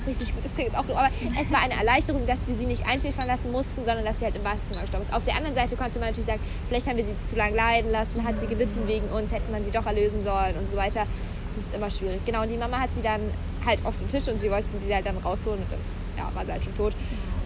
richtig 0.07 0.35
gut, 0.35 0.45
das 0.45 0.55
klingt 0.55 0.73
jetzt 0.73 0.79
auch 0.79 0.87
doof, 0.87 0.97
aber 0.97 1.11
es 1.41 1.51
war 1.51 1.63
eine 1.63 1.75
Erleichterung, 1.75 2.27
dass 2.27 2.47
wir 2.47 2.57
sie 2.57 2.67
nicht 2.67 2.87
einschläfern 2.87 3.27
lassen 3.27 3.51
mussten, 3.53 3.85
sondern 3.85 4.05
dass 4.05 4.19
sie 4.19 4.25
halt 4.25 4.37
im 4.37 4.45
Wartezimmer 4.45 4.83
gestorben 4.83 5.05
ist. 5.05 5.13
Auf 5.13 5.25
der 5.25 5.37
anderen 5.37 5.55
Seite 5.55 5.77
konnte 5.77 5.99
man 5.99 6.09
natürlich 6.09 6.27
sagen, 6.27 6.41
vielleicht 6.69 6.87
haben 6.87 6.97
wir 6.97 7.05
sie 7.05 7.15
zu 7.25 7.37
lange 7.37 7.57
leiden 7.57 7.91
lassen, 7.91 8.25
hat 8.25 8.39
sie 8.39 8.47
gelitten 8.47 8.87
wegen 8.87 9.09
uns, 9.09 9.33
hätte 9.33 9.51
man 9.51 9.65
sie 9.65 9.71
doch 9.71 9.87
erlösen 9.87 10.23
sollen 10.23 10.57
und 10.59 10.69
so 10.69 10.77
weiter. 10.77 11.07
Das 11.55 11.65
ist 11.65 11.75
immer 11.75 11.91
schwierig. 11.91 12.25
Genau, 12.25 12.43
und 12.43 12.49
die 12.49 12.57
Mama 12.57 12.81
hat 12.81 12.95
sie 12.95 13.03
dann 13.03 13.21
halt 13.67 13.85
auf 13.85 13.97
den 13.99 14.09
Tisch 14.09 14.27
und 14.29 14.41
sie 14.41 14.51
wollten 14.51 14.69
die 14.87 14.95
halt 14.95 15.07
dann 15.07 15.19
rausholen 15.19 15.61
und 15.61 15.71
dann 15.71 15.81
ja, 16.17 16.31
war 16.35 16.45
sie 16.45 16.53
halt 16.53 16.65
schon 16.65 16.75
tot. 16.75 16.95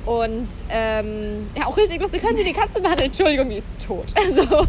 Und 0.05 0.49
ähm, 0.71 1.49
ja, 1.57 1.67
auch 1.67 1.77
richtig 1.77 2.01
lustig, 2.01 2.23
können 2.23 2.37
Sie 2.37 2.45
die 2.45 2.53
Katze 2.53 2.81
behandeln? 2.81 3.07
Entschuldigung, 3.07 3.51
die 3.51 3.57
ist 3.57 3.75
tot. 3.85 4.15
Also, 4.17 4.67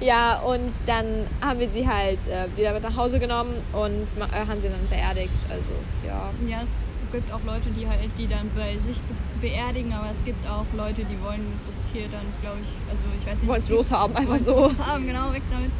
ja, 0.00 0.38
und 0.40 0.72
dann 0.86 1.26
haben 1.40 1.58
wir 1.60 1.70
sie 1.70 1.86
halt 1.88 2.18
äh, 2.28 2.46
wieder 2.56 2.72
mit 2.72 2.82
nach 2.82 2.96
Hause 2.96 3.18
genommen 3.18 3.54
und 3.72 4.06
äh, 4.18 4.46
haben 4.46 4.60
sie 4.60 4.68
dann 4.68 4.86
beerdigt. 4.90 5.32
Also, 5.50 5.64
ja. 6.06 6.30
Ja, 6.48 6.62
es 6.62 6.70
gibt 7.12 7.32
auch 7.32 7.42
Leute, 7.44 7.70
die 7.76 7.88
halt 7.88 8.10
die 8.18 8.26
dann 8.28 8.50
bei 8.56 8.76
sich 8.78 8.96
be 9.02 9.14
beerdigen, 9.40 9.92
aber 9.92 10.08
es 10.10 10.24
gibt 10.24 10.44
auch 10.48 10.64
Leute, 10.76 11.04
die 11.04 11.16
wollen 11.22 11.52
das 11.68 11.76
Tier 11.92 12.08
dann, 12.10 12.26
glaube 12.42 12.58
ich, 12.60 12.68
also 12.90 13.02
ich 13.20 13.26
weiß 13.26 13.38
nicht. 13.38 13.48
Wollen 13.48 13.60
es 13.60 13.68
loshaben, 13.68 14.16
einfach 14.16 14.38
so. 14.38 14.62
Loshaben, 14.68 15.06
genau, 15.06 15.32
weg 15.32 15.42
damit. 15.50 15.70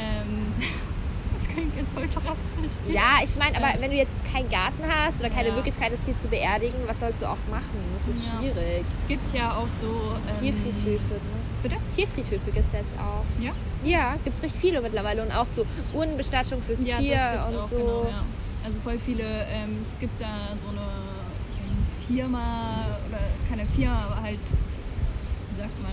Ähm, 0.00 0.52
das 1.38 1.48
klingt 1.48 1.76
jetzt 1.76 1.92
voll 1.92 2.08
drastisch. 2.08 2.72
Ja, 2.88 3.20
ich 3.22 3.36
meine, 3.36 3.56
aber 3.58 3.76
Ja. 3.76 3.80
wenn 3.80 3.90
du 3.90 3.96
jetzt 3.98 4.16
keinen 4.32 4.48
Garten 4.48 4.82
hast 4.88 5.20
oder 5.20 5.28
keine 5.28 5.48
Ja. 5.50 5.54
Möglichkeit, 5.54 5.92
das 5.92 6.00
Tier 6.00 6.16
zu 6.16 6.28
beerdigen, 6.28 6.78
was 6.86 6.98
sollst 7.00 7.20
du 7.22 7.26
auch 7.26 7.36
machen? 7.50 7.76
Das 7.98 8.16
ist 8.16 8.24
Ja. 8.24 8.38
schwierig. 8.40 8.84
Es 9.02 9.06
gibt 9.08 9.34
ja 9.34 9.52
auch 9.52 9.68
so. 9.80 9.86
Ähm, 9.86 10.40
Tierfriedhöfe, 10.40 11.14
ne? 11.14 11.43
Bitte? 11.64 11.76
Tierfriedhöfe 11.96 12.50
gibt 12.52 12.66
es 12.68 12.72
jetzt 12.74 12.94
auch. 12.98 13.24
Ja? 13.42 13.52
Ja, 13.84 14.16
gibt 14.22 14.36
es 14.36 14.42
recht 14.42 14.54
viele 14.54 14.80
mittlerweile 14.80 15.22
und 15.22 15.32
auch 15.32 15.46
so 15.46 15.66
Urnenbestattung 15.92 16.62
fürs 16.62 16.82
Ja, 16.84 16.96
Tier 16.98 17.44
und 17.48 17.56
auch, 17.58 17.68
so. 17.68 17.76
Genau, 17.76 18.06
ja. 18.08 18.22
Also 18.64 18.78
voll 18.80 18.98
viele, 19.04 19.24
ähm, 19.24 19.84
es 19.90 19.98
gibt 19.98 20.20
da 20.20 20.54
so 20.62 20.68
eine, 20.68 20.80
Firma 22.06 22.98
oder 23.08 23.18
keine 23.48 23.66
Firma, 23.68 24.04
aber 24.10 24.22
halt, 24.22 24.38
wie 25.54 25.60
sagt 25.60 25.82
man? 25.82 25.92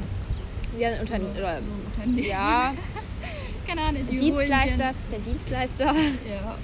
Ja, 0.79 0.89
ein 0.89 0.95
So, 0.95 1.01
Unternehmen. 1.01 1.31
Oder, 1.37 1.61
so 1.61 1.71
ein 1.71 1.85
Unternehmen. 1.85 2.27
ja, 2.29 2.73
Keine 3.67 3.81
Ahnung, 3.81 4.01
die 4.09 4.17
Dienstleister, 4.17 4.85
einen 4.87 5.23
Dienstleister. 5.25 5.85
Dann, 5.85 5.95
ja, 5.95 6.55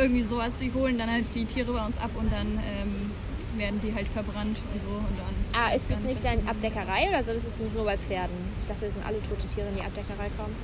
irgendwie 0.00 0.22
sowas, 0.22 0.52
die 0.60 0.72
holen 0.72 0.98
dann 0.98 1.10
halt 1.10 1.24
die 1.34 1.44
Tiere 1.44 1.72
bei 1.72 1.84
uns 1.84 1.96
ab 1.98 2.10
und 2.14 2.30
dann 2.32 2.60
ähm, 2.64 3.10
werden 3.58 3.80
die 3.82 3.92
halt 3.94 4.06
verbrannt 4.08 4.58
und 4.72 4.80
so 4.82 4.96
und 4.96 5.18
dann. 5.18 5.34
Ah, 5.60 5.74
ist 5.74 5.90
das 5.90 5.98
dann 5.98 6.06
nicht 6.06 6.24
eine 6.24 6.48
Abdeckerei 6.48 7.08
oder 7.08 7.24
so? 7.24 7.32
Das 7.32 7.44
ist 7.44 7.62
nicht 7.62 7.74
nur 7.74 7.84
bei 7.84 7.96
Pferden. 7.96 8.36
Ich 8.62 8.68
dachte, 8.68 8.84
das 8.86 8.94
sind 8.94 9.04
alle 9.04 9.20
tote 9.22 9.44
Tiere, 9.52 9.66
in 9.68 9.74
die 9.74 9.82
Abdeckerei 9.82 10.30
kommen. 10.38 10.54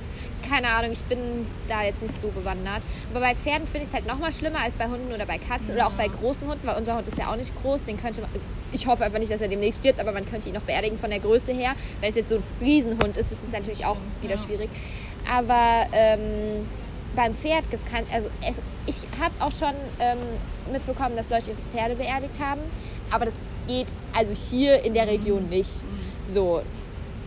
Keine 0.49 0.69
Ahnung, 0.69 0.91
ich 0.93 1.03
bin 1.03 1.45
da 1.67 1.83
jetzt 1.83 2.01
nicht 2.01 2.13
so 2.15 2.29
bewandert. 2.29 2.81
Aber 3.11 3.19
bei 3.19 3.35
Pferden 3.35 3.67
finde 3.67 3.81
ich 3.81 3.87
es 3.89 3.93
halt 3.93 4.07
noch 4.07 4.17
mal 4.17 4.31
schlimmer 4.31 4.59
als 4.61 4.73
bei 4.75 4.85
Hunden 4.85 5.11
oder 5.13 5.25
bei 5.25 5.37
Katzen 5.37 5.71
oder 5.73 5.85
auch 5.87 5.91
bei 5.91 6.07
großen 6.07 6.47
Hunden, 6.47 6.65
weil 6.65 6.77
unser 6.77 6.95
Hund 6.95 7.07
ist 7.09 7.17
ja 7.17 7.29
auch 7.29 7.35
nicht 7.35 7.53
groß. 7.61 7.83
Den 7.83 7.97
könnte 8.01 8.21
man, 8.21 8.29
ich 8.71 8.87
hoffe 8.87 9.03
einfach 9.03 9.19
nicht, 9.19 9.31
dass 9.31 9.41
er 9.41 9.49
demnächst 9.49 9.81
stirbt, 9.81 9.99
aber 9.99 10.13
man 10.13 10.25
könnte 10.25 10.47
ihn 10.47 10.55
noch 10.55 10.61
beerdigen 10.61 10.97
von 10.97 11.09
der 11.09 11.19
Größe 11.19 11.51
her. 11.51 11.73
Wenn 11.99 12.09
es 12.09 12.15
jetzt 12.15 12.29
so 12.29 12.35
ein 12.37 12.43
Riesenhund 12.61 13.17
ist, 13.17 13.33
ist 13.33 13.43
es 13.43 13.51
natürlich 13.51 13.85
auch 13.85 13.97
wieder 14.21 14.35
Ja. 14.35 14.41
schwierig. 14.41 14.69
Aber 15.29 15.85
ähm, 15.91 16.65
beim 17.17 17.35
Pferd, 17.35 17.65
das 17.71 17.83
kann, 17.85 18.05
also 18.13 18.29
es, 18.49 18.61
ich 18.87 18.95
habe 19.21 19.33
auch 19.41 19.51
schon 19.51 19.75
ähm, 19.99 20.17
mitbekommen, 20.71 21.17
dass 21.17 21.29
Leute 21.29 21.49
ihre 21.51 21.59
Pferde 21.73 21.95
beerdigt 21.95 22.39
haben, 22.39 22.61
aber 23.11 23.25
das 23.25 23.33
geht 23.67 23.87
also 24.17 24.33
hier 24.33 24.83
in 24.85 24.93
der 24.93 25.07
Region 25.07 25.49
nicht. 25.49 25.83
So. 26.27 26.61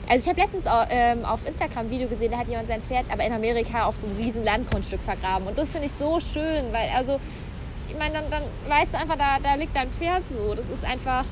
Also 0.09 0.31
ich 0.31 0.37
habe 0.37 0.41
letztens 0.41 0.65
ähm, 0.91 1.25
auf 1.25 1.47
Instagram 1.47 1.87
ein 1.87 1.91
Video 1.91 2.09
gesehen, 2.09 2.33
da 2.33 2.39
hat 2.39 2.49
jemand 2.49 2.69
sein 2.69 2.83
Pferd, 2.83 3.11
aber 3.11 3.25
in 3.25 3.33
Amerika 3.33 3.87
auf 3.87 3.97
so 3.97 4.07
einem 4.07 4.17
riesen 4.17 4.45
Landgrundstück 4.45 5.01
vergraben. 5.01 5.47
Und 5.47 5.57
das 5.57 5.73
finde 5.73 5.87
ich 5.87 5.93
so 5.99 6.21
schön, 6.21 6.73
weil 6.73 6.89
also, 6.97 7.19
ich 7.89 7.99
meine, 7.99 8.15
dann, 8.15 8.25
dann 8.31 8.43
weißt 8.69 8.95
du 8.95 8.99
einfach, 8.99 9.17
da, 9.17 9.39
da 9.43 9.55
liegt 9.55 9.75
dein 9.77 9.91
Pferd 9.91 10.25
so. 10.29 10.55
Das 10.55 10.69
ist 10.69 10.85
einfach, 10.85 11.25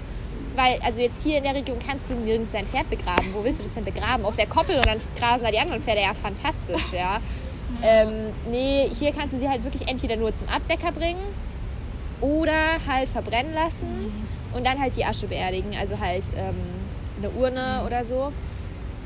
weil, 0.56 0.78
also 0.84 1.00
jetzt 1.00 1.22
hier 1.22 1.38
in 1.38 1.44
der 1.44 1.54
Region 1.54 1.78
kannst 1.84 2.10
du 2.10 2.14
nirgends 2.14 2.52
dein 2.52 2.66
Pferd 2.66 2.88
begraben. 2.88 3.34
Wo 3.34 3.44
willst 3.44 3.60
du 3.60 3.64
das 3.64 3.74
denn 3.74 3.84
begraben? 3.84 4.24
Auf 4.24 4.36
der 4.36 4.46
Koppel 4.46 4.76
und 4.76 4.86
dann 4.86 5.00
grasen 5.18 5.44
da 5.44 5.50
die 5.50 5.58
anderen 5.58 5.82
Pferde. 5.82 6.02
Ja, 6.02 6.14
fantastisch, 6.14 6.92
ja. 6.92 7.18
Ähm, 7.84 8.32
nee, 8.50 8.90
hier 8.98 9.12
kannst 9.12 9.32
du 9.32 9.38
sie 9.38 9.48
halt 9.48 9.62
wirklich 9.62 9.88
entweder 9.88 10.16
nur 10.16 10.34
zum 10.34 10.48
Abdecker 10.48 10.90
bringen 10.90 11.22
oder 12.20 12.84
halt 12.84 13.08
verbrennen 13.08 13.54
lassen 13.54 14.26
und 14.52 14.66
dann 14.66 14.80
halt 14.80 14.96
die 14.96 15.04
Asche 15.04 15.28
beerdigen. 15.28 15.76
Also 15.78 15.98
halt 16.00 16.24
ähm, 16.36 16.56
eine 17.18 17.30
Urne 17.30 17.82
oder 17.86 18.04
so. 18.04 18.32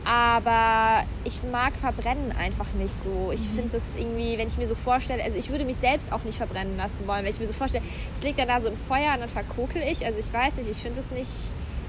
Aber 0.05 1.07
ich 1.25 1.43
mag 1.51 1.77
Verbrennen 1.77 2.33
einfach 2.33 2.73
nicht 2.75 3.01
so. 3.01 3.31
Ich 3.33 3.41
finde 3.41 3.71
das 3.71 3.83
irgendwie, 3.97 4.37
wenn 4.37 4.47
ich 4.47 4.59
mir 4.59 4.67
so 4.67 4.75
vorstelle, 4.75 5.23
also 5.23 5.39
ich 5.39 5.49
würde 5.49 5.65
mich 5.65 5.77
selbst 5.77 6.13
auch 6.13 6.25
nicht 6.25 6.37
verbrennen 6.37 6.77
lassen 6.77 7.07
wollen. 7.07 7.25
Wenn 7.25 7.31
ich 7.31 7.41
mir 7.41 7.47
so 7.47 7.55
vorstelle, 7.55 7.85
ich 8.15 8.23
lege 8.23 8.37
dann 8.37 8.49
da 8.49 8.61
so 8.61 8.69
ein 8.69 8.77
Feuer 8.77 9.15
und 9.15 9.21
dann 9.21 9.31
verkokel 9.31 9.83
ich. 9.83 10.05
Also 10.05 10.21
ich 10.21 10.31
weiß 10.31 10.57
nicht, 10.57 10.71
ich 10.71 10.77
finde 10.77 11.01
das 11.01 11.11
nicht, 11.11 11.31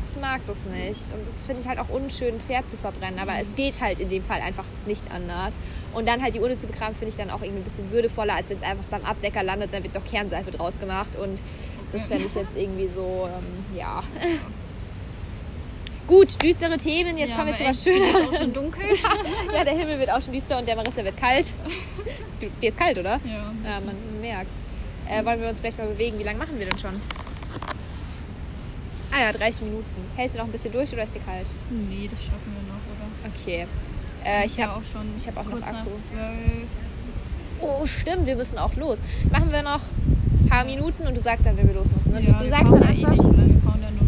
ich 0.10 0.22
mag 0.22 0.46
das 0.46 0.58
nicht. 0.66 1.14
Und 1.14 1.28
das 1.28 1.42
finde 1.42 1.62
ich 1.62 1.68
halt 1.68 1.78
auch 1.78 1.90
unschön, 1.90 2.36
ein 2.36 2.40
Pferd 2.40 2.70
zu 2.70 2.78
verbrennen. 2.78 3.20
Aber 3.20 3.34
es 3.42 3.54
geht 3.56 3.82
halt 3.82 4.00
in 4.00 4.08
dem 4.08 4.24
Fall 4.24 4.40
einfach 4.40 4.66
nicht 4.86 5.12
anders. 5.12 5.54
Und 5.94 6.08
dann 6.08 6.22
halt 6.22 6.36
die 6.36 6.40
Urne 6.40 6.56
zu 6.56 6.68
begraben, 6.68 6.96
finde 6.96 7.10
ich 7.10 7.18
dann 7.18 7.30
auch 7.30 7.42
irgendwie 7.42 7.62
ein 7.62 7.66
bisschen 7.66 7.92
würdevoller, 7.92 8.36
als 8.36 8.50
wenn 8.50 8.58
es 8.58 8.64
einfach 8.64 8.86
beim 8.90 9.04
Abdecker 9.04 9.44
landet, 9.44 9.74
dann 9.74 9.84
wird 9.84 9.94
doch 9.94 10.06
Kernseife 10.06 10.52
draus 10.52 10.80
gemacht. 10.80 11.18
Und 11.18 11.44
das 11.92 12.08
fände 12.08 12.26
ich 12.28 12.36
jetzt 12.36 12.56
irgendwie 12.56 12.88
so, 12.88 13.28
ähm, 13.28 13.78
ja. 13.78 14.04
Gut, 16.08 16.42
düstere 16.44 16.78
Themen. 16.78 17.18
Jetzt 17.18 17.32
Ja, 17.32 17.36
kommen 17.38 17.48
wir 17.50 17.56
zu 17.56 17.64
was 17.64 17.84
Schönerem. 17.84 18.28
auch 18.30 18.38
schon 18.38 18.54
dunkel. 18.54 18.84
Ja, 19.56 19.64
der 19.64 19.74
Himmel 19.78 19.98
wird 20.00 20.12
auch 20.12 20.22
schon 20.22 20.34
düster 20.34 20.58
und 20.60 20.68
der 20.68 20.76
Marissa 20.76 21.04
wird 21.04 21.18
kalt. 21.18 21.52
Du, 22.40 22.48
dir 22.62 22.68
ist 22.70 22.78
kalt, 22.78 22.98
oder? 23.00 23.20
Ja. 23.26 23.52
Ja, 23.64 23.80
man 23.80 23.96
merkt. 24.22 24.50
Äh, 25.10 25.24
wollen 25.26 25.42
wir 25.42 25.50
uns 25.50 25.62
gleich 25.62 25.78
mal 25.78 25.88
bewegen? 25.88 26.20
Wie 26.20 26.24
lange 26.24 26.38
machen 26.40 26.58
wir 26.60 26.66
denn 26.66 26.78
schon? 26.78 27.00
Ah 29.12 29.22
ja, 29.22 29.32
30 29.32 29.62
Minuten. 29.64 29.86
Hältst 30.16 30.36
du 30.36 30.40
noch 30.40 30.48
ein 30.48 30.52
bisschen 30.52 30.72
durch 30.74 30.92
oder 30.94 31.04
ist 31.04 31.16
dir 31.16 31.22
kalt? 31.22 31.48
Nee, 31.70 32.10
das 32.12 32.20
schaffen 32.22 32.54
wir 32.54 32.64
noch, 32.68 32.82
oder? 32.92 33.34
Okay. 33.34 33.66
Äh, 34.26 34.46
ich 34.46 34.58
ja 34.58 34.68
habe 34.68 34.80
auch 34.80 34.84
schon 34.84 35.06
ich 35.18 35.28
hab 35.28 35.38
auch 35.38 35.46
noch 35.46 35.62
Akku. 35.66 35.90
Oh, 37.62 37.86
stimmt, 37.86 38.26
wir 38.26 38.36
müssen 38.36 38.58
auch 38.58 38.76
los. 38.76 39.00
Machen 39.32 39.52
wir 39.52 39.62
noch 39.64 39.80
ein 40.44 40.48
paar 40.50 40.66
Minuten 40.66 41.08
und 41.08 41.16
du 41.16 41.22
sagst 41.22 41.46
dann, 41.46 41.56
wenn 41.58 41.68
wir 41.68 41.76
los 41.76 41.96
müssen. 41.96 42.12
Ne? 42.14 42.22
Ja, 42.22 42.34
du 42.38 42.48
sagst 42.50 42.72
dann 42.74 42.82
da 42.82 42.88
eh 42.88 43.06
einfach. 43.06 43.12
nicht 43.12 43.24
lang. 43.24 43.54
Wir 43.54 43.62
fahren 43.62 43.82
da 43.82 43.92
nur 43.92 44.05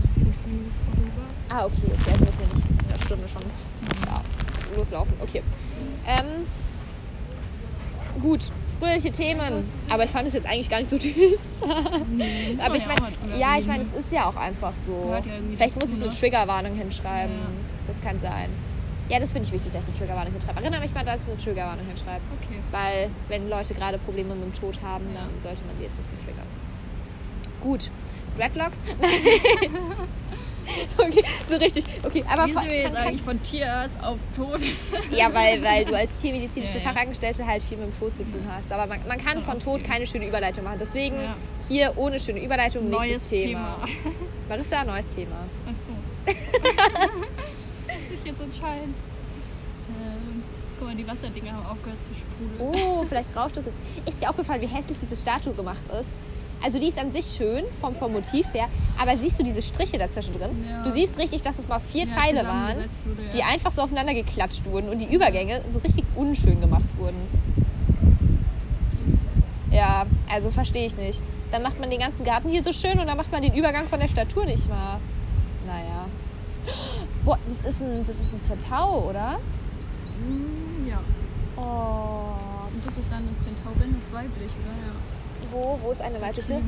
Ah, 1.58 1.66
okay, 1.66 1.92
okay, 1.92 2.12
also 2.12 2.26
müssen 2.26 2.40
wir 2.40 2.56
nicht 2.56 2.68
in 2.70 2.86
einer 2.88 3.04
Stunde 3.04 3.28
schon 3.28 3.42
ja, 4.06 4.22
loslaufen. 4.76 5.14
Okay. 5.20 5.42
Ähm, 6.06 6.46
gut, 8.22 8.52
fröhliche 8.80 9.12
Themen. 9.12 9.68
Aber 9.90 10.04
ich 10.04 10.12
fand 10.12 10.28
es 10.28 10.36
jetzt 10.36 10.48
eigentlich 10.48 10.70
gar 10.70 10.78
nicht 10.78 10.92
so 10.92 10.98
düster. 11.00 11.66
Mhm. 11.66 12.60
Aber 12.64 12.76
ich 12.76 12.84
ja 12.86 12.90
meine, 12.90 13.40
ja, 13.40 13.58
ich 13.58 13.66
meine, 13.66 13.86
ne? 13.86 13.90
es 13.92 14.06
ist 14.06 14.12
ja 14.12 14.30
auch 14.30 14.36
einfach 14.36 14.76
so. 14.76 15.10
Ja 15.12 15.24
Vielleicht 15.56 15.82
muss 15.82 15.96
ich 15.96 16.04
eine 16.04 16.12
ne? 16.12 16.20
Triggerwarnung 16.20 16.76
hinschreiben. 16.76 17.36
Ja. 17.36 17.50
Das 17.88 18.02
kann 18.02 18.20
sein. 18.20 18.52
Ja, 19.10 19.20
das 19.20 19.32
finde 19.32 19.48
ich 19.48 19.54
wichtig, 19.54 19.72
dass 19.72 19.86
ich 19.86 19.90
eine 19.90 19.98
Triggerwarnung 19.98 20.34
hinschreibe. 20.34 20.60
Erinnere 20.60 20.82
mich 20.82 20.94
mal, 20.94 21.06
dass 21.06 21.24
ich 21.24 21.34
eine 21.34 21.44
Triggerwarnung 21.44 21.88
hinschreibe. 21.88 22.22
Okay. 22.40 22.60
Weil, 22.70 23.10
wenn 23.30 23.50
Leute 23.50 23.74
gerade 23.74 23.98
Probleme 23.98 24.36
mit 24.36 24.44
dem 24.44 24.54
Tod 24.54 24.80
haben, 24.84 25.06
dann 25.16 25.30
sollte 25.42 25.64
man 25.66 25.76
die 25.80 25.86
jetzt 25.86 25.98
nicht 25.98 26.20
so 26.20 26.24
triggern. 26.24 26.46
Gut. 27.64 27.90
Dreadlocks? 28.38 28.84
okay, 30.98 31.24
so 31.46 31.56
richtig. 31.58 31.86
Okay, 32.04 32.24
aber 32.30 32.46
Wie 32.48 32.52
sind 32.54 32.66
wir 32.66 32.80
jetzt 32.82 32.96
eigentlich 32.96 33.22
von 33.22 33.42
Tierarzt 33.44 33.98
auf 34.04 34.18
Tod? 34.36 34.62
Ja, 35.12 35.34
weil, 35.34 35.62
weil 35.64 35.86
du 35.86 35.96
als 35.96 36.16
tiermedizinische 36.18 36.80
Ja. 36.80 36.84
Fachangestellte 36.84 37.46
halt 37.46 37.64
viel 37.64 37.78
mit 37.78 37.88
dem 37.88 38.00
Tod 38.00 38.16
zu 38.16 38.24
tun 38.24 38.44
hast. 38.50 38.72
Aber 38.72 38.86
man, 38.88 39.00
man 39.08 39.18
kann 39.24 39.44
von 39.44 39.60
Tod 39.60 39.84
keine 39.84 40.06
schöne 40.06 40.28
Überleitung 40.28 40.64
machen. 40.64 40.78
Deswegen 40.80 41.16
Ja. 41.16 41.36
hier 41.68 41.94
ohne 41.96 42.20
schöne 42.20 42.44
Überleitung 42.44 42.90
Neues 42.90 43.10
nächstes 43.10 43.30
Thema. 43.30 43.78
Thema. 43.86 44.14
Marissa, 44.50 44.84
neues 44.84 45.10
Thema. 45.10 45.36
Ach 45.66 45.76
so. 45.76 45.92
Muss 47.88 47.96
ich 48.14 48.26
jetzt 48.26 48.42
entscheiden? 48.42 48.94
Ähm, 49.90 50.44
guck 50.78 50.88
mal, 50.90 50.96
die 50.96 51.08
Wasserdinger 51.08 51.54
haben 51.54 51.66
aufgehört 51.66 52.00
zu 52.08 52.20
sprudeln. 52.20 52.76
Oh, 52.86 53.06
vielleicht 53.08 53.36
rauscht 53.36 53.58
das 53.58 53.66
jetzt. 53.66 53.78
Ist 54.06 54.22
dir 54.22 54.30
aufgefallen, 54.30 54.62
wie 54.62 54.68
hässlich 54.68 54.98
diese 55.02 55.16
Statue 55.16 55.54
gemacht 55.54 55.82
ist? 56.00 56.10
Also 56.64 56.80
die 56.80 56.88
ist 56.88 56.98
an 56.98 57.12
sich 57.12 57.26
schön 57.26 57.66
vom, 57.72 57.96
vom 57.96 58.14
Motiv 58.14 58.46
her, 58.54 58.68
aber 59.00 59.16
siehst 59.16 59.40
du 59.40 59.44
diese 59.44 59.62
Striche 59.62 59.98
dazwischen 59.98 60.38
drin? 60.38 60.66
Ja. 60.68 60.84
Du 60.84 60.92
siehst 60.92 61.18
richtig, 61.18 61.42
dass 61.44 61.60
es 61.60 61.68
mal 61.68 61.80
vier 61.80 62.06
Ja, 62.08 62.16
Teile 62.16 62.46
waren, 62.46 62.78
wurde, 63.06 63.24
ja. 63.26 63.30
die 63.34 63.44
einfach 63.44 63.72
so 63.72 63.84
aufeinander 63.84 64.14
geklatscht 64.14 64.66
wurden 64.66 64.90
und 64.90 65.00
die 65.02 65.14
Übergänge 65.14 65.62
so 65.70 65.80
richtig 65.80 66.04
unschön 66.16 66.60
gemacht 66.60 66.88
wurden. 66.98 67.28
Ja, 69.72 70.06
also 70.32 70.50
verstehe 70.50 70.88
ich 70.88 70.98
nicht. 70.98 71.22
Dann 71.52 71.62
macht 71.62 71.80
man 71.80 71.90
den 71.90 72.00
ganzen 72.00 72.26
Garten 72.26 72.50
hier 72.50 72.64
so 72.64 72.74
schön 72.74 73.00
und 73.00 73.08
dann 73.08 73.18
macht 73.18 73.32
man 73.32 73.42
den 73.42 73.54
Übergang 73.54 73.88
von 73.88 74.00
der 74.00 74.08
Statue 74.08 74.46
nicht 74.46 74.68
mal. 74.68 75.00
Naja. 75.66 76.06
Boah, 77.26 77.38
das 77.48 77.58
ist 77.76 77.82
ein, 77.82 78.06
das 78.08 78.16
ist 78.18 78.34
ein 78.34 78.42
Zertau, 78.42 79.10
oder? 79.10 79.40
Mm, 80.20 80.88
ja. 80.88 81.00
Oh. 81.56 82.34
Und 82.74 82.86
das 82.86 82.98
ist 82.98 83.06
dann 83.12 83.20
eine 83.20 83.38
Zentaurin, 83.44 83.96
das 83.96 84.06
ist 84.08 84.14
weiblich, 84.14 84.52
oder? 84.52 84.74
Ja. 84.74 84.94
Wo, 85.58 85.80
wo 85.84 85.92
ist 85.92 86.02
eine 86.02 86.22
weibliche? 86.22 86.62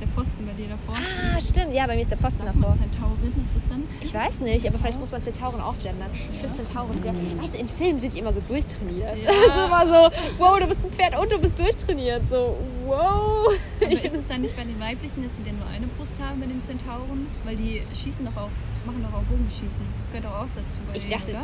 Der 0.00 0.08
Pfosten 0.08 0.46
bei 0.46 0.52
dir 0.54 0.68
davor. 0.68 0.96
Ah, 0.96 1.40
stimmt. 1.40 1.74
Ja, 1.74 1.86
bei 1.86 1.94
mir 1.94 2.02
ist 2.02 2.10
der 2.10 2.18
Pfosten 2.18 2.42
Sagt 2.42 2.56
davor. 2.56 2.74
Zentaurin, 2.74 3.32
ist 3.46 3.62
es 3.62 3.68
dann? 3.68 3.84
Ich 4.00 4.12
weiß 4.12 4.40
nicht, 4.40 4.66
aber 4.66 4.78
vielleicht 4.78 4.98
muss 4.98 5.12
man 5.12 5.22
Zentauren 5.22 5.60
auch 5.60 5.78
gendern. 5.78 6.10
Ich 6.12 6.38
finde 6.38 6.56
Zentauren 6.56 7.00
sehr. 7.00 7.14
Weißt 7.14 7.54
du, 7.54 7.58
in 7.58 7.68
Filmen 7.68 7.98
sind 8.00 8.14
die 8.14 8.18
immer 8.18 8.32
so 8.32 8.40
durchtrainiert. 8.48 9.22
Ja. 9.22 9.30
so 9.54 9.64
immer 9.66 9.86
so, 9.86 10.16
wow, 10.38 10.58
du 10.58 10.66
bist 10.66 10.82
ein 10.84 10.90
Pferd 10.90 11.16
und 11.16 11.30
du 11.30 11.38
bist 11.38 11.56
durchtrainiert. 11.56 12.22
So, 12.28 12.56
wow. 12.86 13.54
Aber 13.80 13.92
ist 13.92 14.04
es 14.14 14.26
dann 14.26 14.40
nicht 14.40 14.56
bei 14.56 14.64
den 14.64 14.80
weiblichen, 14.80 15.22
dass 15.22 15.36
sie 15.36 15.44
dann 15.44 15.58
nur 15.58 15.68
eine 15.68 15.86
Brust 15.86 16.14
haben 16.18 16.40
bei 16.40 16.46
den 16.46 16.62
Zentauren? 16.62 17.28
Weil 17.44 17.56
die 17.56 17.82
schießen 17.94 18.24
doch 18.24 18.36
auch, 18.36 18.50
machen 18.84 19.04
doch 19.04 19.20
auch 19.20 19.24
Bogenschießen. 19.24 19.84
Das 20.00 20.08
gehört 20.10 20.24
doch 20.24 20.40
auch 20.40 20.50
dazu 20.56 20.80
bei 20.90 20.98
Ich 20.98 21.06
dachte? 21.06 21.36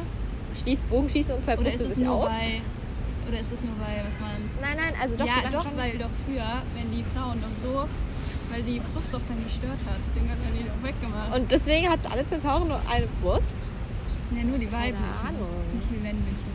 Schließt 0.63 0.89
Bogenschießen 0.89 1.35
und 1.35 1.43
zwei 1.43 1.53
Oder 1.53 1.71
Brüste 1.71 1.95
sich 1.95 2.09
aus. 2.09 2.33
Oder 3.29 3.41
ist 3.41 3.53
es 3.53 3.61
nur 3.61 3.77
bei, 3.77 4.01
was 4.01 4.17
man's? 4.21 4.61
Nein, 4.61 4.77
nein, 4.77 4.95
also 5.01 5.17
doch, 5.17 5.27
ja, 5.27 5.47
die 5.47 5.53
doch, 5.53 5.63
schon. 5.63 5.77
weil 5.77 5.99
doch 5.99 6.11
früher, 6.27 6.63
wenn 6.75 6.91
die 6.91 7.05
Frauen 7.15 7.41
doch 7.41 7.57
so, 7.63 7.89
weil 8.51 8.63
die 8.63 8.81
Brust 8.81 9.13
doch 9.13 9.21
dann 9.29 9.45
gestört 9.45 9.79
hat, 9.87 10.01
deswegen 10.09 10.31
hat 10.31 10.39
man 10.43 10.53
die 10.57 10.65
doch 10.65 10.81
weggemacht. 10.83 11.37
Und 11.37 11.51
deswegen 11.51 11.89
hat 11.89 12.01
alle 12.11 12.27
Zentauren 12.27 12.69
nur 12.69 12.81
eine 12.89 13.07
Brust. 13.21 13.53
ja, 14.35 14.45
nur 14.45 14.59
die 14.59 14.71
weiblichen, 14.73 15.05
Ahnung. 15.21 15.53
nicht 15.75 15.89
die 15.91 16.01
männlichen. 16.01 16.53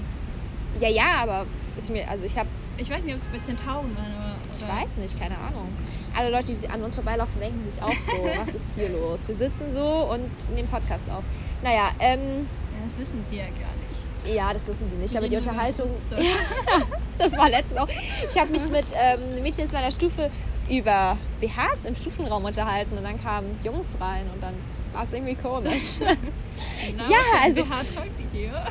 Ja, 0.80 0.90
ja, 0.90 1.22
aber 1.22 1.46
ist 1.78 1.92
mir, 1.92 2.10
also 2.10 2.26
ich 2.26 2.36
habe, 2.38 2.50
Ich 2.78 2.90
weiß 2.90 3.04
nicht, 3.04 3.14
ob 3.14 3.22
es 3.22 3.28
bei 3.28 3.40
Zentauren 3.46 3.96
war, 3.96 4.06
aber... 4.06 4.36
ich 4.52 4.62
weiß 4.62 4.98
nicht, 4.98 5.20
keine 5.20 5.38
Ahnung. 5.38 5.70
Alle 6.18 6.32
Leute, 6.32 6.54
die 6.54 6.68
an 6.68 6.82
uns 6.82 6.96
vorbeilaufen, 6.96 7.40
denken 7.40 7.64
sich 7.70 7.82
auch 7.82 7.94
so, 7.94 8.12
was 8.40 8.54
ist 8.54 8.74
hier 8.76 8.90
los? 8.90 9.28
Wir 9.28 9.36
sitzen 9.36 9.74
so 9.74 10.10
und 10.12 10.30
nehmen 10.56 10.68
Podcast 10.68 11.06
auf. 11.12 11.24
Naja, 11.62 11.92
ähm, 12.00 12.48
Ja, 12.74 12.84
das 12.88 12.98
wissen 12.98 13.24
wir 13.30 13.38
ja 13.40 13.46
gar 13.46 13.54
nicht. 13.78 13.83
Ja, 14.26 14.54
das 14.54 14.68
wissen 14.68 14.90
die 14.92 15.02
nicht, 15.02 15.16
aber 15.18 15.28
die 15.28 15.38
Unterhaltung, 15.44 15.90
das 17.18 17.38
war 17.38 17.50
letztens 17.50 17.80
auch. 17.80 17.88
Ich 18.30 18.40
habe 18.40 18.52
mich 18.52 18.68
mit 18.70 18.86
ähm, 18.94 19.42
Mädchen 19.44 19.70
meiner 19.72 19.92
Stufe 19.92 20.30
über 20.70 21.18
BHs 21.42 21.86
im 21.86 21.96
Stufenraum 21.96 22.46
unterhalten 22.46 22.98
und 22.98 23.04
dann 23.04 23.22
kamen 23.22 23.60
Jungs 23.64 23.88
rein 24.00 24.24
und 24.34 24.42
dann 24.42 24.54
war 24.94 25.04
es 25.04 25.12
irgendwie 25.14 25.36
komisch. 25.36 25.84
Na, 26.00 27.04
Ja, 27.10 27.18
was 27.18 27.40
für 27.40 27.44
also- 27.44 27.62
ein 27.64 27.68
BH 27.70 27.76
tragt 27.96 28.12
die 28.34 28.38
hier? 28.38 28.64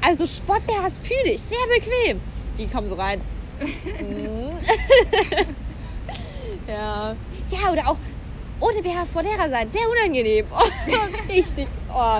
Also 0.00 0.26
Sport-BHs 0.26 0.98
fühle 0.98 1.32
ich, 1.34 1.40
sehr 1.42 1.58
bequem. 1.72 2.20
Die 2.58 2.66
kommen 2.66 2.88
so 2.88 2.94
rein. 2.96 3.20
Mhm. 3.60 4.50
ja. 6.66 7.14
Ja, 7.50 7.72
oder 7.72 7.88
auch 7.88 7.96
ohne 8.60 8.82
BH 8.82 9.06
vor 9.06 9.22
Lehrer 9.22 9.48
sein, 9.48 9.70
sehr 9.70 9.82
unangenehm. 9.88 10.46
Oh, 10.50 11.32
richtig. 11.32 11.68
Oh. 11.94 12.18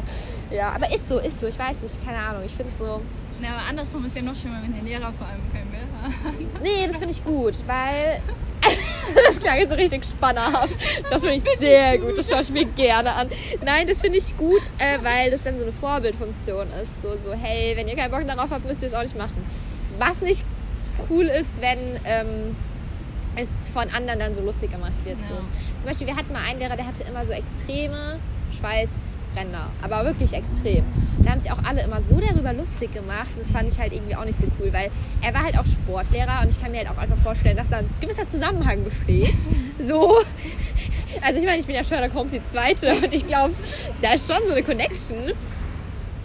Ja, 0.50 0.70
aber 0.70 0.92
ist 0.94 1.08
so, 1.08 1.18
ist 1.18 1.40
so. 1.40 1.46
Ich 1.46 1.58
weiß 1.58 1.80
nicht, 1.82 2.04
keine 2.04 2.18
Ahnung. 2.18 2.42
Ich 2.44 2.54
finde 2.54 2.72
so. 2.76 3.00
Na, 3.40 3.48
aber 3.50 3.68
andersrum 3.68 4.04
ist 4.06 4.16
ja 4.16 4.22
noch 4.22 4.34
schlimmer, 4.34 4.60
wenn 4.62 4.74
der 4.74 4.82
Lehrer 4.82 5.12
vor 5.12 5.26
allem 5.26 5.42
kein 5.52 5.68
BH 5.70 6.02
hat. 6.02 6.62
Nee, 6.62 6.86
das 6.86 6.96
finde 6.96 7.12
ich 7.12 7.24
gut, 7.24 7.54
weil. 7.66 8.20
das 9.26 9.38
klang 9.40 9.58
jetzt 9.58 9.70
so 9.70 9.74
richtig 9.74 10.04
spannerhaft. 10.04 10.74
Das 11.10 11.22
finde 11.22 11.36
ich 11.36 11.58
sehr 11.58 11.98
gut. 11.98 12.18
Das 12.18 12.28
schaue 12.28 12.42
ich 12.42 12.50
mir 12.50 12.64
gerne 12.64 13.12
an. 13.12 13.28
Nein, 13.64 13.86
das 13.86 14.00
finde 14.00 14.18
ich 14.18 14.36
gut, 14.36 14.62
äh, 14.78 14.98
weil 15.02 15.30
das 15.30 15.42
dann 15.42 15.56
so 15.56 15.64
eine 15.64 15.72
Vorbildfunktion 15.72 16.68
ist. 16.82 17.02
So, 17.02 17.16
so, 17.16 17.32
hey, 17.32 17.76
wenn 17.76 17.88
ihr 17.88 17.96
keinen 17.96 18.10
Bock 18.10 18.26
darauf 18.26 18.50
habt, 18.50 18.66
müsst 18.66 18.82
ihr 18.82 18.88
es 18.88 18.94
auch 18.94 19.02
nicht 19.02 19.16
machen. 19.16 19.44
Was 19.98 20.20
nicht 20.20 20.44
cool 21.08 21.26
ist, 21.26 21.60
wenn 21.60 21.78
ähm, 22.04 22.56
es 23.36 23.48
von 23.72 23.88
anderen 23.90 24.18
dann 24.18 24.34
so 24.34 24.42
lustig 24.42 24.70
gemacht 24.70 24.92
wird. 25.04 25.18
So. 25.28 25.34
Zum 25.78 25.86
Beispiel, 25.86 26.06
wir 26.06 26.16
hatten 26.16 26.32
mal 26.32 26.42
einen 26.42 26.58
Lehrer, 26.58 26.76
der 26.76 26.86
hatte 26.86 27.04
immer 27.04 27.24
so 27.24 27.32
extreme 27.32 28.18
Schweißränder. 29.38 29.70
Aber 29.82 30.04
wirklich 30.04 30.32
extrem. 30.32 30.84
Da 31.22 31.32
haben 31.32 31.40
sich 31.40 31.50
auch 31.50 31.62
alle 31.64 31.82
immer 31.82 32.00
so 32.02 32.20
darüber 32.20 32.52
lustig 32.52 32.92
gemacht. 32.92 33.28
Und 33.34 33.42
das 33.42 33.50
fand 33.50 33.72
ich 33.72 33.78
halt 33.78 33.92
irgendwie 33.92 34.16
auch 34.16 34.24
nicht 34.24 34.38
so 34.38 34.46
cool, 34.58 34.72
weil 34.72 34.90
er 35.22 35.34
war 35.34 35.42
halt 35.44 35.58
auch 35.58 35.66
Sportlehrer 35.66 36.42
und 36.42 36.50
ich 36.50 36.60
kann 36.60 36.70
mir 36.70 36.78
halt 36.78 36.90
auch 36.90 36.98
einfach 36.98 37.18
vorstellen, 37.18 37.56
dass 37.56 37.68
da 37.68 37.78
ein 37.78 37.90
gewisser 38.00 38.26
Zusammenhang 38.26 38.84
besteht. 38.84 39.34
So. 39.80 40.18
Also 41.22 41.38
ich 41.38 41.46
meine, 41.46 41.60
ich 41.60 41.66
bin 41.66 41.76
ja 41.76 41.84
Sherlock 41.84 42.12
Holmes 42.12 42.32
die 42.32 42.42
Zweite 42.50 42.94
und 42.94 43.14
ich 43.14 43.24
glaube, 43.24 43.54
da 44.02 44.14
ist 44.14 44.26
schon 44.26 44.42
so 44.44 44.52
eine 44.52 44.64
Connection. 44.64 45.32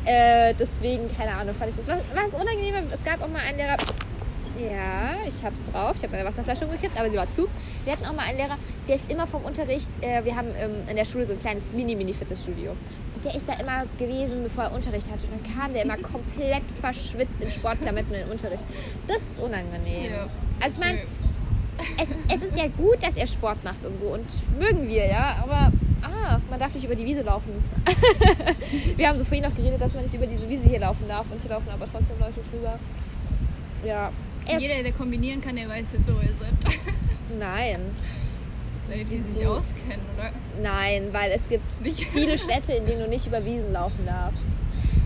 Äh, 0.06 0.56
deswegen, 0.60 1.04
keine 1.16 1.36
Ahnung, 1.36 1.54
fand 1.54 1.70
ich 1.70 1.76
das. 1.76 1.86
Was, 1.88 2.00
was 2.16 2.42
unangenehm, 2.42 2.76
es 2.92 3.04
gab 3.04 3.22
auch 3.22 3.28
mal 3.28 3.44
einen 3.48 3.58
Lehrer, 3.58 3.78
ja, 4.58 5.16
ich 5.28 5.43
hab's 5.43 5.64
drauf. 5.72 5.93
Ich 5.97 6.04
habe 6.04 6.14
meine 6.14 6.26
Wasserflasche 6.26 6.66
umgekippt, 6.66 6.99
aber 6.99 7.12
sie 7.12 7.18
war 7.18 7.30
zu. 7.30 7.47
Wir 7.86 7.93
hatten 7.93 8.06
auch 8.06 8.14
mal 8.14 8.26
einen 8.26 8.38
Lehrer, 8.38 8.58
der 8.88 8.95
ist 8.95 9.11
immer 9.11 9.27
vom 9.27 9.43
Unterricht, 9.43 9.89
äh, 10.01 10.23
wir 10.25 10.36
haben 10.36 10.49
ähm, 10.57 10.88
in 10.89 10.95
der 10.95 11.05
Schule 11.05 11.25
so 11.25 11.34
ein 11.34 11.39
kleines 11.39 11.71
Mini-Mini-Fitnessstudio. 11.71 12.71
Und 12.71 13.25
der 13.25 13.36
ist 13.36 13.47
da 13.47 13.53
immer 13.53 13.84
gewesen, 13.97 14.43
bevor 14.43 14.65
er 14.65 14.73
Unterricht 14.73 15.09
hatte. 15.09 15.25
Und 15.27 15.45
dann 15.45 15.55
kam 15.55 15.73
der 15.73 15.84
immer 15.84 15.97
komplett 15.97 16.63
verschwitzt 16.81 17.41
in 17.41 17.49
Sportklamotten 17.49 18.13
in 18.13 18.21
den 18.21 18.29
Unterricht. 18.29 18.63
Das 19.07 19.17
ist 19.17 19.39
unangenehm. 19.39 20.11
Ja. 20.11 20.27
Also 20.61 20.79
ich 20.81 20.86
meine, 20.86 21.01
es, 21.97 22.36
es 22.36 22.49
ist 22.49 22.57
ja 22.57 22.67
gut, 22.67 22.97
dass 23.01 23.15
er 23.15 23.27
Sport 23.27 23.63
macht 23.63 23.86
und 23.86 23.97
so. 23.97 24.07
Und 24.07 24.25
mögen 24.59 24.88
wir, 24.88 25.05
ja. 25.05 25.38
Aber, 25.43 25.71
ah, 26.01 26.39
man 26.49 26.59
darf 26.59 26.73
nicht 26.73 26.84
über 26.84 26.95
die 26.95 27.05
Wiese 27.05 27.21
laufen. 27.21 27.63
wir 28.97 29.07
haben 29.07 29.17
so 29.17 29.23
vorhin 29.23 29.43
noch 29.43 29.55
geredet, 29.55 29.79
dass 29.79 29.93
man 29.93 30.03
nicht 30.03 30.13
über 30.13 30.27
diese 30.27 30.47
Wiese 30.49 30.67
hier 30.67 30.79
laufen 30.79 31.07
darf 31.07 31.25
und 31.31 31.41
hier 31.41 31.51
laufen 31.51 31.69
aber 31.69 31.88
trotzdem 31.89 32.17
Leute 32.19 32.41
drüber. 32.51 32.77
Ja. 33.86 34.11
Jeder, 34.59 34.84
der 34.84 34.91
kombinieren 34.91 35.41
kann, 35.41 35.55
der 35.55 35.69
weiß 35.69 35.86
jetzt, 35.93 36.07
wo 36.07 36.19
ihr 36.19 36.34
seid. 36.38 36.75
Nein. 37.39 37.91
Die 38.89 39.17
sich 39.17 39.47
auskennen, 39.47 40.05
oder? 40.17 40.31
Nein, 40.61 41.09
weil 41.11 41.31
es 41.31 41.47
gibt 41.49 41.81
Nicht. 41.81 42.05
viele 42.07 42.38
Städte, 42.38 42.73
in 42.73 42.86
denen 42.86 43.01
du 43.03 43.07
nicht 43.07 43.25
über 43.25 43.43
Wiesen 43.43 43.73
laufen 43.73 44.05
darfst. 44.05 44.47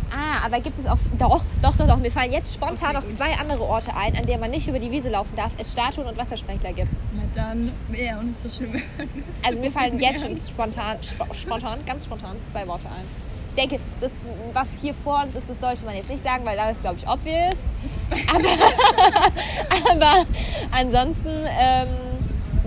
Ah, 0.09 0.45
aber 0.45 0.61
gibt 0.61 0.79
es 0.79 0.85
auch. 0.87 0.97
Doch, 1.19 1.41
doch, 1.61 1.75
doch, 1.75 1.85
doch. 1.87 1.97
Mir 1.97 2.11
fallen 2.11 2.31
jetzt 2.31 2.53
spontan 2.53 2.89
Okay, 2.89 2.93
noch 2.95 3.03
gut. 3.03 3.13
zwei 3.13 3.33
andere 3.37 3.61
Orte 3.61 3.93
ein, 3.95 4.15
an 4.15 4.23
denen 4.23 4.39
man 4.39 4.51
nicht 4.51 4.67
über 4.67 4.79
die 4.79 4.89
Wiese 4.89 5.09
laufen 5.09 5.35
darf, 5.35 5.51
es 5.57 5.71
Statuen 5.73 6.07
und 6.07 6.17
Wassersprenkler 6.17 6.71
gibt. 6.73 6.89
Na 7.13 7.23
dann, 7.35 7.71
ja, 7.93 8.17
und 8.17 8.29
ist 8.31 8.41
so 8.43 8.49
schlimm. 8.49 8.81
Also 9.45 9.59
mir 9.59 9.69
fallen 9.71 9.99
jetzt 9.99 10.21
schon 10.21 10.35
spontan, 10.35 10.97
sp- 11.03 11.27
spontan, 11.33 11.79
ganz 11.85 12.05
spontan 12.05 12.35
zwei 12.45 12.65
Worte 12.67 12.87
ein. 12.87 13.03
Ich 13.49 13.55
denke, 13.55 13.79
das, 13.99 14.11
was 14.53 14.67
hier 14.81 14.93
vor 15.03 15.23
uns 15.23 15.35
ist, 15.35 15.49
das 15.49 15.59
sollte 15.59 15.83
man 15.85 15.95
jetzt 15.95 16.09
nicht 16.09 16.23
sagen, 16.23 16.45
weil 16.45 16.55
da 16.55 16.69
ist, 16.69 16.81
glaube 16.81 16.97
ich, 16.97 17.07
obvious. 17.07 17.57
Aber, 18.33 19.91
aber 19.91 20.25
ansonsten, 20.71 21.29
ähm, 21.59 21.87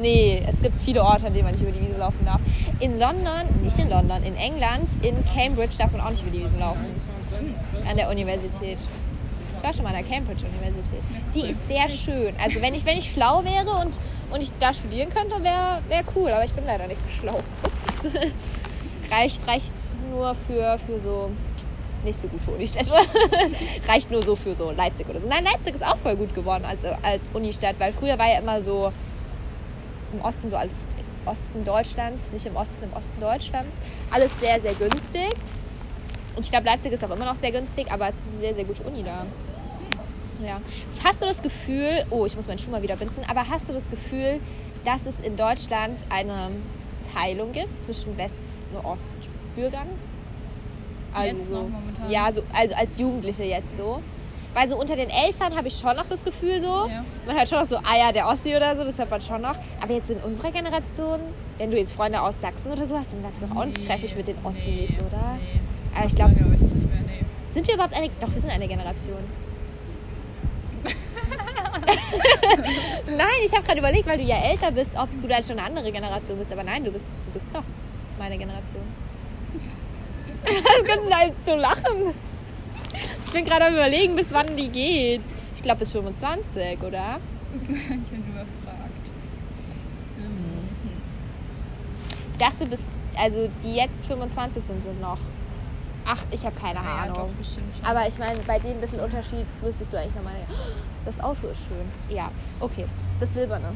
nee, 0.01 0.42
es 0.46 0.61
gibt 0.61 0.80
viele 0.82 1.03
Orte, 1.03 1.26
an 1.26 1.32
denen 1.32 1.44
man 1.44 1.55
nicht 1.55 1.62
über 1.62 1.72
die 1.72 1.80
Wiese 1.80 1.98
laufen 1.98 2.24
darf. 2.24 2.40
In 2.80 2.98
London, 2.98 3.46
nicht 3.62 3.78
in 3.78 3.88
London, 3.88 4.22
in 4.24 4.36
England, 4.36 4.90
in 5.03 5.14
Cambridge 5.34 5.76
darf 5.78 5.92
man 5.92 6.01
auch 6.01 6.11
nicht 6.11 6.22
über 6.22 6.30
die 6.30 6.42
Wiese 6.42 6.59
laufen. 6.59 6.86
An 7.88 7.96
der 7.96 8.11
Universität. 8.11 8.78
Ich 9.57 9.62
war 9.62 9.74
schon 9.74 9.84
mal 9.84 9.94
an 9.94 10.03
der 10.03 10.16
Cambridge-Universität. 10.16 11.03
Die 11.34 11.51
ist 11.51 11.68
sehr 11.68 11.88
schön. 11.88 12.34
Also 12.42 12.62
wenn 12.62 12.74
ich, 12.74 12.84
wenn 12.86 12.98
ich 12.98 13.11
schlau 13.11 13.44
wäre 13.44 13.70
und, 13.82 14.01
und 14.30 14.42
ich 14.42 14.51
da 14.59 14.72
studieren 14.72 15.11
könnte, 15.11 15.42
wäre 15.42 15.80
wär 15.88 16.03
cool. 16.16 16.30
Aber 16.30 16.44
ich 16.44 16.53
bin 16.53 16.64
leider 16.66 16.86
nicht 16.86 17.03
so 17.03 17.09
schlau. 17.09 17.40
Reicht, 19.11 19.46
reicht 19.46 19.72
nur 20.11 20.34
für, 20.34 20.78
für 20.86 20.98
so 21.01 21.30
nicht 22.05 22.18
so 22.18 22.28
gute 22.28 22.51
Unistädte. 22.53 22.92
reicht 23.88 24.11
nur 24.11 24.22
so 24.22 24.34
für 24.34 24.57
so 24.57 24.70
Leipzig 24.70 25.07
oder 25.09 25.20
so. 25.20 25.28
Nein, 25.28 25.44
Leipzig 25.44 25.74
ist 25.74 25.84
auch 25.84 25.98
voll 25.98 26.16
gut 26.16 26.34
geworden 26.34 26.64
als, 26.64 26.82
als 27.03 27.28
Unistadt, 27.34 27.74
weil 27.78 27.92
früher 27.92 28.18
war 28.18 28.28
ja 28.28 28.38
immer 28.38 28.62
so 28.62 28.92
im 30.12 30.20
Osten, 30.22 30.50
so 30.50 30.56
als 30.56 30.78
Osten 31.26 31.64
Deutschlands, 31.64 32.30
nicht 32.32 32.46
im 32.46 32.56
Osten, 32.56 32.82
im 32.82 32.92
Osten 32.92 33.20
Deutschlands, 33.20 33.76
alles 34.11 34.30
sehr, 34.40 34.61
sehr 34.61 34.74
günstig. 34.74 35.34
Und 36.36 36.44
ich 36.44 36.50
glaube, 36.50 36.66
Leipzig 36.66 36.92
ist 36.92 37.04
auch 37.04 37.11
immer 37.11 37.24
noch 37.24 37.34
sehr 37.34 37.52
günstig, 37.52 37.90
aber 37.90 38.08
es 38.08 38.14
ist 38.16 38.28
eine 38.32 38.40
sehr, 38.40 38.54
sehr 38.54 38.64
gute 38.64 38.82
Uni 38.84 39.02
da. 39.02 39.26
Ja. 40.44 40.61
Hast 41.04 41.20
du 41.20 41.26
das 41.26 41.42
Gefühl, 41.42 42.06
oh, 42.11 42.24
ich 42.24 42.34
muss 42.34 42.46
meinen 42.46 42.58
Schuh 42.58 42.70
mal 42.70 42.82
wieder 42.82 42.96
binden, 42.96 43.22
aber 43.28 43.48
hast 43.48 43.68
du 43.68 43.72
das 43.72 43.90
Gefühl, 43.90 44.40
dass 44.84 45.06
es 45.06 45.20
in 45.20 45.36
Deutschland 45.36 46.04
eine 46.08 46.50
Teilung 47.14 47.52
gibt 47.52 47.80
zwischen 47.80 48.16
West- 48.16 48.40
und 48.72 48.84
Ostbürgern? 48.84 49.88
Also? 51.12 51.70
Ja, 52.08 52.30
so, 52.32 52.42
also 52.54 52.74
als 52.74 52.96
Jugendliche 52.98 53.44
jetzt 53.44 53.76
so. 53.76 54.02
Weil 54.53 54.68
so 54.68 54.76
unter 54.76 54.96
den 54.96 55.11
Eltern 55.11 55.57
habe 55.57 55.68
ich 55.68 55.78
schon 55.78 55.94
noch 55.96 56.07
das 56.07 56.24
Gefühl 56.24 56.61
so. 56.61 56.88
Ja. 56.88 57.05
Man 57.26 57.36
hört 57.36 57.48
schon 57.48 57.61
noch 57.61 57.66
so, 57.66 57.76
ah 57.76 57.96
ja, 57.96 58.11
der 58.11 58.26
Ossi 58.26 58.57
oder 58.57 58.76
so, 58.76 58.84
das 58.84 58.98
hört 58.98 59.11
man 59.11 59.20
schon 59.20 59.42
noch. 59.42 59.55
Aber 59.80 59.92
jetzt 59.92 60.11
in 60.11 60.18
unserer 60.18 60.51
Generation, 60.51 61.20
wenn 61.59 61.70
du 61.70 61.76
jetzt 61.78 61.92
Freunde 61.92 62.20
aus 62.20 62.40
Sachsen 62.40 62.72
oder 62.72 62.84
so 62.86 62.98
hast, 62.98 63.12
dann 63.12 63.22
sagst 63.22 63.42
du 63.42 63.46
doch 63.46 63.57
auch 63.57 63.64
nicht, 63.64 63.86
treffe 63.86 64.07
ich 64.07 64.16
mit 64.16 64.26
den 64.26 64.36
Ossis, 64.42 64.64
nee, 64.64 64.88
oder? 65.07 65.38
Nee. 65.38 65.61
Aber 65.96 66.07
ich 66.07 66.16
glaube, 66.16 66.34
Glaub 66.34 66.48
nee. 66.48 66.59
sind 67.55 67.66
wir 67.66 67.74
überhaupt 67.74 67.94
eine. 67.94 68.09
Doch, 68.20 68.32
wir 68.32 68.40
sind 68.40 68.51
eine 68.51 68.66
Generation. 68.66 69.18
nein, 73.07 73.26
ich 73.44 73.53
habe 73.53 73.62
gerade 73.62 73.78
überlegt, 73.78 74.09
weil 74.09 74.18
du 74.18 74.24
ja 74.24 74.36
älter 74.36 74.72
bist, 74.72 74.96
ob 74.96 75.09
du 75.20 75.28
dann 75.28 75.44
schon 75.44 75.59
eine 75.59 75.66
andere 75.66 75.92
Generation 75.92 76.38
bist. 76.38 76.53
Aber 76.53 76.64
nein, 76.64 76.84
du 76.84 76.90
bist, 76.90 77.09
du 77.26 77.30
bist 77.32 77.46
doch 77.53 77.62
meine 78.18 78.36
Generation. 78.36 78.82
Das 80.44 80.84
kannst 80.84 81.05
du 81.05 81.26
jetzt 81.26 81.44
so 81.44 81.55
lachen. 81.55 82.14
Ich 83.26 83.32
bin 83.32 83.44
gerade 83.44 83.66
am 83.66 83.74
überlegen, 83.74 84.16
bis 84.16 84.32
wann 84.32 84.57
die 84.57 84.68
geht. 84.68 85.20
Ich 85.55 85.62
glaube 85.62 85.80
bis 85.80 85.92
25, 85.92 86.78
oder? 86.82 87.18
Ich 87.53 87.66
bin 87.68 88.24
überfragt. 88.28 88.90
Ich 92.32 92.38
dachte, 92.38 92.66
bis, 92.66 92.86
also 93.18 93.48
die 93.62 93.74
jetzt 93.74 94.05
25 94.07 94.62
sind, 94.62 94.82
sind 94.82 95.01
noch. 95.01 95.18
Ach, 96.07 96.22
ich 96.30 96.44
habe 96.44 96.57
keine 96.59 96.76
Ja, 96.80 97.03
Ahnung. 97.05 97.30
doch. 97.82 97.88
Aber 97.88 98.09
ich 98.09 98.18
meine, 98.18 98.38
bei 98.40 98.59
dem 98.59 98.72
ein 98.72 98.80
bisschen 98.80 99.01
Unterschied 99.01 99.44
müsstest 99.62 99.92
du 99.92 99.98
eigentlich 99.98 100.14
nochmal. 100.14 100.32
Das 101.05 101.20
Auto 101.20 101.48
ist 101.48 101.61
schön. 101.68 102.16
Ja, 102.16 102.30
okay. 102.59 102.86
Das 103.20 103.32
Silberne. 103.34 103.68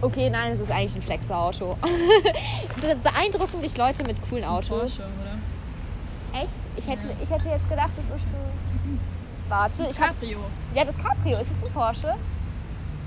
Okay, 0.00 0.30
nein, 0.30 0.52
es 0.52 0.60
ist 0.60 0.70
eigentlich 0.70 0.94
ein 0.94 1.02
Flexer-Auto. 1.02 1.76
Be- 2.80 2.96
Beeindrucken 3.02 3.60
dich 3.62 3.76
Leute 3.76 4.04
mit 4.04 4.16
coolen 4.28 4.44
Autos? 4.44 4.68
Porsche, 4.96 5.02
oder? 5.02 6.40
Echt? 6.42 6.50
Ich 6.76 6.86
hätte, 6.88 7.08
ich 7.22 7.30
hätte 7.30 7.48
jetzt 7.48 7.68
gedacht, 7.68 7.90
das 7.96 8.04
ist 8.04 8.26
ein. 8.26 9.00
Warte, 9.48 9.82
ich 9.90 10.00
hab's. 10.00 10.20
Cabrio. 10.20 10.38
Ja, 10.74 10.84
das 10.84 10.96
Cabrio. 10.98 11.38
Ist 11.38 11.50
es 11.50 11.64
ein 11.66 11.72
Porsche? 11.72 12.14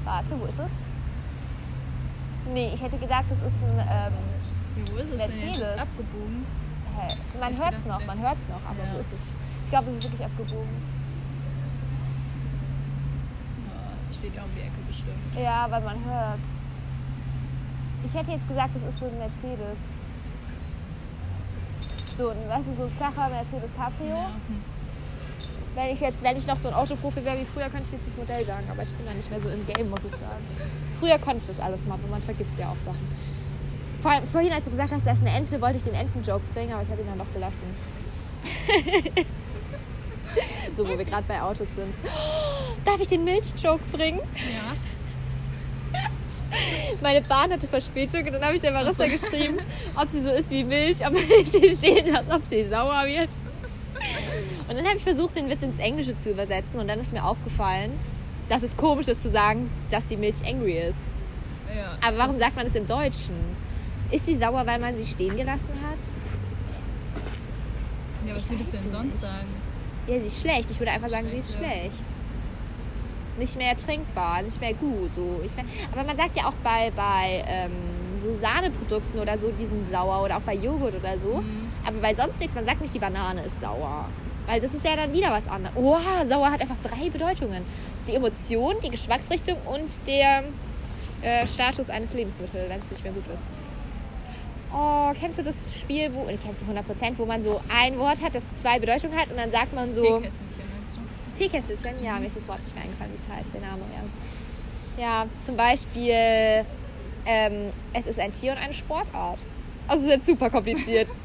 Warte, 0.06 0.40
wo 0.40 0.46
ist 0.46 0.60
es? 0.60 0.72
Nee, 2.54 2.72
ich 2.74 2.82
hätte 2.82 2.98
gedacht, 2.98 3.26
das 3.30 3.40
ist 3.42 3.58
ein. 3.62 3.80
Ähm, 3.80 4.14
Ja, 4.78 4.92
wo 4.92 4.98
ist 4.98 5.04
es 5.04 5.10
denn 5.12 5.20
jetzt? 5.20 5.36
Mercedes. 5.36 5.76
Ist 5.76 5.82
abgebogen. 5.82 6.46
hä, 6.98 7.08
man 7.40 7.58
hört 7.58 7.74
es 7.78 7.86
noch, 7.86 8.06
man 8.06 8.20
hört 8.20 8.38
es 8.42 8.48
noch, 8.50 8.64
aber 8.70 8.84
Ja. 8.88 8.94
wo 8.94 9.00
ist 9.00 9.14
es? 9.14 9.22
Ich 9.66 9.70
glaube, 9.70 9.92
es 9.92 9.98
ist 9.98 10.04
wirklich 10.12 10.26
abgebogen. 10.26 10.76
Es 14.10 14.16
steht 14.16 14.36
ja 14.36 14.44
um 14.44 14.50
die 14.56 14.62
Ecke 14.62 14.82
bestimmt. 14.88 15.36
Ja, 15.38 15.68
weil 15.70 15.82
man 15.82 16.04
hört 16.06 16.40
Ich 18.06 18.14
hätte 18.14 18.32
jetzt 18.32 18.48
gesagt, 18.48 18.70
das 18.76 18.94
ist 18.94 19.00
so 19.00 19.06
ein 19.06 19.18
Mercedes. 19.20 19.78
So, 22.20 22.30
ein, 22.32 22.50
weißt 22.50 22.68
du, 22.68 22.76
so 22.76 22.84
ein 22.84 22.92
flacher 22.98 23.30
Mercedes 23.30 23.72
Cabrio. 23.78 24.10
Ja. 24.10 24.32
Wenn 25.74 25.94
ich 25.94 26.02
jetzt, 26.02 26.22
wenn 26.22 26.36
ich 26.36 26.46
noch 26.46 26.58
so 26.58 26.68
ein 26.68 26.74
Autoprofi 26.74 27.24
wäre 27.24 27.40
wie 27.40 27.46
früher, 27.46 27.70
könnte 27.70 27.86
ich 27.86 27.94
jetzt 27.94 28.08
das 28.08 28.18
Modell 28.18 28.44
sagen. 28.44 28.68
Aber 28.70 28.84
ich 28.84 28.92
bin 28.92 29.06
da 29.06 29.14
nicht 29.14 29.32
mehr 29.32 29.40
so 29.40 29.48
im 29.48 29.66
Game, 29.66 29.90
muss 29.90 30.04
ich 30.04 30.12
sagen. 30.12 30.44
Früher 31.00 31.18
konnte 31.18 31.38
ich 31.38 31.48
das 31.48 31.62
alles 31.62 31.86
mal, 31.86 31.94
aber 31.94 32.10
man 32.10 32.22
vergisst 32.22 32.60
ja 32.60 32.72
auch 32.72 32.80
Sachen. 32.84 33.08
Vor 34.02 34.12
allem, 34.12 34.28
vorhin, 34.28 34.52
als 34.52 34.66
du 34.66 34.72
gesagt 34.72 34.92
hast, 34.92 35.08
da 35.08 35.14
ist 35.14 35.22
eine 35.22 35.30
Ente, 35.30 35.62
wollte 35.62 35.78
ich 35.78 35.84
den 35.84 35.94
Enten-Joke 35.94 36.44
bringen, 36.54 36.74
aber 36.74 36.84
ich 36.84 36.90
habe 36.90 37.02
ihn 37.02 37.08
dann 37.08 37.20
doch 37.20 37.34
gelassen. 37.34 37.64
so, 40.76 40.86
wo 40.86 40.98
wir 40.98 41.06
gerade 41.06 41.24
bei 41.26 41.42
Autos 41.42 41.74
sind. 41.74 41.96
Darf 42.84 43.00
ich 43.00 43.08
den 43.08 43.24
Milch-Joke 43.24 43.86
bringen? 43.94 44.20
Ja. 44.20 44.76
Meine 47.02 47.22
Bahn 47.22 47.52
hatte 47.52 47.68
Verspätung 47.68 48.26
und 48.26 48.34
dann 48.34 48.44
habe 48.44 48.56
ich 48.56 48.62
der 48.62 48.72
Marissa 48.72 49.08
geschrieben, 49.08 49.58
ob 49.96 50.10
sie 50.10 50.22
so 50.24 50.30
ist 50.30 50.50
wie 50.50 50.64
Milch, 50.64 51.06
ob 51.06 51.14
ich 51.16 51.52
sie 51.52 51.76
stehen 51.76 52.12
lasse, 52.12 52.32
ob 52.32 52.44
sie 52.44 52.68
sauer 52.68 53.06
wird. 53.06 53.30
Und 54.68 54.78
dann 54.78 54.86
habe 54.86 54.98
ich 54.98 55.04
versucht, 55.04 55.36
den 55.36 55.50
Witz 55.50 55.62
ins 55.62 55.80
Englische 55.80 56.16
zu 56.16 56.32
übersetzen 56.32 56.80
und 56.80 56.88
dann 56.88 57.00
ist 57.00 57.14
mir 57.14 57.24
aufgefallen, 57.24 57.92
dass 58.48 58.64
es 58.64 58.76
komisch 58.78 59.08
ist 59.08 59.22
zu 59.22 59.30
sagen, 59.30 59.70
dass 59.92 60.08
die 60.08 60.18
Milch 60.18 60.46
angry 60.46 60.78
ist. 60.78 60.98
ja. 61.76 61.98
Aber 62.06 62.18
warum 62.18 62.38
sagt 62.40 62.56
man 62.56 62.66
es 62.66 62.76
im 62.76 62.88
Deutschen? 62.88 63.36
Ist 64.12 64.26
sie 64.26 64.38
sauer, 64.38 64.66
weil 64.66 64.80
man 64.80 64.96
sie 64.96 65.06
stehen 65.06 65.36
gelassen 65.36 65.74
hat? 65.84 66.00
ja, 68.30 68.36
was 68.36 68.44
ich 68.44 68.50
würdest 68.52 68.74
du 68.74 68.78
denn 68.78 68.92
sonst 68.92 69.06
nicht. 69.06 69.22
sagen? 69.22 69.48
Ja, 70.08 70.20
sie 70.20 70.28
ist 70.28 70.42
schlecht. 70.42 70.72
Ich 70.72 70.80
würde 70.80 70.92
einfach 70.92 71.10
sagen, 71.10 71.30
sie 71.30 71.38
ist 71.38 71.54
Schlecht, 71.54 71.66
ja. 71.66 71.80
schlecht. 71.80 72.06
Nicht 73.40 73.58
mehr 73.58 73.76
trinkbar, 73.76 74.42
nicht 74.42 74.60
mehr 74.60 74.74
gut. 74.74 75.16
So. 75.16 75.42
Ich 75.46 75.56
mein, 75.56 75.66
aber 75.92 76.04
man 76.04 76.18
sagt 76.18 76.38
ja 76.38 76.48
auch 76.48 76.54
bei, 76.64 76.92
bei 76.96 77.44
ähm, 77.48 77.72
so 78.18 78.36
Sahneprodukten 78.36 79.20
oder 79.20 79.38
so, 79.38 79.50
die 79.52 79.66
sind 79.66 79.90
sauer 79.90 80.24
oder 80.24 80.38
auch 80.38 80.42
bei 80.42 80.56
Joghurt 80.56 80.96
oder 80.96 81.18
so. 81.18 81.36
Mhm. 81.36 81.70
Aber 81.86 81.98
bei 82.00 82.14
sonst 82.14 82.40
nichts, 82.40 82.54
man 82.54 82.66
sagt 82.66 82.82
nicht, 82.82 82.94
die 82.94 83.00
Banane 83.00 83.42
ist 83.44 83.62
sauer. 83.62 84.06
Weil 84.46 84.60
das 84.60 84.74
ist 84.74 84.84
ja 84.84 84.96
dann 84.96 85.14
wieder 85.14 85.30
was 85.32 85.48
anderes. 85.48 85.76
Oha, 85.78 86.26
sauer 86.26 86.52
hat 86.52 86.62
einfach 86.62 86.76
drei 86.84 87.10
Bedeutungen. 87.10 87.64
Die 88.08 88.16
Emotion, 88.16 88.76
die 88.84 88.90
Geschmacksrichtung 88.90 89.58
und 89.66 89.90
der 90.06 90.44
äh, 91.22 91.48
Status 91.48 91.90
eines 91.90 92.14
Lebensmittels, 92.14 92.70
wenn 92.70 92.80
es 92.82 92.92
nicht 92.92 93.04
mehr 93.04 93.14
gut 93.14 93.28
ist. 93.34 93.44
Oh, 94.74 95.12
kennst 95.20 95.40
du 95.40 95.44
das 95.44 95.74
Spiel, 95.74 96.14
wo, 96.14 96.22
oder 96.22 96.38
kennst 96.44 96.62
du 96.62 96.66
100%, 96.66 97.18
wo 97.18 97.26
man 97.26 97.44
so 97.44 97.60
ein 97.76 97.98
Wort 97.98 98.22
hat, 98.22 98.36
das 98.36 98.44
zwei 98.60 98.80
Bedeutungen 98.80 99.18
hat 99.18 99.30
und 99.30 99.38
dann 99.38 99.52
sagt 99.52 99.74
man 99.74 99.94
so... 99.94 100.22
Teekesselchen, 101.40 102.04
ja, 102.04 102.20
mir 102.20 102.28
ist 102.28 102.36
das 102.36 102.48
Wort 102.48 102.60
nicht 102.60 102.76
mehr 102.76 102.84
eingefallen, 102.84 103.12
wie 103.14 103.16
es 103.16 103.28
heißt, 103.38 103.48
der 103.54 103.62
Name. 103.62 103.82
Ja, 104.98 105.04
ja 105.04 105.26
zum 105.46 105.56
Beispiel, 105.56 106.66
ähm, 107.26 107.72
es 107.94 108.08
ist 108.08 108.20
ein 108.20 108.32
Tier 108.32 108.52
und 108.52 108.58
eine 108.58 108.74
Sportart. 108.74 109.40
Also 109.88 110.04
es 110.04 110.10
ist 110.10 110.16
jetzt 110.18 110.28
super 110.28 110.50
kompliziert. 110.50 111.10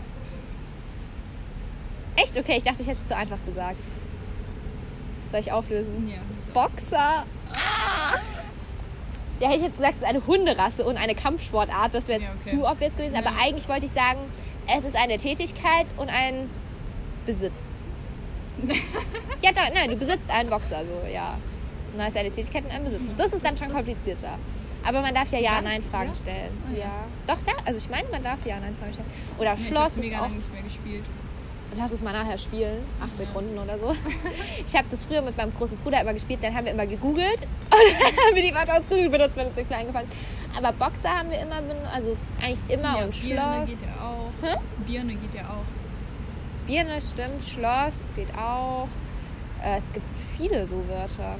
Echt? 2.16 2.36
Okay, 2.38 2.56
ich 2.58 2.62
dachte, 2.62 2.82
ich 2.82 2.88
hätte 2.88 3.00
es 3.02 3.08
so 3.08 3.14
einfach 3.14 3.38
gesagt. 3.44 3.76
Soll 5.32 5.40
ich 5.40 5.50
auflösen? 5.50 6.08
Ja. 6.08 6.18
Boxer. 6.52 7.24
Ah! 7.52 8.18
Ja, 9.40 9.48
hätte 9.48 9.56
ich 9.56 9.62
jetzt 9.64 9.76
gesagt, 9.76 9.94
es 9.96 10.02
ist 10.02 10.08
eine 10.08 10.24
Hunderasse 10.24 10.84
und 10.84 10.96
eine 10.96 11.16
Kampfsportart. 11.16 11.92
Das 11.92 12.06
wäre 12.06 12.20
jetzt 12.20 12.46
Ja, 12.46 12.52
okay. 12.52 12.56
zu 12.62 12.70
obvious 12.70 12.96
gewesen. 12.96 13.16
Aber 13.16 13.30
Ja. 13.30 13.36
eigentlich 13.42 13.68
wollte 13.68 13.86
ich 13.86 13.92
sagen, 13.92 14.20
es 14.78 14.84
ist 14.84 14.94
eine 14.94 15.16
Tätigkeit 15.16 15.86
und 15.96 16.08
ein 16.08 16.48
Besitz. 17.26 17.52
ja, 19.42 19.50
da, 19.52 19.62
nein, 19.74 19.90
du 19.90 19.96
besitzt 19.96 20.28
einen 20.28 20.48
Boxer, 20.50 20.84
so, 20.84 21.00
ja. 21.12 21.36
Dann 21.96 22.08
ist 22.08 22.16
eine 22.16 22.30
Tätigkeit 22.30 22.64
Besitz. 22.84 23.02
Das 23.16 23.32
ist 23.32 23.44
dann 23.44 23.56
schon 23.56 23.72
komplizierter. 23.72 24.36
Aber 24.86 25.00
man 25.00 25.14
darf 25.14 25.30
ja 25.30 25.38
Ja-Nein-Fragen 25.38 26.10
nicht, 26.10 26.22
oder? 26.22 26.32
stellen. 26.32 26.62
Ah, 26.68 26.72
ja. 26.72 26.78
ja. 26.84 27.06
Doch, 27.26 27.42
da, 27.42 27.52
also 27.64 27.78
ich 27.78 27.88
meine, 27.88 28.08
man 28.10 28.22
darf 28.22 28.44
Ja-Nein-Fragen 28.44 28.92
stellen. 28.94 29.10
Oder 29.38 29.46
Ja, 29.46 29.54
ich 29.54 29.66
Schloss 29.68 29.80
hab's 29.82 29.96
ist 29.96 30.00
mega 30.04 30.24
auch. 30.24 30.28
nicht 30.28 30.52
mehr 30.52 30.62
gespielt. 30.62 31.04
Lass 31.76 31.90
es 31.92 32.02
mal 32.02 32.12
nachher 32.12 32.38
spielen. 32.38 32.84
Acht 33.00 33.10
Ja. 33.18 33.26
Sekunden 33.26 33.58
oder 33.58 33.78
so. 33.78 33.94
Ich 34.66 34.74
habe 34.76 34.86
das 34.90 35.04
früher 35.04 35.22
mit 35.22 35.36
meinem 35.36 35.54
großen 35.54 35.78
Bruder 35.78 36.00
immer 36.02 36.12
gespielt, 36.14 36.40
dann 36.42 36.54
haben 36.54 36.66
wir 36.66 36.72
immer 36.72 36.86
gegoogelt 36.86 37.42
und 37.42 37.46
dann 37.70 38.12
haben 38.26 38.34
wir 38.34 38.42
die 38.42 38.54
Wörter 38.54 38.74
aus 38.78 38.88
Google 38.88 39.08
benutzt, 39.08 39.36
wenn 39.36 39.46
uns 39.46 39.56
nichts 39.56 39.70
mehr 39.70 39.78
eingefallen 39.80 40.08
ist. 40.08 40.56
Aber 40.58 40.72
Boxer 40.72 41.08
haben 41.18 41.30
wir 41.30 41.40
immer 41.40 41.60
benutzt, 41.62 41.88
also 41.92 42.16
eigentlich 42.40 42.60
immer 42.68 42.98
ja, 42.98 43.04
und 43.04 43.20
Birne 43.22 43.66
Schloss. 43.66 43.68
geht 43.80 43.88
ja 43.88 44.04
auch. 44.04 44.30
Hä? 44.42 44.56
Birne 44.86 45.14
geht 45.14 45.34
ja 45.34 45.42
auch. 45.48 45.83
Birne 46.66 47.00
stimmt, 47.00 47.44
Schloss 47.44 48.12
geht 48.16 48.28
auch. 48.38 48.88
Äh, 49.62 49.78
es 49.78 49.92
gibt 49.92 50.06
viele 50.36 50.66
so 50.66 50.76
Wörter. 50.88 51.36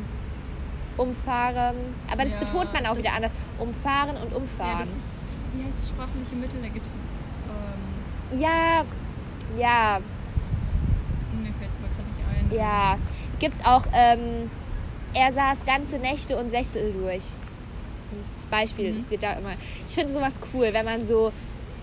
Umfahren. 0.97 1.75
Aber 2.11 2.23
das 2.25 2.35
Ja, 2.35 2.39
betont 2.41 2.73
man 2.73 2.87
auch 2.87 2.91
das- 2.91 2.99
wieder 2.99 3.13
anders. 3.15 3.33
Umfahren 3.59 4.17
und 4.17 4.31
Ja, 4.31 4.37
umfahren. 4.37 4.79
das 4.81 4.89
ist, 4.91 5.13
wie 5.55 5.65
heißt 5.65 5.79
das 5.81 5.89
sprachliche 5.89 6.35
Mittel? 6.37 6.63
Da 6.63 6.69
gibt 6.69 6.87
es, 6.87 6.93
ähm, 6.93 8.41
Ja, 8.41 8.85
ja, 9.59 10.01
mir 11.43 11.53
fällt 11.55 11.71
es 11.71 11.79
aber 11.79 11.89
gerade 11.89 12.47
nicht 12.47 12.53
ein. 12.53 12.59
ja. 12.59 12.99
Gibt 13.41 13.67
auch, 13.67 13.83
ähm, 13.93 14.51
er 15.15 15.33
saß 15.33 15.65
ganze 15.67 15.99
Nächte 15.99 16.37
und 16.37 16.51
Sechsel 16.51 16.93
durch. 16.93 17.25
Dieses 18.13 18.47
Beispiel, 18.49 18.93
Mhm. 18.93 18.97
das 18.97 19.11
wird 19.11 19.23
da 19.25 19.33
immer. 19.33 19.55
Ich 19.89 19.95
finde 19.95 20.13
sowas 20.13 20.39
cool, 20.53 20.69
wenn 20.73 20.85
man 20.85 21.07
so 21.09 21.33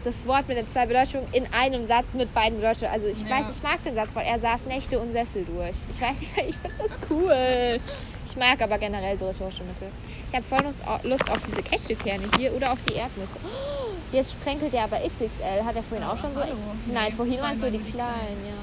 das 0.04 0.26
Wort 0.26 0.48
mit 0.48 0.58
den 0.58 0.70
zwei 0.70 0.86
Bedeutungen 0.88 1.28
in 1.32 1.46
einem 1.54 1.86
Satz 1.86 2.14
mit 2.14 2.34
beiden 2.34 2.60
Bedeutungen. 2.60 2.92
Also 2.92 3.08
ich 3.08 3.22
Ja. 3.22 3.30
weiß, 3.40 3.56
ich 3.56 3.62
mag 3.64 3.84
den 3.84 3.96
Satz 3.96 4.12
voll. 4.12 4.24
Er 4.26 4.40
saß 4.40 4.66
Nächte 4.66 5.00
und 5.00 5.12
Sessel 5.12 5.46
durch. 5.46 5.76
Ich 5.92 6.02
weiß 6.02 6.20
nicht, 6.20 6.32
ich 6.50 6.56
finde 6.58 6.78
das 6.78 6.92
cool. 7.10 7.80
Ich 8.26 8.36
mag 8.38 8.62
aber 8.62 8.78
generell 8.78 9.18
so 9.20 9.28
rhetorische 9.28 9.64
Mittel. 9.64 9.90
Ich 10.28 10.34
habe 10.34 10.46
voll 10.46 10.62
Lust 10.64 10.88
au- 10.88 11.00
Lust 11.08 11.30
auf 11.30 11.38
diese 11.46 11.62
Cashewkerne 11.62 12.24
hier 12.38 12.54
oder 12.56 12.72
auf 12.72 12.80
die 12.90 12.94
Erdnüsse. 12.94 13.38
Oh, 13.44 13.92
Jetzt 14.14 14.32
sprenkelt 14.32 14.74
er 14.74 14.84
aber 14.86 14.98
XXL. 14.98 15.64
Hat 15.66 15.76
er 15.76 15.84
vorhin 15.84 16.08
auch 16.08 16.18
schon 16.18 16.34
so? 16.34 16.42
hallo. 16.42 16.54
Nein, 16.88 17.06
Nee, 17.10 17.16
vorhin 17.16 17.40
waren 17.42 17.56
es 17.56 17.62
so 17.62 17.70
die 17.70 17.78
die 17.78 17.92
kleinen, 17.92 18.46
ja. 18.46 18.54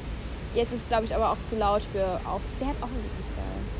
Jetzt 0.55 0.73
ist 0.73 0.89
glaube 0.89 1.05
ich 1.07 1.15
aber 1.15 1.31
auch 1.33 1.43
zu 1.43 1.57
laut 1.57 1.83
für 1.93 2.21
auf. 2.29 2.41
Der 2.61 2.69
hat 2.69 2.77
auch 2.81 2.87
einen 2.87 3.11
Style. 3.21 3.74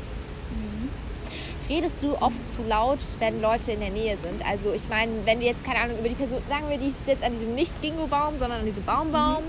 Mhm. 1.67 1.75
Redest 1.75 2.03
du 2.03 2.15
oft 2.21 2.53
zu 2.53 2.63
laut, 2.67 2.99
wenn 3.19 3.41
Leute 3.41 3.71
in 3.71 3.79
der 3.79 3.89
Nähe 3.89 4.17
sind? 4.17 4.45
Also 4.45 4.73
ich 4.73 4.87
meine, 4.89 5.11
wenn 5.25 5.39
wir 5.39 5.47
jetzt, 5.47 5.63
keine 5.63 5.79
Ahnung, 5.79 5.99
über 5.99 6.09
die 6.09 6.15
Person, 6.15 6.39
sagen 6.49 6.69
wir, 6.69 6.77
die 6.77 6.87
ist 6.87 6.95
jetzt 7.07 7.23
an 7.23 7.33
diesem 7.33 7.55
nicht 7.55 7.81
Gingo-Baum, 7.81 8.39
sondern 8.39 8.59
an 8.59 8.65
diesem 8.65 8.83
Baumbaum 8.83 9.43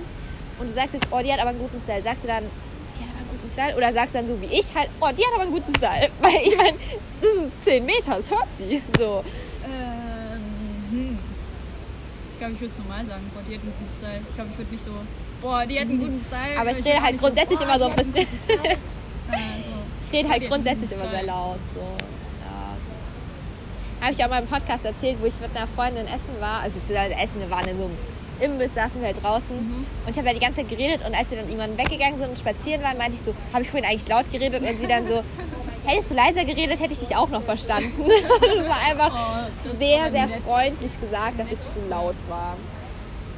und 0.58 0.68
du 0.68 0.72
sagst 0.72 0.94
jetzt, 0.94 1.08
oh, 1.10 1.20
die 1.22 1.32
hat 1.32 1.40
aber 1.40 1.50
einen 1.50 1.58
guten 1.58 1.78
Style. 1.78 2.02
Sagst 2.02 2.24
du 2.24 2.28
dann, 2.28 2.44
die 2.44 3.04
hat 3.04 3.10
aber 3.10 3.20
einen 3.20 3.30
guten 3.30 3.48
Style? 3.50 3.76
Oder 3.76 3.92
sagst 3.92 4.14
du 4.14 4.18
dann 4.18 4.26
so 4.26 4.40
wie 4.40 4.46
ich 4.46 4.74
halt, 4.74 4.88
oh, 5.00 5.08
die 5.16 5.22
hat 5.22 5.32
aber 5.34 5.42
einen 5.42 5.52
guten 5.52 5.74
Style. 5.74 6.10
Weil 6.20 6.36
ich 6.44 6.56
meine, 6.56 6.76
das 7.20 7.34
sind 7.34 7.52
10 7.64 7.84
Meter, 7.84 8.16
das 8.16 8.30
hört 8.30 8.48
sie. 8.56 8.82
So. 8.98 9.22
Ähm, 9.64 10.40
hm. 10.90 11.18
Ich 12.32 12.38
glaube, 12.38 12.54
ich 12.54 12.60
würde 12.60 12.72
es 12.72 12.78
normal 12.78 13.06
sagen. 13.06 13.30
Boah, 13.34 13.42
die 13.48 13.54
hat 13.54 13.62
einen 13.62 13.72
guten 13.72 13.96
Style. 13.96 14.20
Ich 14.28 14.34
glaube, 14.34 14.50
ich 14.52 14.58
würde 14.58 14.72
nicht 14.72 14.84
so, 14.84 14.90
boah, 15.42 15.66
die 15.66 15.80
hat 15.80 15.88
einen 15.88 15.98
guten 15.98 16.24
Style. 16.26 16.60
Aber 16.60 16.70
ich 16.70 16.84
rede 16.84 17.02
halt 17.02 17.18
grundsätzlich 17.18 17.58
boah, 17.58 17.64
immer 17.64 17.78
so 17.78 17.86
ein 17.86 17.96
bisschen. 17.96 18.26
Ich 20.06 20.12
rede 20.12 20.28
halt 20.28 20.48
grundsätzlich 20.48 20.92
immer 20.92 21.08
sehr 21.08 21.24
laut. 21.24 21.58
So. 21.74 21.80
Ja. 21.80 22.76
Habe 24.00 24.12
ich 24.12 24.24
auch 24.24 24.28
mal 24.28 24.42
im 24.42 24.48
Podcast 24.48 24.84
erzählt, 24.84 25.18
wo 25.20 25.26
ich 25.26 25.40
mit 25.40 25.56
einer 25.56 25.66
Freundin 25.66 26.06
essen 26.06 26.40
war. 26.40 26.60
Also 26.60 26.78
beziehungsweise 26.78 27.14
essen, 27.14 27.40
wir 27.40 27.50
waren 27.50 27.66
in 27.68 27.78
so 27.78 27.84
einem 27.84 27.96
Imbiss, 28.40 28.74
saßen 28.74 29.00
wir 29.00 29.08
halt 29.08 29.22
draußen. 29.22 29.56
Mhm. 29.56 29.86
Und 30.04 30.10
ich 30.10 30.16
habe 30.16 30.28
ja 30.28 30.34
die 30.34 30.40
ganze 30.40 30.60
Zeit 30.60 30.68
geredet. 30.68 31.04
Und 31.04 31.14
als 31.14 31.30
wir 31.30 31.38
dann 31.38 31.48
irgendwann 31.48 31.76
weggegangen 31.76 32.18
sind 32.18 32.30
und 32.30 32.38
spazieren 32.38 32.82
waren, 32.82 32.98
meinte 32.98 33.16
ich 33.16 33.22
so, 33.22 33.34
habe 33.52 33.62
ich 33.62 33.70
vorhin 33.70 33.88
eigentlich 33.88 34.08
laut 34.08 34.30
geredet? 34.30 34.62
Und 34.62 34.80
sie 34.80 34.86
dann 34.86 35.08
so, 35.08 35.22
hättest 35.86 36.10
du 36.10 36.14
leiser 36.14 36.44
geredet, 36.44 36.78
hätte 36.80 36.92
ich 36.92 37.00
dich 37.00 37.16
auch 37.16 37.28
noch 37.28 37.42
verstanden. 37.42 37.92
das 38.40 38.68
war 38.68 38.78
einfach 38.88 39.12
Oh, 39.12 39.50
das 39.64 39.78
sehr, 39.78 40.10
sehr 40.10 40.28
freundlich 40.44 41.00
gesagt, 41.00 41.40
dass 41.40 41.46
ich 41.50 41.58
zu 41.58 41.88
laut 41.88 42.16
war. 42.28 42.56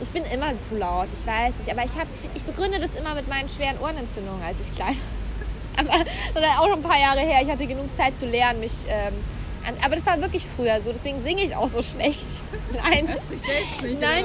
Ich 0.01 0.11
bin 0.11 0.23
immer 0.25 0.57
zu 0.59 0.77
laut, 0.77 1.09
ich 1.13 1.27
weiß 1.27 1.59
nicht. 1.59 1.71
Aber 1.71 1.85
ich, 1.85 1.97
hab, 1.97 2.07
ich 2.35 2.45
begründe 2.45 2.79
das 2.79 2.95
immer 2.95 3.15
mit 3.15 3.27
meinen 3.27 3.49
schweren 3.49 3.79
Ohrenentzündungen, 3.81 4.43
als 4.43 4.61
ich 4.61 4.75
klein 4.75 4.95
war. 4.95 5.18
Aber 5.79 6.05
das 6.35 6.43
ist 6.43 6.59
auch 6.59 6.65
schon 6.65 6.79
ein 6.79 6.83
paar 6.83 7.01
Jahre 7.01 7.21
her. 7.21 7.41
Ich 7.43 7.51
hatte 7.51 7.67
genug 7.67 7.95
Zeit 7.97 8.19
zu 8.19 8.27
lernen, 8.27 8.61
mich. 8.61 8.73
Ähm, 8.89 9.15
an, 9.67 9.75
aber 9.85 9.97
das 9.97 10.07
war 10.07 10.21
wirklich 10.21 10.47
früher 10.57 10.81
so, 10.81 10.93
deswegen 10.93 11.23
singe 11.23 11.43
ich 11.43 11.55
auch 11.55 11.69
so 11.69 11.83
schlecht. 11.83 12.43
Nein. 12.73 13.07
Nicht, 13.83 14.01
Nein. 14.01 14.25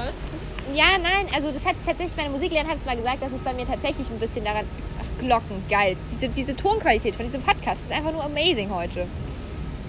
Ja, 0.74 0.98
nein, 0.98 1.28
also 1.36 1.52
das 1.52 1.66
hat 1.66 1.76
tatsächlich, 1.86 2.16
meine 2.16 2.30
Musiklehrerin 2.30 2.70
hat 2.70 2.78
es 2.78 2.86
mal 2.86 2.96
gesagt, 2.96 3.22
dass 3.22 3.34
es 3.34 3.42
bei 3.42 3.54
mir 3.54 3.68
tatsächlich 3.68 4.10
ein 4.10 4.18
bisschen 4.18 4.46
daran. 4.46 4.66
Ach, 4.98 5.22
Glocken, 5.22 5.64
geil. 5.70 5.98
Diese, 6.12 6.30
diese 6.30 6.56
Tonqualität 6.56 7.16
von 7.16 7.26
diesem 7.26 7.42
Podcast 7.42 7.84
ist 7.84 7.92
einfach 7.92 8.14
nur 8.14 8.24
amazing 8.24 8.74
heute. 8.74 9.06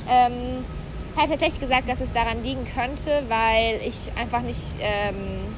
Ähm, 0.08 0.64
hat 1.16 1.30
tatsächlich 1.30 1.60
gesagt, 1.60 1.88
dass 1.88 2.00
es 2.00 2.12
daran 2.12 2.42
liegen 2.42 2.66
könnte, 2.74 3.22
weil 3.28 3.80
ich 3.86 4.10
einfach 4.20 4.42
nicht 4.42 4.60
ähm, 4.80 5.54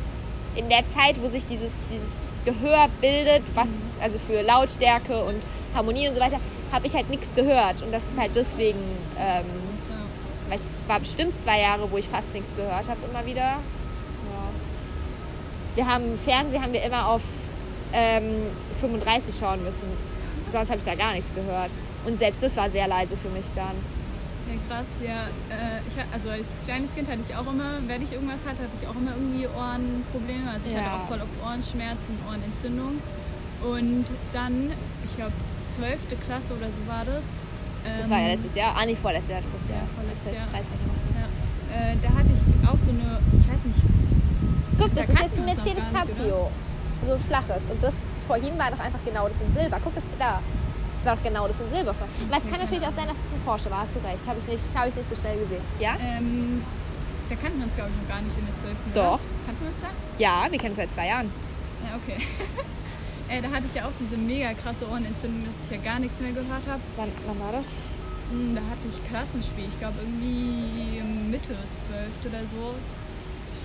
in 0.55 0.69
der 0.69 0.87
Zeit, 0.91 1.17
wo 1.21 1.29
sich 1.29 1.47
dieses, 1.47 1.73
dieses 1.91 2.13
Gehör 2.45 2.89
bildet, 3.01 3.43
was 3.55 3.69
also 4.03 4.19
für 4.19 4.43
Lautstärke 4.43 5.25
und 5.25 5.43
Harmonie 5.77 6.09
und 6.09 6.15
so 6.15 6.21
weiter, 6.21 6.39
habe 6.73 6.87
ich 6.87 6.95
halt 6.95 7.09
nichts 7.11 7.27
gehört. 7.35 7.83
Und 7.83 7.93
das 7.93 8.03
ist 8.05 8.19
halt 8.19 8.33
deswegen, 8.35 8.79
ähm, 9.19 9.45
weil 10.49 10.59
ich 10.59 10.65
war 10.89 10.99
bestimmt 11.01 11.39
zwei 11.39 11.61
Jahre, 11.61 11.91
wo 11.91 11.97
ich 11.99 12.09
fast 12.09 12.33
nichts 12.35 12.55
gehört 12.57 12.89
habe, 12.89 12.99
immer 13.11 13.25
wieder. 13.27 13.41
Ja. 13.43 13.61
Wir 15.75 15.87
haben 15.87 16.19
Fernsehen 16.25 16.63
haben 16.63 16.73
wir 16.73 16.83
immer 16.83 17.09
auf 17.09 17.23
ähm, 17.93 18.47
35 18.81 19.35
schauen 19.39 19.63
müssen. 19.63 19.87
Sonst 20.51 20.69
habe 20.71 20.79
ich 20.79 20.85
da 20.85 20.95
gar 20.95 21.13
nichts 21.13 21.33
gehört. 21.35 21.71
Und 22.07 22.19
selbst 22.19 22.43
das 22.43 22.57
war 22.57 22.71
sehr 22.71 22.87
leise 22.89 23.17
für 23.17 23.29
mich 23.29 23.47
dann. 23.55 23.75
Ja, 24.47 24.55
krass, 24.77 24.87
ja. 25.03 25.27
Äh, 25.51 25.81
ich, 25.89 25.95
also 26.15 26.31
als 26.31 26.47
kleines 26.65 26.95
Kind 26.95 27.09
hatte 27.11 27.19
ich 27.29 27.35
auch 27.35 27.51
immer, 27.53 27.79
wenn 27.87 28.01
ich 28.03 28.13
irgendwas 28.13 28.39
hatte, 28.47 28.63
hatte 28.63 28.77
ich 28.81 28.87
auch 28.89 28.95
immer 28.95 29.11
irgendwie 29.11 29.47
Ohrenprobleme. 29.49 30.49
Also 30.51 30.67
ich 30.69 30.75
Ja. 30.75 30.83
hatte 30.85 31.03
auch 31.03 31.09
voll 31.09 31.21
auf 31.21 31.29
Ohrenschmerzen, 31.45 32.15
Ohrenentzündung. 32.29 33.03
Und 33.63 34.07
dann, 34.33 34.71
ich 35.05 35.17
glaube, 35.17 35.33
12. 35.77 35.99
Klasse 36.27 36.51
oder 36.57 36.69
so 36.73 36.81
war 36.89 37.05
das. 37.05 37.25
Das 37.85 38.05
ähm, 38.07 38.11
war 38.11 38.21
ja 38.21 38.29
letztes 38.35 38.55
Jahr. 38.55 38.75
Ah, 38.77 38.85
nee, 38.87 38.97
vorletztes 38.97 39.31
Jahr. 39.31 39.43
Du 39.43 39.49
bist 39.55 39.69
ja, 39.71 39.83
vorletztes 39.95 40.25
das 40.27 40.35
Jahr. 40.35 40.47
13 40.51 40.75
gemacht. 40.81 41.03
Ja, 41.15 41.27
äh, 41.77 41.95
da 42.03 42.09
hatte 42.19 42.31
ich 42.35 42.43
auch 42.67 42.81
so 42.81 42.91
eine, 42.91 43.21
ich 43.37 43.47
weiß 43.47 43.63
nicht, 43.63 43.81
Guck, 44.79 44.91
Da 44.95 45.01
das 45.03 45.11
ist 45.11 45.21
jetzt 45.21 45.37
ein 45.39 45.45
Mercedes 45.47 45.85
nicht, 45.85 45.95
Cabrio. 45.95 46.51
So 47.07 47.13
ein 47.15 47.25
flaches. 47.29 47.63
Und 47.71 47.81
das 47.83 47.95
vorhin 48.27 48.59
war 48.59 48.71
doch 48.71 48.81
einfach 48.81 49.01
genau 49.05 49.29
das 49.29 49.39
in 49.41 49.53
Silber. 49.55 49.79
Guck, 49.83 49.95
das 49.95 50.05
da. 50.19 50.41
Das 50.97 51.05
war 51.07 51.17
doch 51.17 51.23
genau 51.23 51.47
das 51.49 51.61
in 51.61 51.71
Silber. 51.71 51.95
Aber 51.95 52.37
es 52.37 52.47
kann 52.51 52.61
natürlich 52.61 52.85
auch 52.85 52.93
sein, 52.93 53.07
dass 53.09 53.17
es 53.17 53.31
ein 53.33 53.41
Porsche 53.45 53.71
war. 53.71 53.85
Hast 53.87 53.95
du 53.95 54.01
recht. 54.05 54.21
Habe 54.27 54.39
ich, 54.41 54.47
nicht- 54.49 54.65
hab 54.75 54.89
ich 54.89 54.97
nicht 54.97 55.09
so 55.09 55.15
schnell 55.17 55.39
gesehen. 55.39 55.63
Ja? 55.79 55.95
ähm, 56.01 56.63
da 57.29 57.35
kannten 57.37 57.59
wir 57.59 57.67
uns, 57.67 57.75
glaube 57.75 57.91
ich, 57.91 57.97
noch 58.03 58.09
gar 58.09 58.23
nicht 58.23 58.37
in 58.39 58.47
der 58.47 58.57
12. 58.61 58.77
Doch. 58.95 59.21
Oder? 59.21 59.47
Kannten 59.47 59.63
wir 59.65 59.71
uns 59.71 59.81
da? 59.83 59.91
Ja, 60.19 60.47
wir 60.51 60.59
kennen 60.59 60.73
uns 60.75 60.81
seit 60.83 60.93
zwei 60.93 61.07
Jahren. 61.09 61.31
Ja, 61.85 61.97
okay. 61.97 62.19
äh, 63.29 63.43
da 63.43 63.49
hatte 63.51 63.65
ich 63.69 63.75
ja 63.75 63.85
auch 63.87 63.93
diese 64.01 64.17
mega 64.17 64.53
krasse 64.55 64.89
Ohrenentzündung, 64.89 65.45
dass 65.47 65.55
ich 65.65 65.77
ja 65.77 65.83
gar 65.83 65.99
nichts 65.99 66.19
mehr 66.21 66.33
gehört 66.33 66.67
habe. 66.69 66.81
Wann, 66.97 67.09
wann 67.27 67.41
war 67.41 67.53
das? 67.53 67.75
Hm, 68.31 68.55
Da 68.55 68.61
hatte 68.63 68.87
ich 68.89 69.09
Klassenspiel, 69.09 69.65
ich 69.69 69.79
glaube 69.79 69.95
irgendwie 70.01 71.03
Mitte 71.31 71.55
12 71.89 72.33
oder 72.33 72.41
so. 72.53 72.75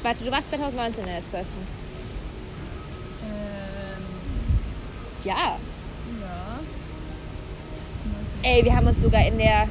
Warte, 0.03 0.23
du 0.23 0.31
warst 0.31 0.47
2019 0.49 1.03
in 1.03 1.09
der 1.09 1.25
12. 1.25 1.45
Ähm, 3.23 4.03
Ja. 5.23 5.35
ja. 5.35 6.59
Ey, 8.43 8.65
wir 8.65 8.75
haben 8.75 8.87
uns 8.87 9.01
sogar 9.01 9.25
in 9.27 9.37
der. 9.37 9.67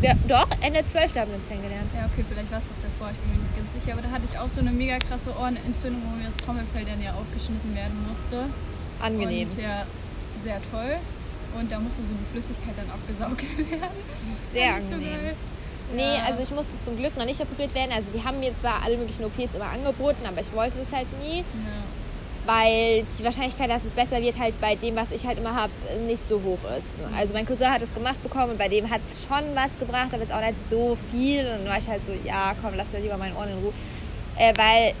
Ja, 0.00 0.14
doch, 0.26 0.48
Ende 0.60 0.84
12. 0.84 1.14
haben 1.16 1.30
wir 1.30 1.36
uns 1.36 1.46
kennengelernt. 1.46 1.88
Ja, 1.94 2.06
okay, 2.06 2.24
vielleicht 2.28 2.50
war 2.50 2.58
es 2.58 2.64
auch 2.64 2.82
davor, 3.02 3.10
ich 3.10 3.18
bin 3.18 3.30
mir 3.36 3.42
nicht 3.42 3.56
ganz 3.56 3.68
sicher. 3.74 3.92
Aber 3.92 4.02
da 4.02 4.10
hatte 4.10 4.24
ich 4.30 4.38
auch 4.38 4.48
so 4.48 4.60
eine 4.60 4.70
mega 4.70 4.98
krasse 4.98 5.30
Ohrenentzündung, 5.36 6.02
wo 6.06 6.16
mir 6.16 6.26
das 6.30 6.36
Trommelfell 6.38 6.84
dann 6.84 7.02
ja 7.02 7.12
aufgeschnitten 7.14 7.74
werden 7.74 7.98
musste. 8.08 8.46
Angenehm. 9.00 9.50
Und 9.50 9.58
ja, 9.60 9.84
sehr 10.44 10.60
toll. 10.70 10.96
Und 11.58 11.70
da 11.70 11.78
musste 11.78 12.00
so 12.02 12.14
die 12.14 12.28
Flüssigkeit 12.32 12.74
dann 12.78 12.88
abgesaugt 12.90 13.42
werden. 13.58 13.92
Sehr 14.46 14.78
so 14.80 14.94
angenehm. 14.94 15.34
Nee, 15.94 16.16
Ja. 16.16 16.24
also 16.24 16.40
ich 16.42 16.50
musste 16.50 16.80
zum 16.80 16.96
Glück 16.96 17.16
noch 17.18 17.26
nicht 17.26 17.40
operiert 17.40 17.74
werden. 17.74 17.92
Also 17.92 18.10
die 18.14 18.24
haben 18.24 18.40
mir 18.40 18.54
zwar 18.56 18.82
alle 18.82 18.96
möglichen 18.96 19.24
OPs 19.26 19.54
immer 19.54 19.68
angeboten, 19.68 20.24
aber 20.26 20.40
ich 20.40 20.52
wollte 20.54 20.78
das 20.78 20.90
halt 20.92 21.06
nie, 21.20 21.38
Ja. 21.40 21.44
Weil 22.44 23.04
die 23.18 23.24
Wahrscheinlichkeit, 23.24 23.70
dass 23.70 23.84
es 23.84 23.92
besser 23.92 24.20
wird, 24.20 24.38
halt 24.38 24.60
bei 24.60 24.74
dem, 24.74 24.96
was 24.96 25.12
ich 25.12 25.26
halt 25.26 25.38
immer 25.38 25.54
habe, 25.54 25.72
nicht 26.06 26.26
so 26.26 26.40
hoch 26.42 26.58
ist. 26.76 26.98
Also 27.16 27.34
mein 27.34 27.46
Cousin 27.46 27.70
hat 27.70 27.82
es 27.82 27.94
gemacht 27.94 28.20
bekommen 28.22 28.52
und 28.52 28.58
bei 28.58 28.68
dem 28.68 28.90
hat 28.90 29.00
es 29.08 29.22
schon 29.22 29.54
was 29.54 29.78
gebracht, 29.78 30.08
aber 30.12 30.22
jetzt 30.22 30.32
auch 30.32 30.40
nicht 30.40 30.68
so 30.68 30.96
viel. 31.12 31.40
Und 31.40 31.64
dann 31.64 31.68
war 31.68 31.78
ich 31.78 31.88
halt 31.88 32.04
so, 32.04 32.12
ja 32.24 32.54
komm, 32.60 32.72
lass 32.76 32.92
mir 32.92 33.00
lieber 33.00 33.16
meinen 33.16 33.36
Ohren 33.36 33.50
in 33.50 33.58
Ruhe. 33.58 33.72
Äh, 34.36 34.52
weil, 34.56 34.94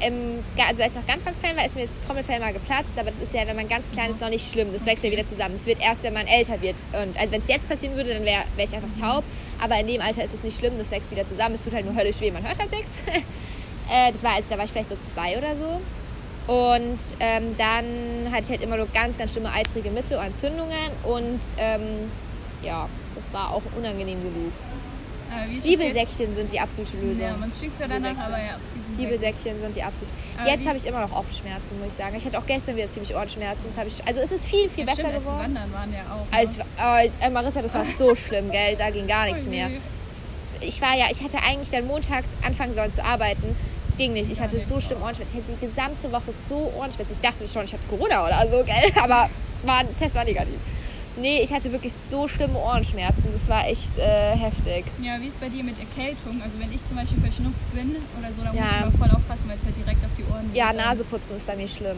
ähm, 0.00 0.44
also 0.56 0.82
als 0.82 0.94
ich 0.94 1.00
noch 1.00 1.06
ganz, 1.06 1.24
ganz 1.24 1.38
klein 1.38 1.56
war, 1.56 1.64
ist 1.64 1.76
mir 1.76 1.82
das 1.82 2.00
Trommelfell 2.00 2.40
mal 2.40 2.52
geplatzt, 2.52 2.90
aber 2.96 3.10
das 3.10 3.20
ist 3.20 3.32
ja, 3.32 3.46
wenn 3.46 3.56
man 3.56 3.68
ganz 3.68 3.84
klein 3.92 4.10
ist, 4.10 4.20
noch 4.20 4.30
nicht 4.30 4.50
schlimm. 4.50 4.72
Das 4.72 4.84
wächst 4.84 5.04
ja 5.04 5.12
wieder 5.12 5.26
zusammen. 5.26 5.54
Das 5.56 5.66
wird 5.66 5.80
erst, 5.80 6.02
wenn 6.02 6.14
man 6.14 6.26
älter 6.26 6.60
wird. 6.62 6.76
Und 6.92 7.16
also 7.16 7.32
wenn 7.32 7.42
es 7.42 7.48
jetzt 7.48 7.68
passieren 7.68 7.94
würde, 7.94 8.14
dann 8.14 8.24
wäre 8.24 8.42
wär 8.56 8.64
ich 8.64 8.74
einfach 8.74 8.92
taub. 8.98 9.24
Aber 9.60 9.78
in 9.78 9.86
dem 9.86 10.00
Alter 10.00 10.24
ist 10.24 10.34
es 10.34 10.42
nicht 10.42 10.58
schlimm, 10.58 10.78
das 10.78 10.90
wächst 10.90 11.12
wieder 11.12 11.28
zusammen. 11.28 11.54
Es 11.54 11.62
tut 11.62 11.74
halt 11.74 11.84
nur 11.84 11.94
höllisch 11.94 12.20
weh, 12.20 12.30
man 12.32 12.46
hört 12.46 12.58
halt 12.58 12.72
nichts. 12.72 12.98
Äh, 13.90 14.12
das 14.12 14.22
war, 14.22 14.34
als 14.34 14.46
da 14.48 14.58
war 14.58 14.66
ich 14.66 14.70
vielleicht 14.70 14.90
so 14.90 14.98
zwei 15.02 15.38
oder 15.38 15.56
so. 15.56 15.80
Und 16.48 16.98
ähm, 17.20 17.54
dann 17.58 18.32
hatte 18.32 18.42
ich 18.44 18.50
halt 18.50 18.62
immer 18.62 18.76
nur 18.78 18.88
ganz, 18.94 19.16
ganz 19.18 19.32
schlimme 19.32 19.52
eitrige 19.52 19.90
Mittelohrentzündungen 19.90 20.90
und 21.04 21.40
ähm, 21.58 22.10
ja, 22.62 22.88
das 23.14 23.32
war 23.32 23.50
auch 23.52 23.62
unangenehm 23.76 24.18
genug. 24.22 24.52
Zwiebelsäckchen 25.60 26.34
sind 26.34 26.50
die 26.50 26.58
absolute? 26.58 26.96
Lösung. 26.96 27.20
Ja, 27.22 27.36
man 27.36 27.52
kriegt 27.60 27.78
ja 27.78 27.86
danach, 27.86 28.08
Zwiebelsäckchen. 28.12 28.32
aber 28.34 28.42
ja. 28.42 28.56
Zwiebelsäckchen 28.84 29.60
sind 29.60 29.76
die 29.76 29.82
absolut. 29.82 30.08
Aber 30.38 30.48
Jetzt 30.50 30.66
habe 30.66 30.76
ich 30.78 30.86
immer 30.86 31.00
noch 31.00 31.12
Ohrenschmerzen, 31.12 31.78
muss 31.78 31.88
ich 31.88 31.94
sagen. 31.94 32.16
Ich 32.16 32.24
hatte 32.24 32.38
auch 32.38 32.46
gestern 32.46 32.76
wieder 32.76 32.86
ziemlich 32.88 33.14
Ohrenschmerzen. 33.14 33.64
Das 33.74 33.86
ich, 33.86 34.06
also 34.06 34.20
es 34.22 34.32
ist 34.32 34.46
viel, 34.46 34.70
viel 34.70 34.86
Ja, 34.86 34.94
besser 34.94 35.08
stimmt, 35.08 35.14
als 35.16 35.24
geworden. 35.24 35.42
Wandern 35.54 35.72
waren 35.74 35.92
ja 35.92 36.00
auch. 36.14 36.26
Also, 36.36 36.58
ne? 36.58 36.64
ich, 36.74 36.78
war- 36.82 37.02
äh, 37.02 37.10
äh, 37.20 37.30
Marissa, 37.30 37.60
das 37.60 37.74
war 37.74 37.84
so 37.98 38.14
schlimm, 38.26 38.50
gell? 38.50 38.74
Da 38.76 38.88
ging 38.88 39.06
gar 39.06 39.26
nichts 39.26 39.44
Oh 39.46 39.50
mehr. 39.50 39.68
Ich 40.60 40.80
war 40.80 40.96
ja, 40.96 41.04
ich 41.10 41.22
hatte 41.22 41.38
eigentlich 41.46 41.70
dann 41.70 41.86
montags 41.86 42.30
anfangen 42.42 42.72
sollen 42.72 42.92
zu 42.92 43.04
arbeiten. 43.04 43.54
Ging 43.98 44.12
nicht. 44.12 44.30
Ich 44.30 44.40
hatte 44.40 44.58
so 44.60 44.80
schlimm 44.80 45.02
Ohrenschmerzen. 45.02 45.38
Ich 45.38 45.42
hatte 45.44 45.52
die 45.60 45.66
gesamte 45.66 46.10
Woche 46.12 46.32
so 46.48 46.72
Ohrenschmerzen. 46.78 47.12
Ich 47.12 47.20
dachte 47.20 47.46
schon, 47.46 47.64
ich 47.64 47.72
hatte 47.72 47.84
Corona 47.90 48.24
oder 48.26 48.46
so, 48.48 48.62
gell? 48.64 48.90
Aber 49.02 49.28
war, 49.64 49.82
Test 49.98 50.14
war 50.14 50.24
negativ. 50.24 50.54
Nee, 51.16 51.40
ich 51.40 51.52
hatte 51.52 51.72
wirklich 51.72 51.92
so 51.92 52.28
schlimme 52.28 52.56
Ohrenschmerzen. 52.58 53.24
Das 53.32 53.48
war 53.48 53.66
echt 53.66 53.98
äh, 53.98 54.36
heftig. 54.36 54.84
Ja, 55.02 55.20
wie 55.20 55.26
ist 55.26 55.40
bei 55.40 55.48
dir 55.48 55.64
mit 55.64 55.74
Erkältung? 55.80 56.40
Also 56.40 56.60
wenn 56.60 56.72
ich 56.72 56.78
zum 56.86 56.96
Beispiel 56.96 57.20
verschnupft 57.20 57.74
bin 57.74 57.96
oder 58.18 58.32
so, 58.32 58.42
dann 58.42 58.54
muss 58.54 58.56
Ja. 58.64 58.70
ich 58.70 58.82
aber 58.86 58.98
voll 58.98 59.10
aufpassen, 59.10 59.42
weil 59.48 59.56
es 59.56 59.64
halt 59.64 59.76
direkt 59.84 60.04
auf 60.04 60.10
die 60.16 60.24
Ohren 60.32 60.50
Ja, 60.54 60.68
geht. 60.70 60.76
Naseputzen 60.80 61.36
ist 61.36 61.46
bei 61.46 61.56
mir 61.56 61.66
schlimm. 61.66 61.96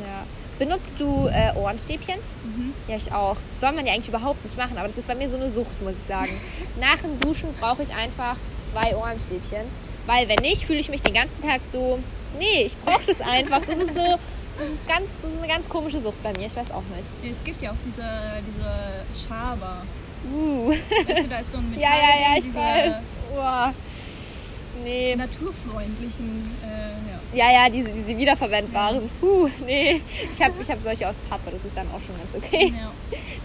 Ja. 0.00 0.06
Ja. 0.06 0.22
Benutzt 0.58 1.00
du 1.00 1.28
äh, 1.28 1.54
Ohrenstäbchen? 1.56 2.16
Mhm. 2.44 2.74
Ja, 2.88 2.96
ich 2.96 3.10
auch. 3.10 3.36
Das 3.48 3.58
soll 3.60 3.72
man 3.72 3.86
ja 3.86 3.94
eigentlich 3.94 4.08
überhaupt 4.08 4.44
nicht 4.44 4.56
machen, 4.58 4.76
aber 4.76 4.86
das 4.86 4.98
ist 4.98 5.08
bei 5.08 5.14
mir 5.14 5.30
so 5.30 5.36
eine 5.36 5.48
Sucht, 5.48 5.80
muss 5.82 5.94
ich 5.94 6.06
sagen. 6.06 6.32
Nach 6.78 6.98
dem 7.00 7.18
Duschen 7.20 7.48
brauche 7.58 7.82
ich 7.82 7.88
einfach 7.94 8.36
zwei 8.60 8.94
Ohrenstäbchen, 8.94 9.64
weil 10.06 10.28
wenn 10.28 10.42
nicht, 10.42 10.64
fühle 10.64 10.80
ich 10.80 10.88
mich 10.88 11.02
den 11.02 11.14
ganzen 11.14 11.40
Tag 11.40 11.64
so, 11.64 11.98
nee, 12.38 12.62
ich 12.64 12.76
brauche 12.78 13.02
das 13.06 13.20
einfach. 13.20 13.60
Das 13.66 13.78
ist 13.78 13.94
so, 13.94 14.18
das 14.58 14.68
ist, 14.68 14.86
ganz, 14.86 15.06
das 15.22 15.32
ist 15.32 15.38
eine 15.38 15.48
ganz 15.48 15.68
komische 15.68 16.00
Sucht 16.00 16.22
bei 16.22 16.32
mir, 16.32 16.46
ich 16.46 16.56
weiß 16.56 16.70
auch 16.70 16.82
nicht. 16.96 17.10
Ja, 17.22 17.30
es 17.30 17.44
gibt 17.44 17.62
ja 17.62 17.70
auch 17.70 17.76
diese, 17.86 18.42
diese 18.46 19.26
Schaber. 19.26 19.82
Uh. 20.32 20.70
Weißt 20.70 21.24
du, 21.24 21.28
da 21.28 21.38
ist 21.38 21.52
so 21.52 21.58
ein 21.58 21.70
Metall 21.70 21.80
Ja, 21.82 21.90
ja, 21.94 22.20
ja, 22.20 22.38
ich 22.38 22.44
diese 22.44 22.56
weiß. 22.56 22.94
Uah. 23.36 23.74
Nee. 24.84 25.14
naturfreundlichen, 25.16 26.50
äh, 26.62 27.36
ja. 27.36 27.46
Ja, 27.46 27.52
ja, 27.52 27.70
diese, 27.70 27.88
diese 27.90 28.16
wiederverwendbaren. 28.16 29.08
Puh, 29.20 29.48
nee. 29.64 30.00
Ich 30.32 30.42
habe 30.42 30.54
ich 30.60 30.70
hab 30.70 30.82
solche 30.82 31.08
aus 31.08 31.16
Pappe, 31.28 31.50
das 31.50 31.64
ist 31.64 31.76
dann 31.76 31.86
auch 31.88 32.00
schon 32.00 32.16
ganz 32.18 32.34
okay. 32.44 32.72
ja. 32.76 32.92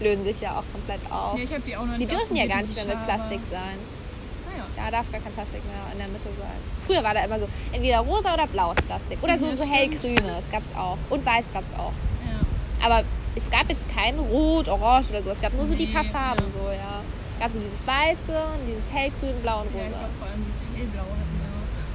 Lösen 0.00 0.24
sich 0.24 0.40
ja 0.40 0.58
auch 0.58 0.64
komplett 0.72 1.00
auf. 1.10 1.38
ja 1.38 1.44
ich 1.44 1.52
habe 1.52 1.62
die 1.66 1.76
auch 1.76 1.86
noch 1.86 1.96
Die 1.96 2.06
dürfen 2.06 2.36
ja 2.36 2.46
gar 2.46 2.62
nicht 2.62 2.74
mehr 2.74 2.86
mit. 2.86 3.04
Plastik 3.04 3.40
sein. 3.50 3.78
Ja. 4.78 4.84
Da 4.86 4.90
darf 4.98 5.10
gar 5.12 5.20
kein 5.20 5.32
Plastik 5.32 5.62
mehr 5.64 5.82
in 5.92 5.98
der 5.98 6.08
Mitte 6.08 6.28
sein. 6.38 6.58
Früher 6.86 7.02
war 7.02 7.14
da 7.14 7.24
immer 7.24 7.38
so 7.38 7.48
entweder 7.72 7.98
rosa 8.00 8.34
oder 8.34 8.46
blaues 8.46 8.76
Plastik. 8.86 9.18
Oder 9.22 9.36
so, 9.38 9.46
Ja, 9.46 9.56
so 9.56 9.64
hellgrünes 9.64 10.44
gab 10.50 10.62
es 10.62 10.76
auch. 10.76 10.96
Und 11.10 11.24
weiß 11.26 11.44
gab 11.52 11.62
es 11.64 11.72
auch. 11.74 11.92
Ja. 12.24 12.86
Aber 12.86 13.04
es 13.34 13.50
gab 13.50 13.68
jetzt 13.68 13.86
kein 13.94 14.18
Rot, 14.18 14.68
Orange 14.68 15.10
oder 15.10 15.22
so. 15.22 15.30
Es 15.30 15.40
gab 15.40 15.52
nur 15.54 15.66
so 15.66 15.74
die 15.74 15.86
Nee, 15.86 15.92
paar 15.92 16.04
Farben 16.04 16.44
ja. 16.44 16.50
so, 16.50 16.58
ja. 16.70 17.02
Es 17.34 17.40
gab 17.42 17.52
so 17.52 17.60
dieses 17.60 17.86
Weiße, 17.86 18.32
und 18.32 18.66
dieses 18.68 18.90
hellgrün, 18.92 19.34
blau 19.42 19.60
und 19.60 19.74
Ja, 19.74 19.80
ich 19.82 19.86
rosa. 19.88 19.98
glaube 19.98 20.14
vor 20.18 20.26
allem 20.28 20.44
dieses 20.46 20.78
hellblau. 20.78 21.04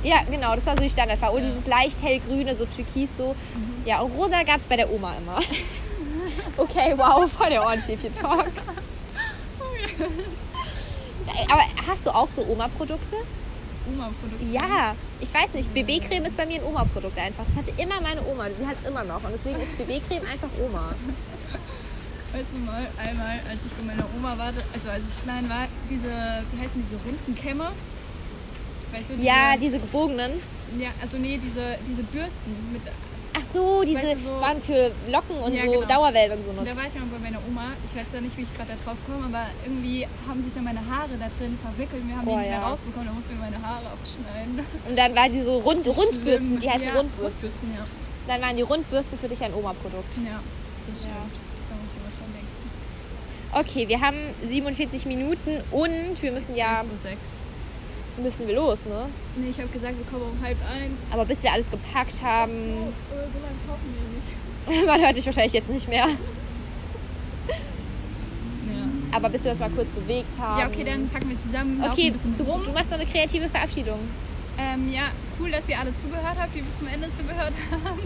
Ja, 0.06 0.22
genau, 0.30 0.54
das 0.56 0.66
war 0.66 0.76
so 0.76 0.84
die 0.84 0.90
Standardfarbe. 0.90 1.38
Und 1.38 1.44
Ja. 1.44 1.50
dieses 1.50 1.66
leicht 1.66 2.04
hellgrüne, 2.04 2.56
so 2.56 2.66
türkis 2.66 3.16
so. 3.18 3.36
Ja, 3.86 4.02
und 4.02 4.12
rosa 4.18 4.44
gab 4.44 4.58
es 4.60 4.68
bei 4.68 4.76
der 4.76 4.92
Oma 4.92 5.14
immer. 5.18 5.38
okay, 6.58 6.94
wow, 6.98 7.30
voll 7.32 7.50
der 7.50 7.64
Ohrenstäbchen-Talk. 7.64 8.48
Aber 11.50 11.64
hast 11.88 12.06
du 12.06 12.10
auch 12.12 12.28
so 12.28 12.46
Oma-Produkte? 12.46 13.16
Oma-Produkte. 13.88 14.46
Ja, 14.52 14.96
ich 15.20 15.34
weiß 15.34 15.54
nicht. 15.56 15.74
BB-Creme 15.74 16.26
ist 16.26 16.38
bei 16.38 16.46
mir 16.46 16.62
ein 16.62 16.66
Oma-Produkt 16.66 17.18
einfach. 17.18 17.46
Das 17.46 17.58
hatte 17.58 17.74
immer 17.78 18.00
meine 18.02 18.22
Oma. 18.26 18.46
Sie 18.58 18.66
hat 18.66 18.76
es 18.82 18.88
immer 18.90 19.04
noch. 19.04 19.24
Und 19.24 19.32
deswegen 19.34 19.60
ist 19.60 19.78
BB-Creme 19.78 20.26
einfach 20.32 20.50
Oma. 20.64 20.94
Weißt 22.34 22.48
du 22.52 22.58
mal, 22.60 22.88
einmal, 22.98 23.38
als 23.48 23.60
ich 23.64 23.72
bei 23.78 23.84
meiner 23.86 24.06
Oma 24.18 24.36
war, 24.38 24.48
also 24.74 24.90
als 24.90 25.04
ich 25.08 25.24
klein 25.24 25.48
war, 25.50 25.68
diese, 25.90 26.10
wie 26.52 26.60
heißen 26.62 26.82
diese 26.82 26.96
runden 27.06 27.36
Kämme? 27.36 27.72
Weißt 28.92 29.10
du, 29.12 29.14
diese, 29.14 29.28
Ja, 29.28 29.56
diese 29.56 29.78
gebogenen. 29.80 30.32
ja, 30.80 30.90
also 31.02 31.18
nee, 31.18 31.38
diese, 31.38 31.78
diese 31.88 32.02
Bürsten 32.04 32.56
mit, 32.74 32.82
Ach 33.36 33.46
so, 33.52 33.84
diese 33.84 33.98
Weißt 34.04 34.14
du, 34.14 34.30
so- 34.30 34.42
waren 34.42 34.62
für 34.62 34.92
Locken 35.10 35.38
und 35.38 35.54
Ja, 35.54 35.66
so 35.66 35.72
genau. 35.72 35.88
Dauerwellen 35.88 36.38
und 36.38 36.44
so 36.44 36.52
da 36.54 36.62
nutzt. 36.62 36.76
war 36.78 36.86
ich 36.88 36.94
mal 36.94 37.08
bei 37.10 37.20
meiner 37.20 37.40
Oma, 37.50 37.74
ich 37.90 37.98
weiß 37.98 38.06
ja 38.14 38.22
nicht, 38.22 38.38
wie 38.38 38.44
ich 38.44 38.54
gerade 38.56 38.70
da 38.74 38.78
drauf 38.86 38.98
komme, 39.10 39.26
aber 39.26 39.48
irgendwie 39.66 40.06
haben 40.28 40.44
sich 40.44 40.54
dann 40.54 40.64
meine 40.66 40.82
Haare 40.86 41.18
da 41.18 41.28
drin 41.40 41.58
verwickelt, 41.58 42.04
wir 42.08 42.16
haben 42.16 42.28
Oh, 42.28 42.32
die 42.32 42.38
nicht 42.46 42.50
mehr 42.54 42.60
ja. 42.62 42.68
rausbekommen, 42.70 43.08
da 43.10 43.14
mussten 43.14 43.32
wir 43.34 43.42
meine 43.42 43.58
Haare 43.62 43.88
abschneiden. 43.90 44.54
Und 44.88 44.96
dann 44.96 45.12
waren 45.16 45.32
die 45.34 45.42
so 45.42 45.58
Rund 45.66 45.86
Rundbürsten. 45.88 46.60
Die 46.60 46.70
heißen 46.70 46.88
ja, 46.88 46.94
Rundbürsten. 46.94 47.50
Rundbürsten, 47.50 47.74
ja. 47.74 47.84
Dann 48.28 48.40
waren 48.42 48.56
die 48.56 48.62
Rundbürsten 48.62 49.18
für 49.18 49.28
dich 49.28 49.42
ein 49.44 49.54
Oma-Produkt. 49.54 50.14
Ja, 50.22 50.38
das 50.88 51.00
stimmt. 51.02 51.14
Ja. 51.18 51.26
Da 51.70 51.74
muss 51.82 51.90
ich 51.90 52.02
mal 52.06 52.14
dran 52.14 52.32
denken. 52.38 52.62
Okay, 53.66 53.88
wir 53.90 54.00
haben 54.02 54.20
47 54.46 55.06
Minuten 55.06 55.58
und 55.72 56.22
wir 56.22 56.32
müssen 56.32 56.56
ja, 56.56 56.82
Uhr 56.86 56.98
sechs. 57.02 57.20
Müssen 58.18 58.48
wir 58.48 58.56
los, 58.56 58.86
ne? 58.86 59.10
Nee, 59.36 59.50
ich 59.50 59.58
habe 59.58 59.68
gesagt, 59.70 59.96
wir 59.98 60.06
kommen 60.06 60.32
um 60.32 60.42
halb 60.46 60.58
eins. 60.72 60.98
Aber 61.12 61.26
bis 61.26 61.44
wir 61.44 61.52
alles 61.52 61.70
gepackt 61.70 62.22
haben, 62.22 62.52
So, 62.52 63.16
äh, 63.16 63.28
so 63.34 63.40
lange 63.40 63.56
brauchen 63.68 63.94
wir 63.94 64.76
nicht. 64.76 64.86
man 64.88 65.02
hört 65.02 65.18
dich 65.18 65.26
wahrscheinlich 65.26 65.54
jetzt 65.54 65.70
nicht 65.70 65.88
mehr. 65.90 66.08
Ja. 66.08 66.14
Aber 69.12 69.30
bis 69.30 69.44
wir 69.44 69.52
uns 69.52 69.60
mal 69.60 69.70
kurz 69.70 69.90
bewegt 69.90 70.30
haben. 70.40 70.60
Ja, 70.60 70.68
okay, 70.68 70.84
dann 70.84 71.08
packen 71.10 71.30
wir 71.30 71.42
zusammen. 71.42 71.84
Okay, 71.92 72.08
ein 72.08 72.14
bisschen 72.14 72.38
du, 72.38 72.44
rum. 72.44 72.64
du 72.66 72.72
machst 72.72 72.90
so 72.90 72.96
eine 72.96 73.06
kreative 73.06 73.48
Verabschiedung. 73.50 74.00
Ähm, 74.58 74.92
ja, 74.92 75.04
cool, 75.40 75.52
dass 75.52 75.68
ihr 75.68 75.80
alle 75.80 75.94
zugehört 75.96 76.38
habt, 76.40 76.56
die 76.56 76.62
bis 76.62 76.78
zum 76.78 76.88
Ende 76.88 77.10
zugehört 77.16 77.54
haben. 77.72 78.00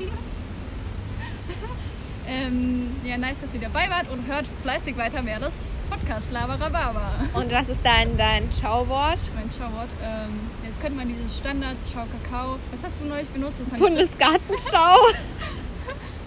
Ähm, 2.28 2.96
ja, 3.04 3.18
nice, 3.18 3.36
dass 3.42 3.54
ihr 3.54 3.62
dabei 3.62 3.90
wart 3.90 4.10
und 4.12 4.28
hört 4.28 4.46
fleißig 4.64 4.98
weiter 4.98 5.22
mehr 5.22 5.40
das 5.40 5.78
Podcast 5.90 6.32
Labarababa. 6.32 7.12
Und 7.34 7.52
was 7.52 7.70
ist 7.70 7.86
dein, 7.86 8.16
dein 8.18 8.44
Schauwort? 8.52 9.20
Mein 9.36 9.50
Schauwort. 9.58 9.90
Ähm, 10.04 10.40
jetzt 10.66 10.80
könnte 10.82 10.98
man 10.98 11.08
dieses 11.08 11.38
Standard 11.38 11.76
Schau 11.92 12.04
Kakao. 12.06 12.58
Was 12.72 12.84
hast 12.84 13.00
du 13.00 13.06
neulich 13.06 13.28
benutzt? 13.30 13.56
Bundesgartenschau. 13.78 14.96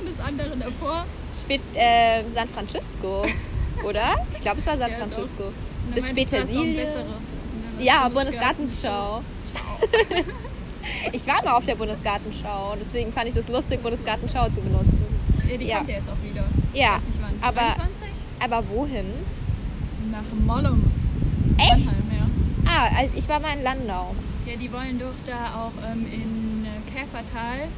ich 0.03 0.11
das 0.17 0.27
andere 0.27 0.57
davor. 0.57 1.05
Spät, 1.39 1.61
äh, 1.75 2.23
San 2.31 2.49
Francisco, 2.49 3.27
oder? 3.85 4.15
Ich 4.35 4.41
glaube, 4.41 4.59
es 4.59 4.67
war 4.67 4.77
San 4.77 4.91
Ja. 4.91 4.97
Francisco. 4.97 5.45
Und 5.45 5.95
Bis. 5.95 6.11
Und 6.11 6.17
dann 6.33 7.81
Ja, 7.81 8.09
Bundesgartenschau. 8.09 9.23
Ich 11.13 11.27
war 11.27 11.45
mal 11.45 11.53
auf 11.53 11.65
der 11.65 11.75
Bundesgartenschau, 11.75 12.75
deswegen 12.81 13.13
fand 13.13 13.29
ich 13.29 13.35
das 13.35 13.49
lustig, 13.49 13.83
Bundesgartenschau 13.83 14.49
zu 14.49 14.61
benutzen. 14.61 15.00
Ja, 15.51 15.57
die 15.57 15.65
Ja. 15.67 15.77
kommt 15.79 15.89
ja 15.91 15.97
jetzt 15.97 16.09
auch 16.09 16.23
wieder. 16.29 16.45
Ja, 16.73 16.95
Weiß 16.97 17.03
nicht 17.05 17.19
wann. 17.21 17.35
aber- 17.43 17.61
23? 17.75 18.09
Aber 18.41 18.69
wohin? 18.71 19.07
Nach 20.11 20.23
Mollum. 20.47 20.83
Echt? 21.59 21.87
Mannheim, 21.87 22.11
ja. 22.65 22.71
Ah, 22.71 22.89
also 22.99 23.13
ich 23.17 23.29
war 23.29 23.41
mal 23.41 23.57
in 23.57 23.63
Landau. 23.63 24.15
Ja, 24.47 24.57
die 24.57 24.73
wollen 24.73 24.99
doch 24.99 25.15
da 25.27 25.55
auch 25.67 25.73
ähm, 25.85 26.07
in 26.11 26.65
äh, 26.65 26.91
Käfertal, 26.91 27.69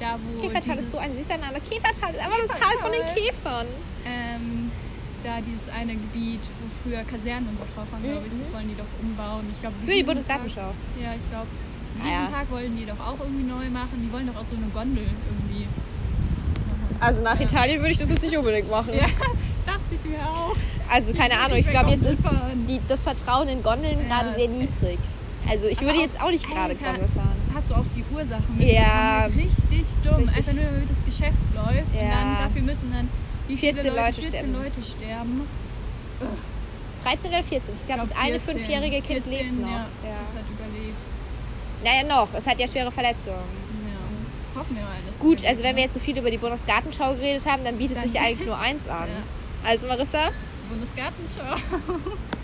da 0.00 0.18
wo 0.18 0.40
Käfertal 0.42 0.78
ist 0.78 0.90
so 0.90 0.98
ein 0.98 1.14
süßer 1.14 1.38
Name. 1.38 1.60
Käfertal 1.60 2.14
ist 2.14 2.20
einfach 2.20 2.38
das 2.48 2.58
Tal 2.58 2.76
von 2.82 2.92
den 2.92 3.02
Käfern. 3.14 3.66
ähm, 4.04 4.70
da 5.24 5.38
dieses 5.42 5.68
eine 5.74 5.92
Gebiet, 5.94 6.40
wo 6.62 6.66
früher 6.82 7.02
Kasernen 7.02 7.48
und 7.50 7.58
so 7.58 7.64
drauf 7.74 7.86
waren, 7.90 8.02
glaube 8.02 8.22
ich, 8.26 8.32
das 8.42 8.52
wollen 8.54 8.68
die 8.70 8.76
doch 8.78 8.86
umbauen. 9.02 9.44
Ich 9.50 9.60
glaube, 9.60 9.74
Mhm. 9.82 9.86
Für 9.86 9.94
die 9.94 10.02
Bundesgartenschau. 10.06 10.70
Ja, 11.02 11.10
ich 11.14 11.26
glaube, 11.30 11.46
diesen 11.90 12.06
Ah, 12.06 12.10
ja. 12.10 12.26
Tag 12.30 12.50
wollen 12.50 12.76
die 12.78 12.86
doch 12.86 12.98
auch 13.02 13.18
irgendwie 13.18 13.42
neu 13.44 13.66
machen. 13.70 13.98
Die 14.02 14.10
wollen 14.12 14.26
doch 14.30 14.38
auch 14.38 14.46
so 14.46 14.54
eine 14.54 14.66
Gondel 14.70 15.02
irgendwie. 15.06 15.66
Also 17.00 17.22
nach. 17.22 17.38
Italien 17.40 17.80
würde 17.80 17.92
ich 17.92 17.98
das 17.98 18.10
jetzt 18.10 18.22
nicht 18.22 18.36
unbedingt 18.36 18.70
machen. 18.70 18.92
Ja, 18.94 19.06
dachte 19.66 19.80
ich 19.92 20.04
mir 20.10 20.18
auch. 20.20 20.56
Also 20.90 21.12
keine 21.12 21.38
Ahnung, 21.38 21.58
ich 21.58 21.68
glaube 21.68 21.90
jetzt 21.90 22.02
ist 22.02 22.18
die, 22.68 22.80
das 22.88 23.04
Vertrauen 23.04 23.48
in 23.48 23.62
Gondeln 23.62 23.98
gerade 24.08 24.34
sehr 24.34 24.48
niedrig. 24.48 24.98
Also 25.48 25.66
ich 25.68 25.80
würde 25.80 25.98
jetzt 26.00 26.20
auch 26.20 26.30
nicht 26.30 26.46
gerade 26.46 26.74
Gondel 26.74 27.08
fahren. 27.14 27.36
Hast 27.54 27.70
du 27.70 27.74
auch 27.74 27.84
die 27.96 28.04
Ursachen 28.14 28.56
mit? 28.56 28.68
Ja. 28.68 29.26
Richtig 29.26 29.86
dumm. 30.04 30.16
Richtig. 30.16 30.36
Einfach 30.36 30.52
nur, 30.54 30.64
damit 30.64 30.88
das 30.90 31.04
Geschäft 31.04 31.38
läuft. 31.54 31.94
Und 31.94 31.94
Ja. 32.08 32.10
dann 32.10 32.38
dafür 32.48 32.62
müssen 32.62 32.92
dann 32.92 33.08
wie 33.46 33.56
viele 33.56 33.74
14 33.74 33.94
Leute 33.94 34.12
14 34.14 34.28
sterben. 34.28 34.52
Leute 34.52 34.82
sterben. 34.82 35.40
13 37.04 37.30
oder 37.30 37.42
14? 37.42 37.74
Ich 37.74 37.86
glaube, 37.86 38.00
das 38.02 38.12
eine 38.18 38.40
14. 38.40 38.56
fünfjährige 38.58 38.96
Kind 39.00 39.24
14, 39.24 39.32
lebt 39.32 39.60
noch. 39.60 39.68
Ja, 39.68 39.76
Ja. 40.04 40.18
Das 40.34 40.42
hat 40.42 40.50
überlebt. 40.50 40.96
Naja, 41.84 42.02
noch. 42.04 42.34
Es 42.34 42.46
hat 42.46 42.58
ja 42.58 42.66
schwere 42.68 42.90
Verletzungen. 42.90 43.38
Ja. 44.58 44.64
Hoffen 44.64 44.76
wir 44.76 44.82
mal, 44.82 44.96
dass 45.10 45.18
Gut, 45.20 45.44
also 45.44 45.62
wenn 45.62 45.76
wir 45.76 45.84
jetzt 45.84 45.94
so 45.94 46.00
viel 46.00 46.18
über 46.18 46.30
die 46.30 46.38
Bundesgartenschau 46.38 47.14
geredet 47.14 47.46
haben, 47.46 47.64
dann 47.64 47.78
bietet 47.78 47.96
Dann- 47.98 48.04
sich 48.04 48.14
ja 48.14 48.22
eigentlich 48.22 48.46
nur 48.46 48.58
eins 48.58 48.88
an. 48.88 49.08
Ja. 49.08 49.68
Also 49.68 49.86
Marissa, 49.86 50.28
Bundesgartenschau. 50.68 51.56